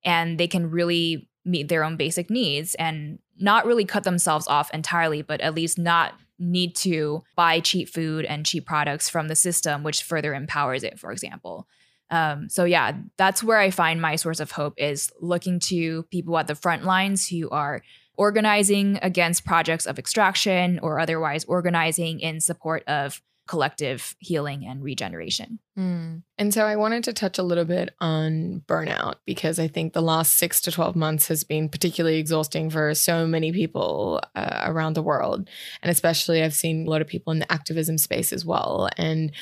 and 0.05 0.38
they 0.38 0.48
can 0.48 0.70
really 0.70 1.29
meet 1.44 1.68
their 1.68 1.85
own 1.85 1.96
basic 1.96 2.31
needs 2.31 2.74
and 2.76 3.18
not 3.38 3.66
really 3.66 3.85
cut 3.85 4.05
themselves 4.05 4.46
off 4.46 4.72
entirely, 4.72 5.22
but 5.22 5.40
at 5.40 5.55
least 5.55 5.79
not 5.79 6.14
need 6.38 6.74
to 6.74 7.22
buy 7.37 7.61
cheap 7.61 7.88
food 7.88 8.24
and 8.24 8.46
cheap 8.46 8.66
products 8.66 9.09
from 9.09 9.29
the 9.29 9.37
system, 9.37 9.83
which 9.83 10.03
further 10.03 10.35
empowers 10.35 10.83
it, 10.83 10.98
for 10.98 11.12
example. 11.12 11.66
Um, 12.11 12.48
so 12.48 12.64
yeah, 12.64 12.92
that's 13.16 13.42
where 13.42 13.59
I 13.59 13.70
find 13.70 14.00
my 14.00 14.16
source 14.16 14.40
of 14.40 14.50
hope 14.50 14.74
is 14.76 15.11
looking 15.20 15.61
to 15.61 16.03
people 16.05 16.37
at 16.38 16.46
the 16.46 16.55
front 16.55 16.85
lines 16.85 17.29
who 17.29 17.48
are 17.50 17.83
organizing 18.16 18.98
against 19.03 19.44
projects 19.44 19.87
of 19.87 19.98
extraction 19.98 20.79
or 20.83 20.98
otherwise 20.98 21.44
organizing 21.44 22.20
in 22.20 22.40
support 22.40 22.83
of 22.87 23.22
collective 23.50 24.14
healing 24.20 24.64
and 24.64 24.80
regeneration. 24.80 25.58
Mm. 25.76 26.22
And 26.38 26.54
so 26.54 26.66
I 26.66 26.76
wanted 26.76 27.02
to 27.02 27.12
touch 27.12 27.36
a 27.36 27.42
little 27.42 27.64
bit 27.64 27.92
on 27.98 28.62
burnout 28.68 29.14
because 29.26 29.58
I 29.58 29.66
think 29.66 29.92
the 29.92 30.00
last 30.00 30.34
six 30.38 30.60
to 30.60 30.70
12 30.70 30.94
months 30.94 31.26
has 31.26 31.42
been 31.42 31.68
particularly 31.68 32.18
exhausting 32.18 32.70
for 32.70 32.94
so 32.94 33.26
many 33.26 33.50
people 33.50 34.20
uh, 34.36 34.62
around 34.66 34.94
the 34.94 35.02
world. 35.02 35.50
And 35.83 35.90
especially, 35.90 36.44
I've 36.44 36.54
seen 36.54 36.87
a 36.87 36.90
lot 36.90 37.00
of 37.00 37.08
people 37.08 37.33
in 37.33 37.40
the 37.40 37.52
activism 37.52 37.98
space 37.98 38.33
as 38.33 38.44
well. 38.44 38.88
And 38.96 39.33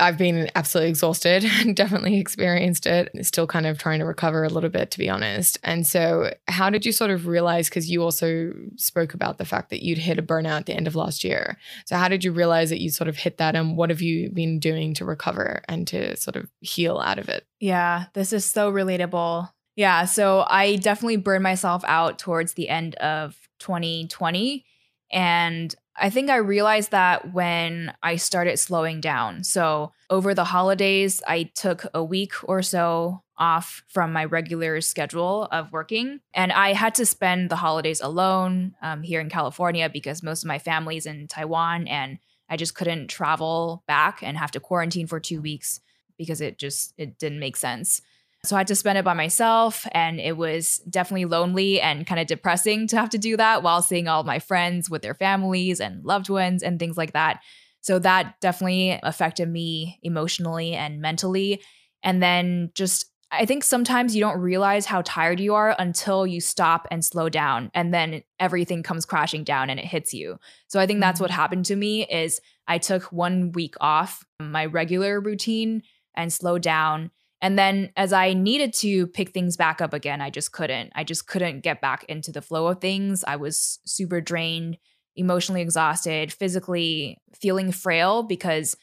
I've 0.00 0.18
been 0.18 0.50
absolutely 0.54 0.90
exhausted 0.90 1.44
and 1.60 1.76
definitely 1.76 2.18
experienced 2.18 2.86
it. 2.86 3.10
Still 3.22 3.46
kind 3.46 3.66
of 3.66 3.78
trying 3.78 4.00
to 4.00 4.04
recover 4.04 4.44
a 4.44 4.48
little 4.48 4.70
bit, 4.70 4.90
to 4.92 4.98
be 4.98 5.08
honest. 5.08 5.58
And 5.62 5.86
so, 5.86 6.32
how 6.48 6.70
did 6.70 6.86
you 6.86 6.92
sort 6.92 7.10
of 7.10 7.26
realize? 7.26 7.68
Because 7.68 7.90
you 7.90 8.02
also 8.02 8.52
spoke 8.76 9.14
about 9.14 9.38
the 9.38 9.44
fact 9.44 9.70
that 9.70 9.84
you'd 9.84 9.98
hit 9.98 10.18
a 10.18 10.22
burnout 10.22 10.60
at 10.60 10.66
the 10.66 10.74
end 10.74 10.86
of 10.86 10.96
last 10.96 11.22
year. 11.22 11.58
So, 11.84 11.96
how 11.96 12.08
did 12.08 12.24
you 12.24 12.32
realize 12.32 12.70
that 12.70 12.80
you 12.80 12.90
sort 12.90 13.08
of 13.08 13.16
hit 13.16 13.38
that? 13.38 13.54
And 13.54 13.76
what 13.76 13.90
have 13.90 14.00
you 14.00 14.30
been 14.30 14.58
doing 14.58 14.94
to 14.94 15.04
recover 15.04 15.62
and 15.68 15.86
to 15.88 16.16
sort 16.16 16.36
of 16.36 16.50
heal 16.60 16.98
out 16.98 17.18
of 17.18 17.28
it? 17.28 17.46
Yeah, 17.60 18.06
this 18.14 18.32
is 18.32 18.44
so 18.44 18.72
relatable. 18.72 19.50
Yeah, 19.76 20.04
so 20.04 20.44
I 20.48 20.76
definitely 20.76 21.16
burned 21.16 21.42
myself 21.42 21.84
out 21.86 22.18
towards 22.18 22.54
the 22.54 22.68
end 22.68 22.96
of 22.96 23.36
2020. 23.60 24.64
And 25.12 25.74
I 25.96 26.10
think 26.10 26.30
I 26.30 26.36
realized 26.36 26.92
that 26.92 27.32
when 27.32 27.92
I 28.02 28.16
started 28.16 28.58
slowing 28.58 29.00
down. 29.00 29.44
So 29.44 29.92
over 30.08 30.34
the 30.34 30.44
holidays, 30.44 31.22
I 31.26 31.44
took 31.54 31.84
a 31.92 32.02
week 32.02 32.32
or 32.44 32.62
so 32.62 33.22
off 33.36 33.82
from 33.88 34.12
my 34.12 34.24
regular 34.24 34.80
schedule 34.80 35.48
of 35.50 35.72
working. 35.72 36.20
And 36.34 36.52
I 36.52 36.74
had 36.74 36.94
to 36.96 37.06
spend 37.06 37.50
the 37.50 37.56
holidays 37.56 38.00
alone 38.00 38.74
um, 38.82 39.02
here 39.02 39.20
in 39.20 39.30
California 39.30 39.88
because 39.88 40.22
most 40.22 40.42
of 40.42 40.48
my 40.48 40.58
family's 40.58 41.06
in 41.06 41.26
Taiwan 41.26 41.88
and 41.88 42.18
I 42.48 42.56
just 42.56 42.74
couldn't 42.74 43.08
travel 43.08 43.82
back 43.86 44.22
and 44.22 44.36
have 44.36 44.50
to 44.52 44.60
quarantine 44.60 45.06
for 45.06 45.20
two 45.20 45.40
weeks 45.40 45.80
because 46.18 46.40
it 46.40 46.58
just 46.58 46.92
it 46.98 47.18
didn't 47.18 47.38
make 47.38 47.56
sense. 47.56 48.02
So 48.44 48.56
I 48.56 48.60
had 48.60 48.68
to 48.68 48.74
spend 48.74 48.96
it 48.96 49.04
by 49.04 49.12
myself 49.12 49.86
and 49.92 50.18
it 50.18 50.36
was 50.36 50.78
definitely 50.88 51.26
lonely 51.26 51.80
and 51.80 52.06
kind 52.06 52.20
of 52.20 52.26
depressing 52.26 52.86
to 52.88 52.96
have 52.96 53.10
to 53.10 53.18
do 53.18 53.36
that 53.36 53.62
while 53.62 53.82
seeing 53.82 54.08
all 54.08 54.24
my 54.24 54.38
friends 54.38 54.88
with 54.88 55.02
their 55.02 55.14
families 55.14 55.78
and 55.78 56.04
loved 56.04 56.30
ones 56.30 56.62
and 56.62 56.78
things 56.78 56.96
like 56.96 57.12
that. 57.12 57.42
So 57.82 57.98
that 57.98 58.40
definitely 58.40 58.98
affected 59.02 59.48
me 59.48 59.98
emotionally 60.02 60.72
and 60.72 61.00
mentally. 61.00 61.62
And 62.02 62.22
then 62.22 62.70
just 62.74 63.06
I 63.32 63.46
think 63.46 63.62
sometimes 63.62 64.16
you 64.16 64.20
don't 64.20 64.40
realize 64.40 64.86
how 64.86 65.02
tired 65.02 65.38
you 65.38 65.54
are 65.54 65.76
until 65.78 66.26
you 66.26 66.40
stop 66.40 66.88
and 66.90 67.04
slow 67.04 67.28
down 67.28 67.70
and 67.74 67.94
then 67.94 68.22
everything 68.40 68.82
comes 68.82 69.04
crashing 69.04 69.44
down 69.44 69.70
and 69.70 69.78
it 69.78 69.86
hits 69.86 70.12
you. 70.12 70.38
So 70.66 70.80
I 70.80 70.86
think 70.86 71.00
that's 71.00 71.20
what 71.20 71.30
mm-hmm. 71.30 71.40
happened 71.40 71.64
to 71.66 71.76
me 71.76 72.06
is 72.06 72.40
I 72.66 72.78
took 72.78 73.12
1 73.12 73.52
week 73.52 73.76
off 73.80 74.24
my 74.40 74.64
regular 74.66 75.20
routine 75.20 75.82
and 76.16 76.32
slowed 76.32 76.62
down 76.62 77.12
and 77.42 77.58
then 77.58 77.90
as 77.96 78.12
I 78.12 78.34
needed 78.34 78.72
to 78.74 79.06
pick 79.06 79.30
things 79.30 79.56
back 79.56 79.80
up 79.80 79.94
again, 79.94 80.20
I 80.20 80.30
just 80.30 80.52
couldn't. 80.52 80.92
I 80.94 81.04
just 81.04 81.26
couldn't 81.26 81.62
get 81.62 81.80
back 81.80 82.04
into 82.04 82.30
the 82.30 82.42
flow 82.42 82.66
of 82.66 82.80
things. 82.80 83.24
I 83.26 83.36
was 83.36 83.78
super 83.86 84.20
drained, 84.20 84.76
emotionally 85.16 85.62
exhausted, 85.62 86.32
physically 86.32 87.18
feeling 87.40 87.72
frail 87.72 88.22
because 88.22 88.76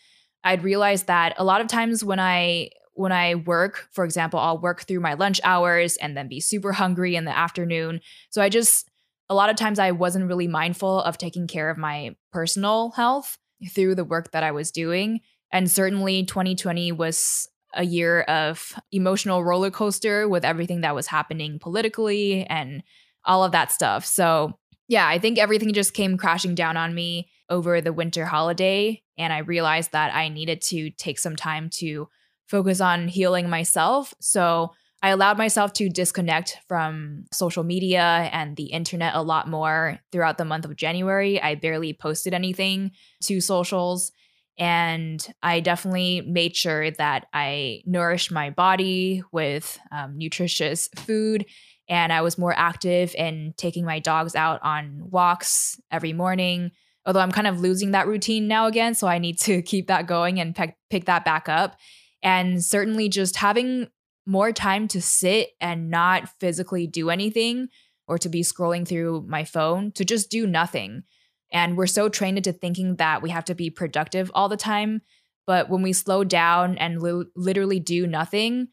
I'd 0.43 0.63
realized 0.63 1.07
that 1.07 1.35
a 1.37 1.43
lot 1.43 1.61
of 1.61 1.67
times 1.67 2.03
when 2.03 2.19
I 2.19 2.69
when 2.93 3.11
I 3.11 3.35
work, 3.35 3.87
for 3.91 4.03
example, 4.03 4.39
I'll 4.39 4.57
work 4.57 4.81
through 4.81 5.01
my 5.01 5.13
lunch 5.13 5.39
hours 5.43 5.97
and 5.97 6.17
then 6.17 6.27
be 6.27 6.39
super 6.39 6.71
hungry 6.71 7.15
in 7.15 7.25
the 7.25 7.37
afternoon. 7.37 8.01
So 8.31 8.41
I 8.41 8.49
just 8.49 8.89
a 9.29 9.35
lot 9.35 9.51
of 9.51 9.55
times 9.55 9.77
I 9.77 9.91
wasn't 9.91 10.27
really 10.27 10.47
mindful 10.47 11.01
of 11.01 11.17
taking 11.17 11.47
care 11.47 11.69
of 11.69 11.77
my 11.77 12.15
personal 12.31 12.91
health 12.91 13.37
through 13.69 13.95
the 13.95 14.05
work 14.05 14.31
that 14.31 14.43
I 14.43 14.51
was 14.51 14.71
doing. 14.71 15.19
And 15.51 15.69
certainly 15.69 16.25
2020 16.25 16.91
was 16.91 17.47
a 17.77 17.83
year 17.83 18.21
of 18.21 18.73
emotional 18.91 19.43
roller 19.43 19.71
coaster 19.71 20.27
with 20.27 20.43
everything 20.43 20.81
that 20.81 20.95
was 20.95 21.07
happening 21.07 21.59
politically 21.59 22.45
and 22.47 22.83
all 23.23 23.43
of 23.43 23.53
that 23.53 23.71
stuff. 23.71 24.05
So, 24.05 24.57
yeah, 24.87 25.07
I 25.07 25.19
think 25.19 25.37
everything 25.37 25.73
just 25.73 25.93
came 25.93 26.17
crashing 26.17 26.55
down 26.55 26.75
on 26.75 26.93
me 26.93 27.29
over 27.49 27.79
the 27.79 27.93
winter 27.93 28.25
holiday. 28.25 29.01
And 29.17 29.31
I 29.31 29.39
realized 29.39 29.91
that 29.91 30.13
I 30.13 30.29
needed 30.29 30.61
to 30.63 30.89
take 30.91 31.19
some 31.19 31.35
time 31.35 31.69
to 31.75 32.09
focus 32.47 32.81
on 32.81 33.07
healing 33.07 33.49
myself. 33.49 34.13
So, 34.19 34.73
I 35.03 35.09
allowed 35.09 35.37
myself 35.37 35.73
to 35.73 35.89
disconnect 35.89 36.57
from 36.67 37.25
social 37.31 37.63
media 37.63 38.29
and 38.31 38.55
the 38.55 38.65
internet 38.65 39.13
a 39.13 39.21
lot 39.21 39.47
more 39.47 39.99
throughout 40.11 40.39
the 40.39 40.45
month 40.45 40.65
of 40.65 40.75
January. 40.75 41.39
I 41.39 41.53
barely 41.53 41.93
posted 41.93 42.33
anything 42.33 42.91
to 43.23 43.39
socials. 43.39 44.11
And 44.57 45.25
I 45.43 45.59
definitely 45.59 46.21
made 46.21 46.55
sure 46.55 46.89
that 46.91 47.27
I 47.31 47.83
nourished 47.85 48.31
my 48.31 48.49
body 48.49 49.21
with 49.31 49.79
um, 49.91 50.17
nutritious 50.17 50.89
food. 50.95 51.45
And 51.87 52.11
I 52.11 52.21
was 52.21 52.37
more 52.37 52.53
active 52.57 53.13
in 53.15 53.53
taking 53.55 53.85
my 53.85 53.99
dogs 53.99 54.35
out 54.35 54.59
on 54.63 55.09
walks 55.09 55.79
every 55.91 56.11
morning. 56.11 56.71
Although 57.05 57.19
I'm 57.19 57.31
kind 57.31 57.47
of 57.47 57.61
losing 57.61 57.91
that 57.91 58.07
routine 58.07 58.47
now 58.47 58.65
again. 58.65 58.95
So 58.95 59.07
I 59.07 59.19
need 59.19 59.39
to 59.41 59.61
keep 59.63 59.87
that 59.87 60.07
going 60.07 60.39
and 60.39 60.55
pick, 60.55 60.75
pick 60.89 61.05
that 61.05 61.23
back 61.23 61.47
up. 61.47 61.77
And 62.23 62.63
certainly 62.63 63.09
just 63.09 63.35
having 63.35 63.87
more 64.25 64.51
time 64.51 64.87
to 64.89 65.01
sit 65.01 65.49
and 65.61 65.89
not 65.89 66.27
physically 66.39 66.87
do 66.87 67.09
anything 67.09 67.69
or 68.07 68.17
to 68.17 68.27
be 68.27 68.41
scrolling 68.41 68.87
through 68.87 69.25
my 69.27 69.43
phone, 69.43 69.91
to 69.93 70.03
just 70.03 70.29
do 70.29 70.47
nothing 70.47 71.03
and 71.51 71.77
we're 71.77 71.87
so 71.87 72.09
trained 72.09 72.37
into 72.37 72.51
thinking 72.51 72.95
that 72.97 73.21
we 73.21 73.29
have 73.29 73.45
to 73.45 73.55
be 73.55 73.69
productive 73.69 74.31
all 74.33 74.49
the 74.49 74.57
time. 74.57 75.01
But 75.45 75.69
when 75.69 75.81
we 75.81 75.93
slow 75.93 76.23
down 76.23 76.77
and 76.77 77.01
li- 77.01 77.25
literally 77.35 77.79
do 77.79 78.05
nothing, 78.05 78.67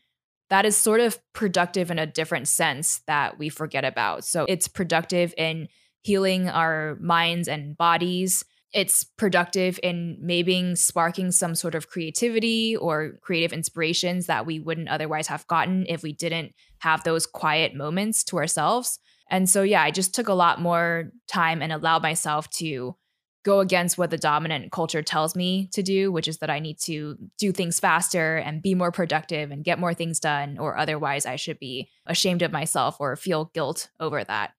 that 0.51 0.66
is 0.66 0.77
sort 0.77 1.01
of 1.01 1.18
productive 1.33 1.91
in 1.91 1.99
a 1.99 2.07
different 2.07 2.49
sense 2.49 3.01
that 3.07 3.39
we 3.39 3.49
forget 3.49 3.85
about. 3.85 4.25
So 4.25 4.45
it's 4.49 4.68
productive 4.68 5.33
in 5.37 5.68
healing 6.03 6.49
our 6.49 6.97
minds 7.01 7.49
and 7.49 7.77
bodies. 7.77 8.45
It's 8.72 9.05
productive 9.05 9.79
in 9.83 10.18
maybe 10.20 10.75
sparking 10.75 11.31
some 11.31 11.55
sort 11.55 11.75
of 11.77 11.89
creativity 11.89 12.77
or 12.77 13.12
creative 13.22 13.53
inspirations 13.53 14.27
that 14.27 14.47
we 14.47 14.59
wouldn't 14.59 14.89
otherwise 14.89 15.29
have 15.29 15.47
gotten 15.47 15.87
if 15.89 16.03
we 16.03 16.12
didn't 16.12 16.53
have 16.79 17.05
those 17.05 17.25
quiet 17.25 17.75
moments 17.75 18.25
to 18.25 18.37
ourselves. 18.37 18.99
And 19.31 19.49
so, 19.49 19.62
yeah, 19.62 19.83
I 19.83 19.91
just 19.91 20.14
took 20.14 20.29
a 20.29 20.35
lot 20.35 20.61
more 20.61 21.11
time 21.27 21.62
and 21.62 21.72
allowed 21.72 22.03
myself 22.03 22.49
to 22.51 22.97
go 23.45 23.61
against 23.61 23.99
what 23.99 24.11
the 24.11 24.18
dominant 24.18 24.72
culture 24.72 25.03
tells 25.03 25.37
me 25.37 25.68
to 25.72 25.83
do, 25.83 26.11
which 26.11 26.29
is 26.29 26.39
that 26.39 26.51
I 26.51 26.59
need 26.59 26.79
to 26.81 27.18
do 27.39 27.53
things 27.53 27.79
faster 27.79 28.37
and 28.37 28.62
be 28.62 28.75
more 28.75 28.91
productive 28.91 29.51
and 29.51 29.64
get 29.64 29.79
more 29.79 29.95
things 29.95 30.18
done, 30.18 30.59
or 30.59 30.77
otherwise 30.79 31.27
I 31.27 31.37
should 31.37 31.59
be 31.59 31.91
ashamed 32.07 32.43
of 32.43 32.53
myself 32.53 32.97
or 33.01 33.14
feel 33.16 33.51
guilt 33.53 33.91
over 34.01 34.25
that. 34.25 34.53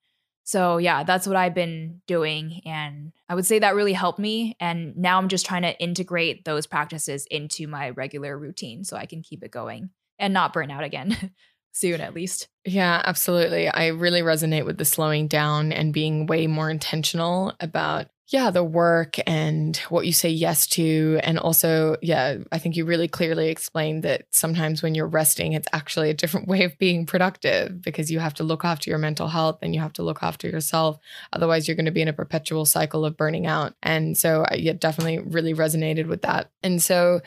So, 0.44 0.78
yeah, 0.78 1.04
that's 1.04 1.26
what 1.26 1.36
I've 1.36 1.56
been 1.56 2.02
doing. 2.06 2.62
And 2.66 3.12
I 3.28 3.34
would 3.34 3.48
say 3.48 3.58
that 3.58 3.74
really 3.74 3.94
helped 3.94 4.20
me. 4.20 4.56
And 4.60 4.96
now 4.96 5.18
I'm 5.18 5.28
just 5.28 5.48
trying 5.48 5.64
to 5.64 5.78
integrate 5.82 6.46
those 6.46 6.68
practices 6.68 7.26
into 7.32 7.68
my 7.68 7.90
regular 7.90 8.38
routine 8.38 8.84
so 8.84 8.96
I 8.96 9.08
can 9.08 9.24
keep 9.24 9.44
it 9.44 9.50
going 9.50 9.90
and 10.20 10.36
not 10.36 10.54
burn 10.54 10.70
out 10.70 10.84
again. 10.84 11.32
soon 11.76 12.02
at 12.02 12.14
least. 12.14 12.48
Yeah, 12.64 13.02
absolutely. 13.04 13.68
I 13.68 13.88
really 13.88 14.22
resonate 14.22 14.66
with 14.66 14.78
the 14.78 14.86
slowing 14.86 15.28
down 15.28 15.72
and 15.72 15.94
being 15.94 16.26
way 16.26 16.48
more 16.48 16.70
intentional 16.70 17.54
about 17.60 18.08
yeah, 18.30 18.50
the 18.50 18.64
work 18.64 19.18
and 19.28 19.78
what 19.90 20.08
you 20.08 20.12
say 20.12 20.30
yes 20.30 20.66
to. 20.66 21.20
And 21.22 21.38
also, 21.38 21.96
yeah, 22.02 22.38
I 22.52 22.58
think 22.58 22.76
you 22.76 22.84
really 22.84 23.08
clearly 23.08 23.50
explained 23.50 24.02
that 24.02 24.26
sometimes 24.32 24.82
when 24.82 24.96
you're 24.96 25.06
resting, 25.06 25.54
it's 25.54 25.68
actually 25.74 26.10
a 26.10 26.16
different 26.16 26.48
way 26.50 26.64
of 26.64 26.76
being 26.80 27.06
productive 27.06 27.84
because 27.84 28.10
you 28.10 28.18
have 28.18 28.34
to 28.36 28.44
look 28.44 28.66
after 28.66 28.90
your 28.90 28.98
mental 28.98 29.28
health 29.28 29.60
and 29.62 29.76
you 29.76 29.82
have 29.82 29.94
to 29.94 30.04
look 30.04 30.24
after 30.24 30.50
yourself. 30.50 30.98
Otherwise, 31.34 31.68
you're 31.68 31.76
going 31.76 31.86
to 31.86 31.92
be 31.92 32.02
in 32.02 32.08
a 32.08 32.14
perpetual 32.14 32.66
cycle 32.66 33.06
of 33.06 33.16
burning 33.16 33.46
out. 33.46 33.76
And 33.84 34.18
so, 34.18 34.44
I 34.50 34.56
yeah, 34.56 34.74
definitely 34.74 35.20
really 35.20 35.54
resonated 35.54 36.08
with 36.08 36.24
that. 36.24 36.50
And 36.64 36.82
so, 36.82 37.22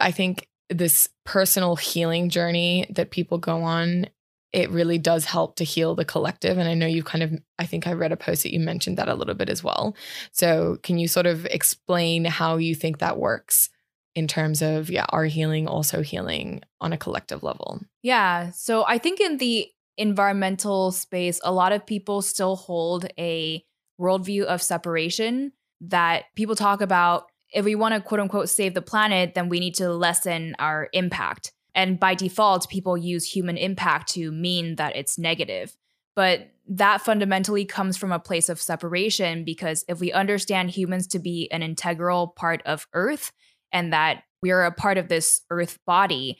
I 0.00 0.10
think 0.10 0.48
this 0.70 1.08
personal 1.24 1.76
healing 1.76 2.28
journey 2.28 2.86
that 2.90 3.10
people 3.10 3.38
go 3.38 3.62
on 3.62 4.06
it 4.52 4.70
really 4.70 4.98
does 4.98 5.26
help 5.26 5.56
to 5.56 5.64
heal 5.64 5.94
the 5.94 6.04
collective. 6.04 6.58
And 6.58 6.68
i 6.68 6.74
know 6.74 6.86
you 6.86 7.02
kind 7.02 7.22
of 7.22 7.34
i 7.58 7.66
think 7.66 7.86
i 7.86 7.92
read 7.92 8.12
a 8.12 8.16
post 8.16 8.42
that 8.42 8.52
you 8.52 8.60
mentioned 8.60 8.96
that 8.98 9.08
a 9.08 9.14
little 9.14 9.34
bit 9.34 9.50
as 9.50 9.62
well. 9.62 9.94
So 10.32 10.78
can 10.82 10.98
you 10.98 11.08
sort 11.08 11.26
of 11.26 11.46
explain 11.46 12.24
how 12.24 12.56
you 12.56 12.74
think 12.74 12.98
that 12.98 13.18
works 13.18 13.70
in 14.14 14.26
terms 14.26 14.62
of 14.62 14.90
yeah 14.90 15.06
our 15.10 15.26
healing 15.26 15.68
also 15.68 16.02
healing 16.02 16.62
on 16.80 16.92
a 16.92 16.98
collective 16.98 17.42
level? 17.42 17.80
Yeah. 18.02 18.50
So 18.50 18.84
i 18.86 18.98
think 18.98 19.20
in 19.20 19.36
the 19.38 19.68
environmental 19.96 20.92
space 20.92 21.40
a 21.44 21.52
lot 21.52 21.72
of 21.72 21.84
people 21.84 22.22
still 22.22 22.56
hold 22.56 23.06
a 23.18 23.64
worldview 24.00 24.44
of 24.44 24.62
separation 24.62 25.52
that 25.80 26.24
people 26.36 26.54
talk 26.54 26.80
about 26.80 27.26
if 27.52 27.64
we 27.64 27.74
want 27.74 27.94
to 27.94 28.00
quote 28.00 28.20
unquote 28.20 28.48
save 28.48 28.74
the 28.74 28.82
planet, 28.82 29.34
then 29.34 29.48
we 29.48 29.60
need 29.60 29.74
to 29.76 29.92
lessen 29.92 30.54
our 30.58 30.88
impact. 30.92 31.52
And 31.74 31.98
by 31.98 32.14
default, 32.14 32.68
people 32.68 32.96
use 32.96 33.24
human 33.24 33.56
impact 33.56 34.12
to 34.14 34.32
mean 34.32 34.76
that 34.76 34.96
it's 34.96 35.18
negative. 35.18 35.76
But 36.16 36.50
that 36.68 37.00
fundamentally 37.00 37.64
comes 37.64 37.96
from 37.96 38.12
a 38.12 38.18
place 38.18 38.48
of 38.48 38.60
separation 38.60 39.44
because 39.44 39.84
if 39.88 40.00
we 40.00 40.12
understand 40.12 40.70
humans 40.70 41.06
to 41.08 41.18
be 41.18 41.48
an 41.52 41.62
integral 41.62 42.28
part 42.28 42.62
of 42.66 42.86
Earth 42.92 43.32
and 43.72 43.92
that 43.92 44.24
we're 44.42 44.64
a 44.64 44.72
part 44.72 44.98
of 44.98 45.08
this 45.08 45.42
Earth 45.50 45.78
body, 45.86 46.38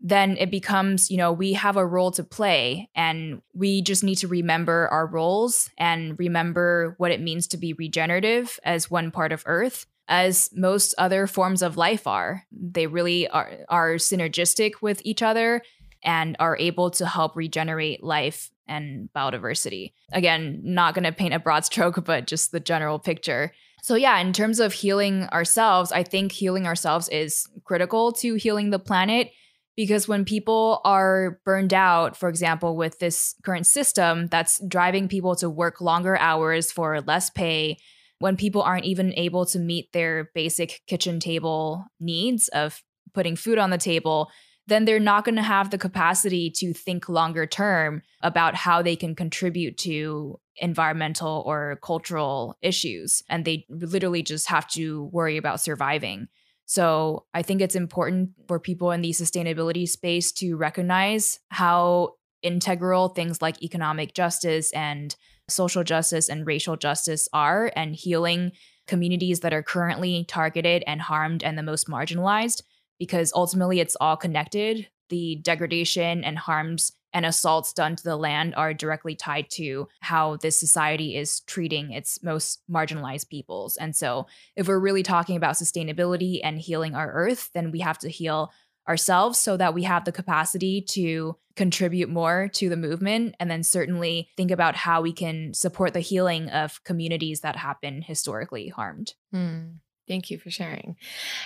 then 0.00 0.38
it 0.38 0.50
becomes, 0.50 1.10
you 1.10 1.18
know, 1.18 1.30
we 1.30 1.52
have 1.52 1.76
a 1.76 1.86
role 1.86 2.10
to 2.12 2.24
play 2.24 2.88
and 2.94 3.42
we 3.52 3.82
just 3.82 4.02
need 4.02 4.16
to 4.16 4.28
remember 4.28 4.88
our 4.88 5.06
roles 5.06 5.68
and 5.76 6.18
remember 6.18 6.94
what 6.96 7.10
it 7.10 7.20
means 7.20 7.46
to 7.48 7.58
be 7.58 7.74
regenerative 7.74 8.58
as 8.64 8.90
one 8.90 9.10
part 9.10 9.30
of 9.30 9.42
Earth 9.44 9.84
as 10.10 10.50
most 10.52 10.92
other 10.98 11.26
forms 11.28 11.62
of 11.62 11.76
life 11.76 12.06
are. 12.06 12.44
They 12.52 12.88
really 12.88 13.28
are, 13.28 13.50
are 13.68 13.94
synergistic 13.94 14.82
with 14.82 15.00
each 15.04 15.22
other 15.22 15.62
and 16.02 16.36
are 16.40 16.56
able 16.58 16.90
to 16.90 17.06
help 17.06 17.36
regenerate 17.36 18.02
life 18.02 18.50
and 18.66 19.08
biodiversity. 19.14 19.92
Again, 20.12 20.60
not 20.64 20.94
going 20.94 21.04
to 21.04 21.12
paint 21.12 21.32
a 21.32 21.38
broad 21.38 21.64
stroke, 21.64 22.04
but 22.04 22.26
just 22.26 22.50
the 22.50 22.60
general 22.60 22.98
picture. 22.98 23.52
So, 23.82 23.94
yeah, 23.94 24.18
in 24.18 24.32
terms 24.32 24.58
of 24.60 24.74
healing 24.74 25.24
ourselves, 25.28 25.92
I 25.92 26.02
think 26.02 26.32
healing 26.32 26.66
ourselves 26.66 27.08
is 27.08 27.46
critical 27.64 28.12
to 28.14 28.34
healing 28.34 28.70
the 28.70 28.78
planet 28.78 29.30
Because 29.76 30.08
when 30.08 30.24
people 30.24 30.80
are 30.84 31.40
burned 31.44 31.72
out, 31.72 32.16
for 32.16 32.28
example, 32.28 32.76
with 32.76 32.98
this 32.98 33.36
current 33.44 33.66
system 33.66 34.26
that's 34.26 34.60
driving 34.66 35.08
people 35.08 35.36
to 35.36 35.48
work 35.48 35.80
longer 35.80 36.18
hours 36.18 36.72
for 36.72 37.00
less 37.00 37.30
pay, 37.30 37.78
when 38.20 38.36
people 38.36 38.62
aren't 38.62 38.84
even 38.84 39.12
able 39.14 39.44
to 39.46 39.58
meet 39.58 39.92
their 39.92 40.30
basic 40.34 40.82
kitchen 40.86 41.18
table 41.18 41.86
needs 41.98 42.48
of 42.48 42.82
putting 43.12 43.34
food 43.34 43.58
on 43.58 43.70
the 43.70 43.78
table, 43.78 44.30
then 44.66 44.84
they're 44.84 45.00
not 45.00 45.24
going 45.24 45.36
to 45.36 45.42
have 45.42 45.70
the 45.70 45.78
capacity 45.78 46.50
to 46.50 46.72
think 46.72 47.08
longer 47.08 47.46
term 47.46 48.02
about 48.22 48.54
how 48.54 48.82
they 48.82 48.94
can 48.94 49.16
contribute 49.16 49.76
to 49.78 50.38
environmental 50.56 51.42
or 51.46 51.78
cultural 51.82 52.56
issues. 52.62 53.22
And 53.28 53.44
they 53.44 53.64
literally 53.68 54.22
just 54.22 54.48
have 54.48 54.68
to 54.68 55.04
worry 55.12 55.38
about 55.38 55.60
surviving. 55.60 56.28
So 56.66 57.24
I 57.34 57.42
think 57.42 57.62
it's 57.62 57.74
important 57.74 58.30
for 58.46 58.60
people 58.60 58.92
in 58.92 59.00
the 59.00 59.10
sustainability 59.10 59.88
space 59.88 60.30
to 60.32 60.56
recognize 60.56 61.40
how 61.48 62.16
integral 62.42 63.08
things 63.08 63.42
like 63.42 63.62
economic 63.62 64.14
justice 64.14 64.72
and 64.72 65.16
social 65.52 65.84
justice 65.84 66.28
and 66.28 66.46
racial 66.46 66.76
justice 66.76 67.28
are 67.32 67.72
and 67.76 67.94
healing 67.94 68.52
communities 68.86 69.40
that 69.40 69.52
are 69.52 69.62
currently 69.62 70.24
targeted 70.24 70.82
and 70.86 71.00
harmed 71.00 71.44
and 71.44 71.56
the 71.56 71.62
most 71.62 71.88
marginalized 71.88 72.62
because 72.98 73.32
ultimately 73.34 73.80
it's 73.80 73.96
all 74.00 74.16
connected. 74.16 74.88
The 75.08 75.36
degradation 75.36 76.22
and 76.24 76.38
harms 76.38 76.92
and 77.12 77.26
assaults 77.26 77.72
done 77.72 77.96
to 77.96 78.04
the 78.04 78.16
land 78.16 78.54
are 78.54 78.72
directly 78.72 79.16
tied 79.16 79.50
to 79.50 79.88
how 80.00 80.36
this 80.36 80.58
society 80.58 81.16
is 81.16 81.40
treating 81.40 81.90
its 81.92 82.22
most 82.22 82.62
marginalized 82.70 83.28
peoples. 83.28 83.76
And 83.76 83.96
so, 83.96 84.26
if 84.54 84.68
we're 84.68 84.78
really 84.78 85.02
talking 85.02 85.36
about 85.36 85.56
sustainability 85.56 86.40
and 86.42 86.60
healing 86.60 86.94
our 86.94 87.10
earth, 87.10 87.50
then 87.52 87.72
we 87.72 87.80
have 87.80 87.98
to 87.98 88.08
heal 88.08 88.52
ourselves 88.90 89.38
so 89.38 89.56
that 89.56 89.72
we 89.72 89.84
have 89.84 90.04
the 90.04 90.10
capacity 90.10 90.82
to 90.82 91.36
contribute 91.54 92.08
more 92.08 92.48
to 92.54 92.68
the 92.68 92.76
movement 92.76 93.36
and 93.38 93.48
then 93.48 93.62
certainly 93.62 94.28
think 94.36 94.50
about 94.50 94.74
how 94.74 95.00
we 95.00 95.12
can 95.12 95.54
support 95.54 95.94
the 95.94 96.00
healing 96.00 96.48
of 96.50 96.82
communities 96.82 97.42
that 97.42 97.54
have 97.54 97.80
been 97.80 98.02
historically 98.02 98.68
harmed. 98.68 99.14
Mm, 99.32 99.76
thank 100.08 100.28
you 100.28 100.38
for 100.38 100.50
sharing. 100.50 100.96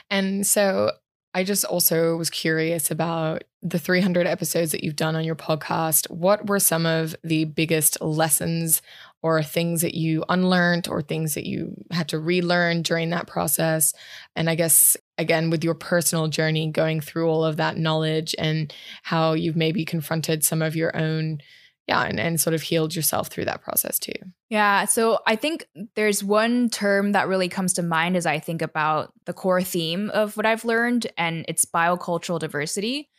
And 0.08 0.46
so 0.46 0.92
I 1.34 1.42
just 1.42 1.64
also 1.64 2.16
was 2.16 2.30
curious 2.30 2.90
about 2.90 3.42
the 3.60 3.78
300 3.78 4.26
episodes 4.26 4.70
that 4.70 4.84
you've 4.84 4.96
done 4.96 5.16
on 5.16 5.24
your 5.24 5.34
podcast. 5.34 6.08
What 6.08 6.48
were 6.48 6.60
some 6.60 6.86
of 6.86 7.14
the 7.24 7.44
biggest 7.44 8.00
lessons 8.00 8.80
or 9.20 9.42
things 9.42 9.82
that 9.82 9.94
you 9.94 10.24
unlearned 10.28 10.86
or 10.86 11.02
things 11.02 11.34
that 11.34 11.44
you 11.44 11.74
had 11.90 12.08
to 12.10 12.20
relearn 12.20 12.82
during 12.82 13.10
that 13.10 13.26
process? 13.26 13.92
And 14.36 14.48
I 14.48 14.54
guess, 14.54 14.96
again, 15.18 15.50
with 15.50 15.64
your 15.64 15.74
personal 15.74 16.28
journey 16.28 16.70
going 16.70 17.00
through 17.00 17.28
all 17.28 17.44
of 17.44 17.56
that 17.56 17.76
knowledge 17.76 18.34
and 18.38 18.72
how 19.02 19.32
you've 19.32 19.56
maybe 19.56 19.84
confronted 19.84 20.44
some 20.44 20.62
of 20.62 20.76
your 20.76 20.96
own 20.96 21.38
yeah 21.86 22.02
and, 22.04 22.18
and 22.18 22.40
sort 22.40 22.54
of 22.54 22.62
healed 22.62 22.96
yourself 22.96 23.28
through 23.28 23.44
that 23.44 23.62
process 23.62 23.98
too. 23.98 24.14
Yeah 24.48 24.86
so 24.86 25.18
i 25.26 25.36
think 25.36 25.66
there's 25.96 26.24
one 26.24 26.70
term 26.70 27.12
that 27.12 27.28
really 27.28 27.48
comes 27.48 27.74
to 27.74 27.82
mind 27.82 28.16
as 28.16 28.24
i 28.24 28.38
think 28.38 28.62
about 28.62 29.12
the 29.26 29.34
core 29.34 29.62
theme 29.62 30.08
of 30.10 30.34
what 30.36 30.46
i've 30.46 30.64
learned 30.64 31.06
and 31.18 31.44
it's 31.46 31.66
biocultural 31.66 32.38
diversity. 32.38 33.10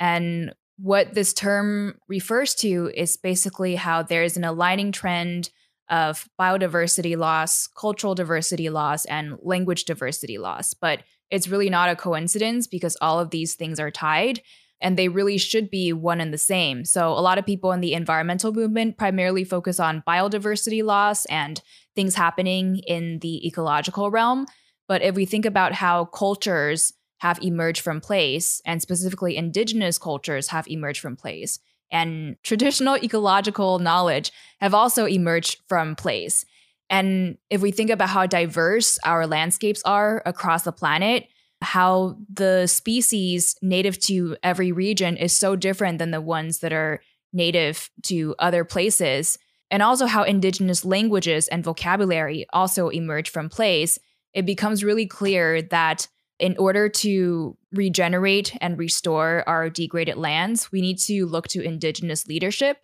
And 0.00 0.54
what 0.76 1.14
this 1.14 1.32
term 1.32 1.98
refers 2.08 2.54
to 2.56 2.90
is 2.94 3.16
basically 3.16 3.76
how 3.76 4.02
there's 4.02 4.36
an 4.36 4.44
aligning 4.44 4.92
trend 4.92 5.50
of 5.90 6.28
biodiversity 6.40 7.16
loss 7.16 7.66
cultural 7.66 8.14
diversity 8.14 8.70
loss 8.70 9.04
and 9.04 9.36
language 9.42 9.84
diversity 9.84 10.38
loss. 10.38 10.74
But 10.74 11.02
it's 11.34 11.48
really 11.48 11.68
not 11.68 11.88
a 11.90 11.96
coincidence 11.96 12.68
because 12.68 12.96
all 13.00 13.18
of 13.18 13.30
these 13.30 13.54
things 13.54 13.80
are 13.80 13.90
tied 13.90 14.40
and 14.80 14.96
they 14.96 15.08
really 15.08 15.36
should 15.36 15.68
be 15.68 15.92
one 15.92 16.20
and 16.20 16.32
the 16.32 16.38
same. 16.38 16.84
So, 16.84 17.08
a 17.08 17.18
lot 17.20 17.38
of 17.38 17.46
people 17.46 17.72
in 17.72 17.80
the 17.80 17.94
environmental 17.94 18.52
movement 18.52 18.98
primarily 18.98 19.42
focus 19.42 19.80
on 19.80 20.04
biodiversity 20.06 20.84
loss 20.84 21.24
and 21.24 21.60
things 21.96 22.14
happening 22.14 22.78
in 22.86 23.18
the 23.18 23.44
ecological 23.46 24.12
realm. 24.12 24.46
But 24.86 25.02
if 25.02 25.16
we 25.16 25.24
think 25.24 25.44
about 25.44 25.72
how 25.72 26.04
cultures 26.04 26.92
have 27.18 27.42
emerged 27.42 27.80
from 27.80 28.00
place, 28.00 28.60
and 28.64 28.80
specifically 28.80 29.36
indigenous 29.36 29.98
cultures 29.98 30.48
have 30.48 30.68
emerged 30.68 31.00
from 31.00 31.16
place, 31.16 31.58
and 31.90 32.36
traditional 32.44 32.96
ecological 32.96 33.80
knowledge 33.80 34.30
have 34.60 34.74
also 34.74 35.04
emerged 35.06 35.62
from 35.68 35.96
place. 35.96 36.44
And 36.90 37.38
if 37.50 37.60
we 37.60 37.70
think 37.70 37.90
about 37.90 38.10
how 38.10 38.26
diverse 38.26 38.98
our 39.04 39.26
landscapes 39.26 39.82
are 39.84 40.22
across 40.26 40.62
the 40.62 40.72
planet, 40.72 41.26
how 41.60 42.16
the 42.32 42.66
species 42.66 43.56
native 43.62 43.98
to 44.00 44.36
every 44.42 44.70
region 44.70 45.16
is 45.16 45.36
so 45.36 45.56
different 45.56 45.98
than 45.98 46.10
the 46.10 46.20
ones 46.20 46.58
that 46.60 46.72
are 46.72 47.00
native 47.32 47.90
to 48.04 48.34
other 48.38 48.64
places, 48.64 49.38
and 49.70 49.82
also 49.82 50.06
how 50.06 50.22
indigenous 50.22 50.84
languages 50.84 51.48
and 51.48 51.64
vocabulary 51.64 52.46
also 52.52 52.90
emerge 52.90 53.30
from 53.30 53.48
place, 53.48 53.98
it 54.34 54.46
becomes 54.46 54.84
really 54.84 55.06
clear 55.06 55.62
that 55.62 56.06
in 56.38 56.56
order 56.58 56.88
to 56.88 57.56
regenerate 57.72 58.56
and 58.60 58.78
restore 58.78 59.42
our 59.48 59.70
degraded 59.70 60.16
lands, 60.16 60.70
we 60.70 60.80
need 60.80 60.98
to 60.98 61.26
look 61.26 61.48
to 61.48 61.62
indigenous 61.62 62.26
leadership 62.26 62.78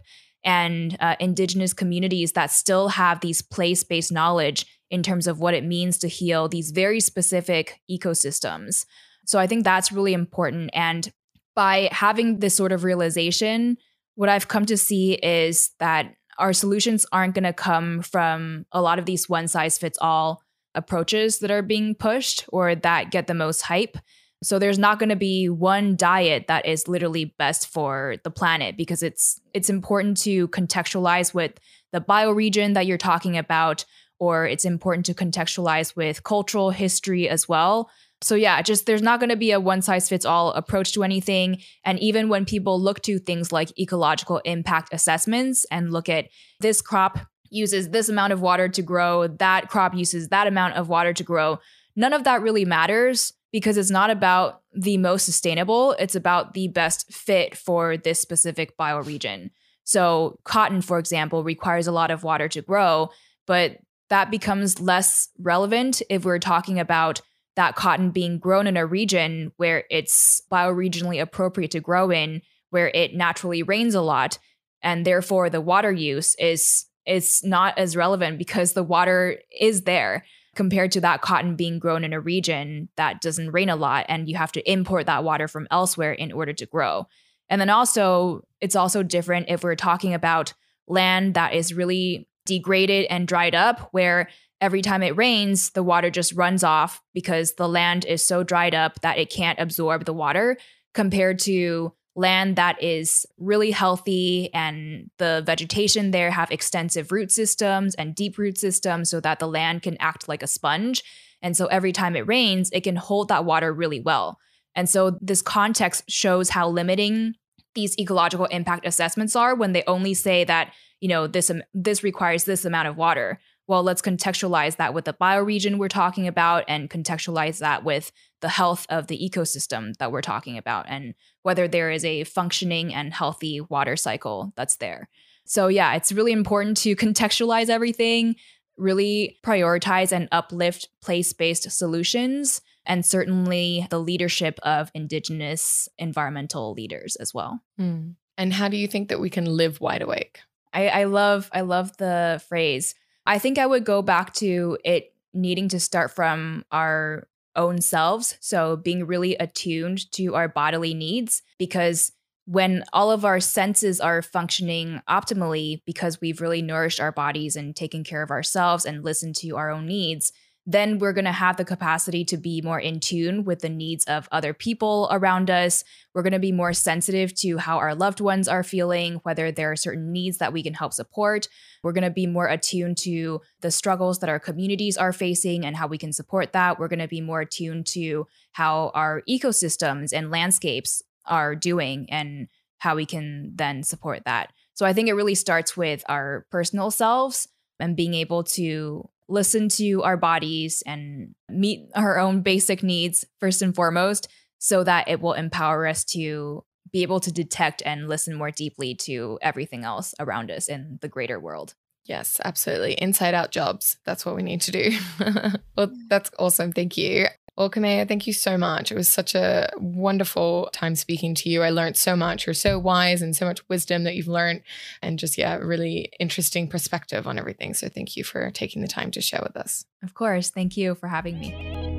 and 0.45 0.97
uh, 1.01 1.16
indigenous 1.20 1.72
communities 1.72 2.32
that 2.32 2.51
still 2.51 2.88
have 2.88 3.20
these 3.20 3.43
place 3.43 3.84
based 3.84 4.12
knowledge 4.12 4.66
in 4.91 5.03
terms 5.03 5.26
of 5.26 5.38
what 5.38 5.55
it 5.55 5.64
means 5.64 5.99
to 5.99 6.09
heal 6.09 6.49
these 6.49 6.70
very 6.70 7.01
specific 7.01 7.80
ecosystems. 7.91 8.86
So 9.24 9.38
I 9.38 9.47
think 9.47 9.64
that's 9.64 9.93
really 9.93 10.14
important. 10.14 10.70
And 10.72 11.12
by 11.55 11.88
having 11.93 12.38
this 12.38 12.57
sort 12.57 12.72
of 12.72 12.84
realization, 12.84 13.76
what 14.14 14.28
I've 14.28 14.49
come 14.49 14.66
to 14.66 14.76
see 14.76 15.14
is 15.14 15.70
that 15.78 16.14
our 16.38 16.53
solutions 16.53 17.07
aren't 17.12 17.34
going 17.34 17.45
to 17.45 17.53
come 17.53 18.03
from 18.03 18.64
a 18.72 18.80
lot 18.80 18.99
of 18.99 19.05
these 19.05 19.28
one 19.28 19.47
size 19.47 19.78
fits 19.78 19.99
all 20.01 20.43
approaches 20.74 21.41
that 21.41 21.51
are 21.51 21.62
being 21.62 21.95
pushed 21.95 22.45
or 22.49 22.74
that 22.74 23.11
get 23.11 23.26
the 23.26 23.34
most 23.34 23.62
hype. 23.62 23.99
So 24.43 24.59
there's 24.59 24.78
not 24.78 24.99
going 24.99 25.11
to 25.11 25.16
be 25.16 25.49
one 25.49 25.97
diet 25.97 26.47
that 26.49 26.64
is 26.66 26.88
literally 26.88 27.34
best 27.38 27.68
for 27.68 28.16
the 28.24 28.30
planet 28.30 28.76
because 28.76 29.03
it's 29.03 29.41
it's 29.53 29.68
important 29.68 30.16
to 30.18 30.49
contextualize 30.49 31.34
with 31.34 31.53
the 31.93 32.01
bioregion 32.01 32.74
that 32.74 32.86
you're 32.86 32.99
talking 32.99 33.36
about 33.36 33.84
or 34.18 34.47
it's 34.47 34.64
important 34.64 35.07
to 35.07 35.14
contextualize 35.14 35.95
with 35.95 36.24
cultural 36.24 36.70
history 36.70 37.28
as 37.28 37.49
well. 37.49 37.91
So 38.22 38.34
yeah, 38.34 38.61
just 38.62 38.86
there's 38.86 39.03
not 39.03 39.18
going 39.18 39.30
to 39.30 39.36
be 39.36 39.51
a 39.51 39.61
one 39.61 39.82
size 39.82 40.09
fits 40.09 40.24
all 40.24 40.53
approach 40.53 40.93
to 40.93 41.05
anything 41.05 41.59
and 41.84 41.99
even 41.99 42.30
when 42.30 42.47
people 42.47 42.80
look 42.80 43.03
to 43.03 43.18
things 43.18 43.53
like 43.53 43.78
ecological 43.78 44.38
impact 44.45 44.95
assessments 44.95 45.66
and 45.70 45.93
look 45.93 46.09
at 46.09 46.28
this 46.61 46.80
crop 46.80 47.18
uses 47.51 47.91
this 47.91 48.09
amount 48.09 48.32
of 48.32 48.41
water 48.41 48.68
to 48.68 48.80
grow, 48.80 49.26
that 49.26 49.68
crop 49.68 49.95
uses 49.95 50.28
that 50.28 50.47
amount 50.47 50.76
of 50.76 50.88
water 50.88 51.12
to 51.12 51.24
grow, 51.24 51.59
none 51.97 52.12
of 52.12 52.24
that 52.24 52.41
really 52.43 52.64
matters 52.64 53.32
because 53.53 53.77
it's 53.77 53.91
not 53.91 54.11
about 54.11 54.63
the 54.73 54.97
most 54.99 55.25
sustainable, 55.25 55.93
it's 55.99 56.15
about 56.15 56.55
the 56.55 56.69
best 56.69 57.13
fit 57.13 57.57
for 57.57 57.97
this 57.97 58.21
specific 58.21 58.77
bioregion. 58.77 59.51
So, 59.85 60.39
cotton, 60.45 60.83
for 60.83 60.99
example, 60.99 61.43
requires 61.43 61.87
a 61.87 61.93
lot 61.93 62.11
of 62.11 62.23
water 62.23 62.49
to 62.49 62.63
grow, 62.63 63.11
but 63.47 63.79
that 64.09 64.31
becomes 64.31 64.81
less 64.81 65.29
relevant 65.39 66.03
if 66.09 66.25
we're 66.25 66.39
talking 66.39 66.79
about 66.79 67.21
that 67.57 67.75
cotton 67.75 68.11
being 68.11 68.39
grown 68.39 68.67
in 68.67 68.77
a 68.77 68.87
region 68.87 69.53
where 69.57 69.85
it's 69.91 70.43
bioregionally 70.51 71.21
appropriate 71.21 71.73
to 71.73 71.81
grow 71.81 72.11
in, 72.11 72.43
where 72.71 72.91
it 72.95 73.15
naturally 73.15 73.63
rains 73.63 73.95
a 73.95 74.01
lot, 74.01 74.39
and 74.83 75.05
therefore 75.05 75.51
the 75.51 75.61
water 75.61 75.93
use 75.93 76.37
is 76.39 76.87
is 77.07 77.43
not 77.43 77.77
as 77.79 77.97
relevant 77.97 78.39
because 78.39 78.75
the 78.75 78.83
water 78.83 79.39
is 79.59 79.83
there 79.83 80.25
compared 80.57 80.93
to 80.93 81.01
that 81.01 81.21
cotton 81.21 81.57
being 81.57 81.79
grown 81.79 82.05
in 82.05 82.13
a 82.13 82.21
region 82.21 82.89
that 82.97 83.21
doesn't 83.21 83.53
rain 83.53 83.69
a 83.69 83.77
lot 83.77 84.05
and 84.09 84.29
you 84.29 84.37
have 84.37 84.53
to 84.53 84.71
import 84.71 85.07
that 85.07 85.25
water 85.25 85.47
from 85.47 85.69
elsewhere 85.71 86.13
in 86.13 86.33
order 86.33 86.53
to 86.53 86.67
grow. 86.67 87.07
And 87.49 87.61
then 87.61 87.71
also, 87.71 88.45
it's 88.61 88.77
also 88.77 89.03
different 89.03 89.49
if 89.49 89.63
we're 89.63 89.77
talking 89.77 90.15
about 90.15 90.55
land 90.89 91.35
that 91.35 91.55
is 91.55 91.75
really 91.75 92.29
degraded 92.47 93.07
and 93.11 93.29
dried 93.29 93.55
up, 93.55 93.89
where 93.93 94.29
every 94.61 94.83
time 94.83 95.03
it 95.03 95.17
rains, 95.17 95.71
the 95.71 95.83
water 95.83 96.11
just 96.11 96.33
runs 96.33 96.65
off 96.65 97.01
because 97.15 97.55
the 97.55 97.69
land 97.69 98.05
is 98.05 98.27
so 98.27 98.43
dried 98.43 98.75
up 98.75 99.01
that 99.03 99.19
it 99.19 99.31
can't 99.31 99.59
absorb 99.59 100.05
the 100.05 100.13
water, 100.13 100.57
compared 100.95 101.39
to 101.39 101.93
land 102.17 102.57
that 102.57 102.83
is 102.83 103.25
really 103.39 103.71
healthy 103.71 104.53
and 104.53 105.11
the 105.19 105.43
vegetation 105.47 106.11
there 106.11 106.31
have 106.31 106.51
extensive 106.51 107.13
root 107.13 107.31
systems 107.31 107.95
and 107.95 108.15
deep 108.15 108.37
root 108.37 108.59
systems 108.59 109.11
so 109.11 109.21
that 109.21 109.39
the 109.39 109.47
land 109.47 109.83
can 109.83 109.97
act 110.01 110.29
like 110.29 110.43
a 110.43 110.49
sponge. 110.49 111.03
And 111.41 111.57
so 111.57 111.67
every 111.67 111.93
time 111.93 112.17
it 112.17 112.27
rains 112.27 112.71
it 112.73 112.83
can 112.83 112.97
hold 112.97 113.29
that 113.29 113.45
water 113.45 113.73
really 113.73 114.01
well. 114.01 114.39
And 114.75 114.89
so 114.89 115.19
this 115.21 115.43
context 115.43 116.05
shows 116.09 116.51
how 116.51 116.69
limiting 116.69 117.35
these 117.75 117.99
ecological 117.99 118.47
impact 118.47 118.87
assessments 118.87 119.37
are 119.37 119.55
when 119.55 119.73
they 119.73 119.85
only 119.87 120.15
say 120.15 120.45
that 120.45 120.73
you 121.01 121.09
know 121.09 121.27
this 121.27 121.51
um, 121.51 121.63
this 121.73 122.03
requires 122.03 122.45
this 122.45 122.65
amount 122.65 122.89
of 122.89 122.97
water 122.97 123.41
well, 123.71 123.85
let's 123.85 124.03
contextualize 124.03 124.79
that 124.79 124.95
with 124.95 125.05
the 125.05 125.12
bioregion 125.12 125.79
we're 125.79 125.87
talking 125.87 126.27
about 126.27 126.64
and 126.66 126.91
contextualize 126.91 127.59
that 127.59 127.85
with 127.85 128.11
the 128.41 128.49
health 128.49 128.85
of 128.89 129.07
the 129.07 129.16
ecosystem 129.16 129.97
that 129.99 130.11
we're 130.11 130.21
talking 130.21 130.59
about 130.59 130.87
and 130.89 131.14
whether 131.45 131.68
there 131.68 131.89
is 131.89 132.05
a 132.05 132.25
functioning 132.25 132.93
and 132.93 133.14
healthy 133.14 133.61
water 133.61 133.95
cycle 133.95 134.53
that's 134.57 134.75
there. 134.79 135.09
So, 135.47 135.68
yeah, 135.68 135.95
it's 135.95 136.11
really 136.11 136.33
important 136.33 136.79
to 136.79 136.97
contextualize 136.97 137.68
everything, 137.68 138.35
really 138.77 139.39
prioritize 139.47 140.11
and 140.11 140.27
uplift 140.33 140.89
place 141.01 141.33
based 141.33 141.71
solutions, 141.71 142.62
and 142.85 143.07
certainly 143.07 143.87
the 143.89 144.01
leadership 144.01 144.59
of 144.64 144.91
Indigenous 144.95 145.89
environmental 145.97 146.73
leaders 146.73 147.14
as 147.14 147.33
well. 147.33 147.61
Mm. 147.81 148.16
And 148.37 148.53
how 148.53 148.66
do 148.66 148.77
you 148.77 148.89
think 148.89 149.11
that 149.11 149.21
we 149.21 149.31
can 149.31 149.45
live 149.45 149.81
wide 149.81 150.03
awake? 150.03 150.41
I, 150.73 150.89
I 150.89 151.05
love 151.05 151.49
I 151.53 151.61
love 151.61 151.97
the 151.99 152.43
phrase. 152.49 152.97
I 153.31 153.39
think 153.39 153.59
I 153.59 153.66
would 153.66 153.85
go 153.85 154.03
back 154.03 154.35
to 154.35 154.76
it 154.85 155.14
needing 155.33 155.68
to 155.68 155.78
start 155.78 156.11
from 156.11 156.64
our 156.72 157.28
own 157.55 157.81
selves. 157.81 158.37
So 158.41 158.74
being 158.74 159.07
really 159.07 159.37
attuned 159.37 160.11
to 160.14 160.35
our 160.35 160.49
bodily 160.49 160.95
needs 160.95 161.41
because 161.57 162.11
when 162.47 162.83
all 162.93 163.12
of 163.12 163.24
our 163.24 163.39
senses 163.39 164.01
are 164.01 164.20
functioning 164.20 165.01
optimally 165.09 165.81
because 165.87 166.20
we've 166.20 166.41
really 166.41 166.61
nourished 166.61 166.99
our 166.99 167.12
bodies 167.12 167.55
and 167.55 167.76
taken 167.76 168.03
care 168.03 168.24
of 168.24 168.33
ourselves 168.33 168.85
and 168.85 169.05
listened 169.05 169.37
to 169.37 169.57
our 169.57 169.70
own 169.70 169.87
needs, 169.87 170.33
then 170.73 170.99
we're 170.99 171.12
going 171.12 171.25
to 171.25 171.33
have 171.33 171.57
the 171.57 171.64
capacity 171.64 172.25
to 172.25 172.37
be 172.37 172.61
more 172.61 172.79
in 172.79 173.01
tune 173.01 173.45
with 173.45 173.61
the 173.61 173.68
needs 173.68 174.05
of 174.05 174.29
other 174.31 174.53
people 174.55 175.09
around 175.11 175.51
us. 175.51 175.83
We're 176.14 176.23
going 176.23 176.33
to 176.33 176.39
be 176.39 176.53
more 176.53 176.73
sensitive 176.73 177.35
to 177.37 177.59
how 177.59 177.79
our 177.79 177.95
loved 177.95 178.21
ones 178.21 178.47
are 178.47 178.62
feeling, 178.62 179.21
whether 179.23 179.51
there 179.51 179.73
are 179.73 179.77
certain 179.77 180.12
needs 180.12 180.39
that 180.39 180.53
we 180.53 180.62
can 180.62 180.75
help 180.75 180.93
support. 180.93 181.49
We're 181.83 181.93
going 181.93 182.05
to 182.05 182.11
be 182.11 182.27
more 182.27 182.47
attuned 182.47 182.99
to 182.99 183.41
the 183.61 183.71
struggles 183.71 184.21
that 184.21 184.31
our 184.31 184.39
communities 184.39 184.97
are 184.97 185.12
facing 185.12 185.64
and 185.64 185.77
how 185.77 185.87
we 185.87 185.99
can 185.99 186.12
support 186.12 186.53
that. 186.53 186.79
We're 186.79 186.89
going 186.89 187.01
to 187.01 187.09
be 187.09 187.21
more 187.21 187.41
attuned 187.41 187.87
to 187.89 188.27
how 188.53 188.91
our 188.95 189.23
ecosystems 189.29 190.12
and 190.12 190.31
landscapes 190.31 191.03
are 191.27 191.57
doing 191.57 192.07
and 192.11 192.49
how 192.79 192.97
we 192.97 193.07
can 193.07 193.53
then 193.55 193.83
support 193.83 194.23
that. 194.25 194.53
So 194.75 194.87
I 194.87 194.93
think 194.93 195.09
it 195.09 195.14
really 195.14 195.35
starts 195.35 195.77
with 195.77 196.03
our 196.09 196.47
personal 196.51 196.91
selves 196.91 197.49
and 197.79 197.97
being 197.97 198.14
able 198.14 198.45
to 198.45 199.09
listen 199.31 199.68
to 199.68 200.03
our 200.03 200.16
bodies 200.16 200.83
and 200.87 201.35
meet 201.49 201.89
our 201.95 202.18
own 202.18 202.43
basic 202.43 202.83
needs 202.83 203.24
first 203.39 203.62
and 203.62 203.74
foremost 203.74 204.28
so 204.59 204.85
that 204.85 205.09
it 205.09 205.20
will 205.20 205.33
empower 205.33 205.87
us 205.87 206.05
to 206.05 206.64
be 206.93 207.03
able 207.03 207.20
to 207.20 207.33
detect 207.33 207.83
and 207.87 208.09
listen 208.09 208.37
more 208.37 208.51
deeply 208.51 208.95
to 208.95 209.39
everything 209.41 209.85
else 209.85 210.14
around 210.18 210.51
us 210.51 210.68
in 210.68 210.99
the 211.01 211.09
greater 211.09 211.39
world. 211.39 211.74
Yes, 212.05 212.41
absolutely. 212.45 212.95
Inside 212.95 213.35
out 213.35 213.53
jobs. 213.53 213.99
That's 214.05 214.26
what 214.26 214.35
we 214.35 214.43
need 214.43 214.62
to 214.62 214.72
do. 214.72 214.99
well, 215.76 215.93
that's 216.09 216.31
awesome. 216.39 216.72
Thank 216.72 216.97
you. 216.97 217.28
Well, 217.57 217.71
Kamea, 217.71 218.09
thank 218.09 218.27
you 218.27 218.33
so 218.33 218.57
much. 218.57 218.91
It 218.91 218.95
was 218.95 219.09
such 219.09 219.35
a 219.35 219.71
wonderful 219.77 220.71
time 220.73 220.95
speaking 220.97 221.35
to 221.35 221.51
you. 221.51 221.63
I 221.63 221.71
learned 221.71 221.97
so 221.97 222.17
much. 222.17 222.47
You're 222.47 222.55
so 222.55 222.79
wise 222.79 223.21
and 223.21 223.37
so 223.37 223.45
much 223.45 223.61
wisdom 223.69 224.05
that 224.05 224.15
you've 224.15 224.29
learned, 224.29 224.63
and 225.03 225.19
just, 225.19 225.37
yeah, 225.37 225.57
really 225.57 226.11
interesting 226.19 226.69
perspective 226.69 227.27
on 227.27 227.39
everything. 227.39 227.75
So, 227.75 227.89
thank 227.89 228.17
you 228.17 228.25
for 228.25 228.51
taking 228.51 228.81
the 228.81 228.89
time 228.89 229.11
to 229.11 229.21
share 229.21 229.43
with 229.43 229.57
us. 229.59 229.85
Of 230.03 230.15
course. 230.15 230.49
Thank 230.51 230.77
you 230.77 230.95
for 230.95 231.09
having 231.09 231.39
me. 231.39 231.99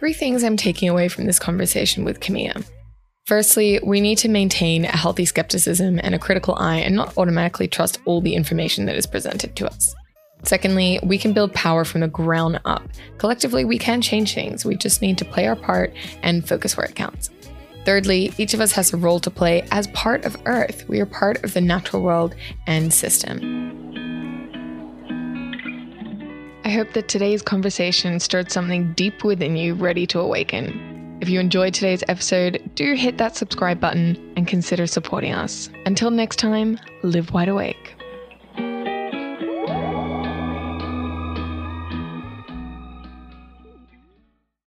Three 0.00 0.12
things 0.12 0.44
I'm 0.44 0.56
taking 0.56 0.88
away 0.88 1.08
from 1.08 1.26
this 1.26 1.38
conversation 1.38 2.04
with 2.04 2.20
Kamea. 2.20 2.66
Firstly, 3.26 3.78
we 3.82 4.00
need 4.00 4.18
to 4.18 4.28
maintain 4.28 4.84
a 4.84 4.96
healthy 4.96 5.24
skepticism 5.24 6.00
and 6.02 6.14
a 6.14 6.18
critical 6.18 6.56
eye 6.56 6.78
and 6.78 6.96
not 6.96 7.16
automatically 7.16 7.68
trust 7.68 8.00
all 8.04 8.20
the 8.20 8.34
information 8.34 8.86
that 8.86 8.96
is 8.96 9.06
presented 9.06 9.54
to 9.56 9.66
us. 9.66 9.94
Secondly, 10.42 10.98
we 11.02 11.18
can 11.18 11.32
build 11.32 11.52
power 11.52 11.84
from 11.84 12.00
the 12.00 12.08
ground 12.08 12.60
up. 12.64 12.82
Collectively, 13.18 13.64
we 13.64 13.78
can 13.78 14.00
change 14.00 14.34
things. 14.34 14.64
We 14.64 14.76
just 14.76 15.02
need 15.02 15.18
to 15.18 15.24
play 15.24 15.46
our 15.46 15.56
part 15.56 15.92
and 16.22 16.46
focus 16.46 16.76
where 16.76 16.86
it 16.86 16.94
counts. 16.94 17.30
Thirdly, 17.84 18.32
each 18.36 18.54
of 18.54 18.60
us 18.60 18.72
has 18.72 18.92
a 18.92 18.96
role 18.96 19.20
to 19.20 19.30
play 19.30 19.66
as 19.70 19.86
part 19.88 20.24
of 20.24 20.36
Earth. 20.46 20.86
We 20.88 21.00
are 21.00 21.06
part 21.06 21.42
of 21.44 21.54
the 21.54 21.60
natural 21.60 22.02
world 22.02 22.34
and 22.66 22.92
system. 22.92 23.78
I 26.64 26.68
hope 26.68 26.92
that 26.92 27.08
today's 27.08 27.42
conversation 27.42 28.20
stirred 28.20 28.52
something 28.52 28.92
deep 28.92 29.24
within 29.24 29.56
you 29.56 29.74
ready 29.74 30.06
to 30.08 30.20
awaken. 30.20 31.18
If 31.20 31.28
you 31.28 31.40
enjoyed 31.40 31.74
today's 31.74 32.04
episode, 32.08 32.70
do 32.74 32.94
hit 32.94 33.18
that 33.18 33.36
subscribe 33.36 33.80
button 33.80 34.32
and 34.36 34.46
consider 34.46 34.86
supporting 34.86 35.32
us. 35.32 35.68
Until 35.84 36.10
next 36.10 36.36
time, 36.36 36.78
live 37.02 37.32
wide 37.32 37.48
awake. 37.48 37.99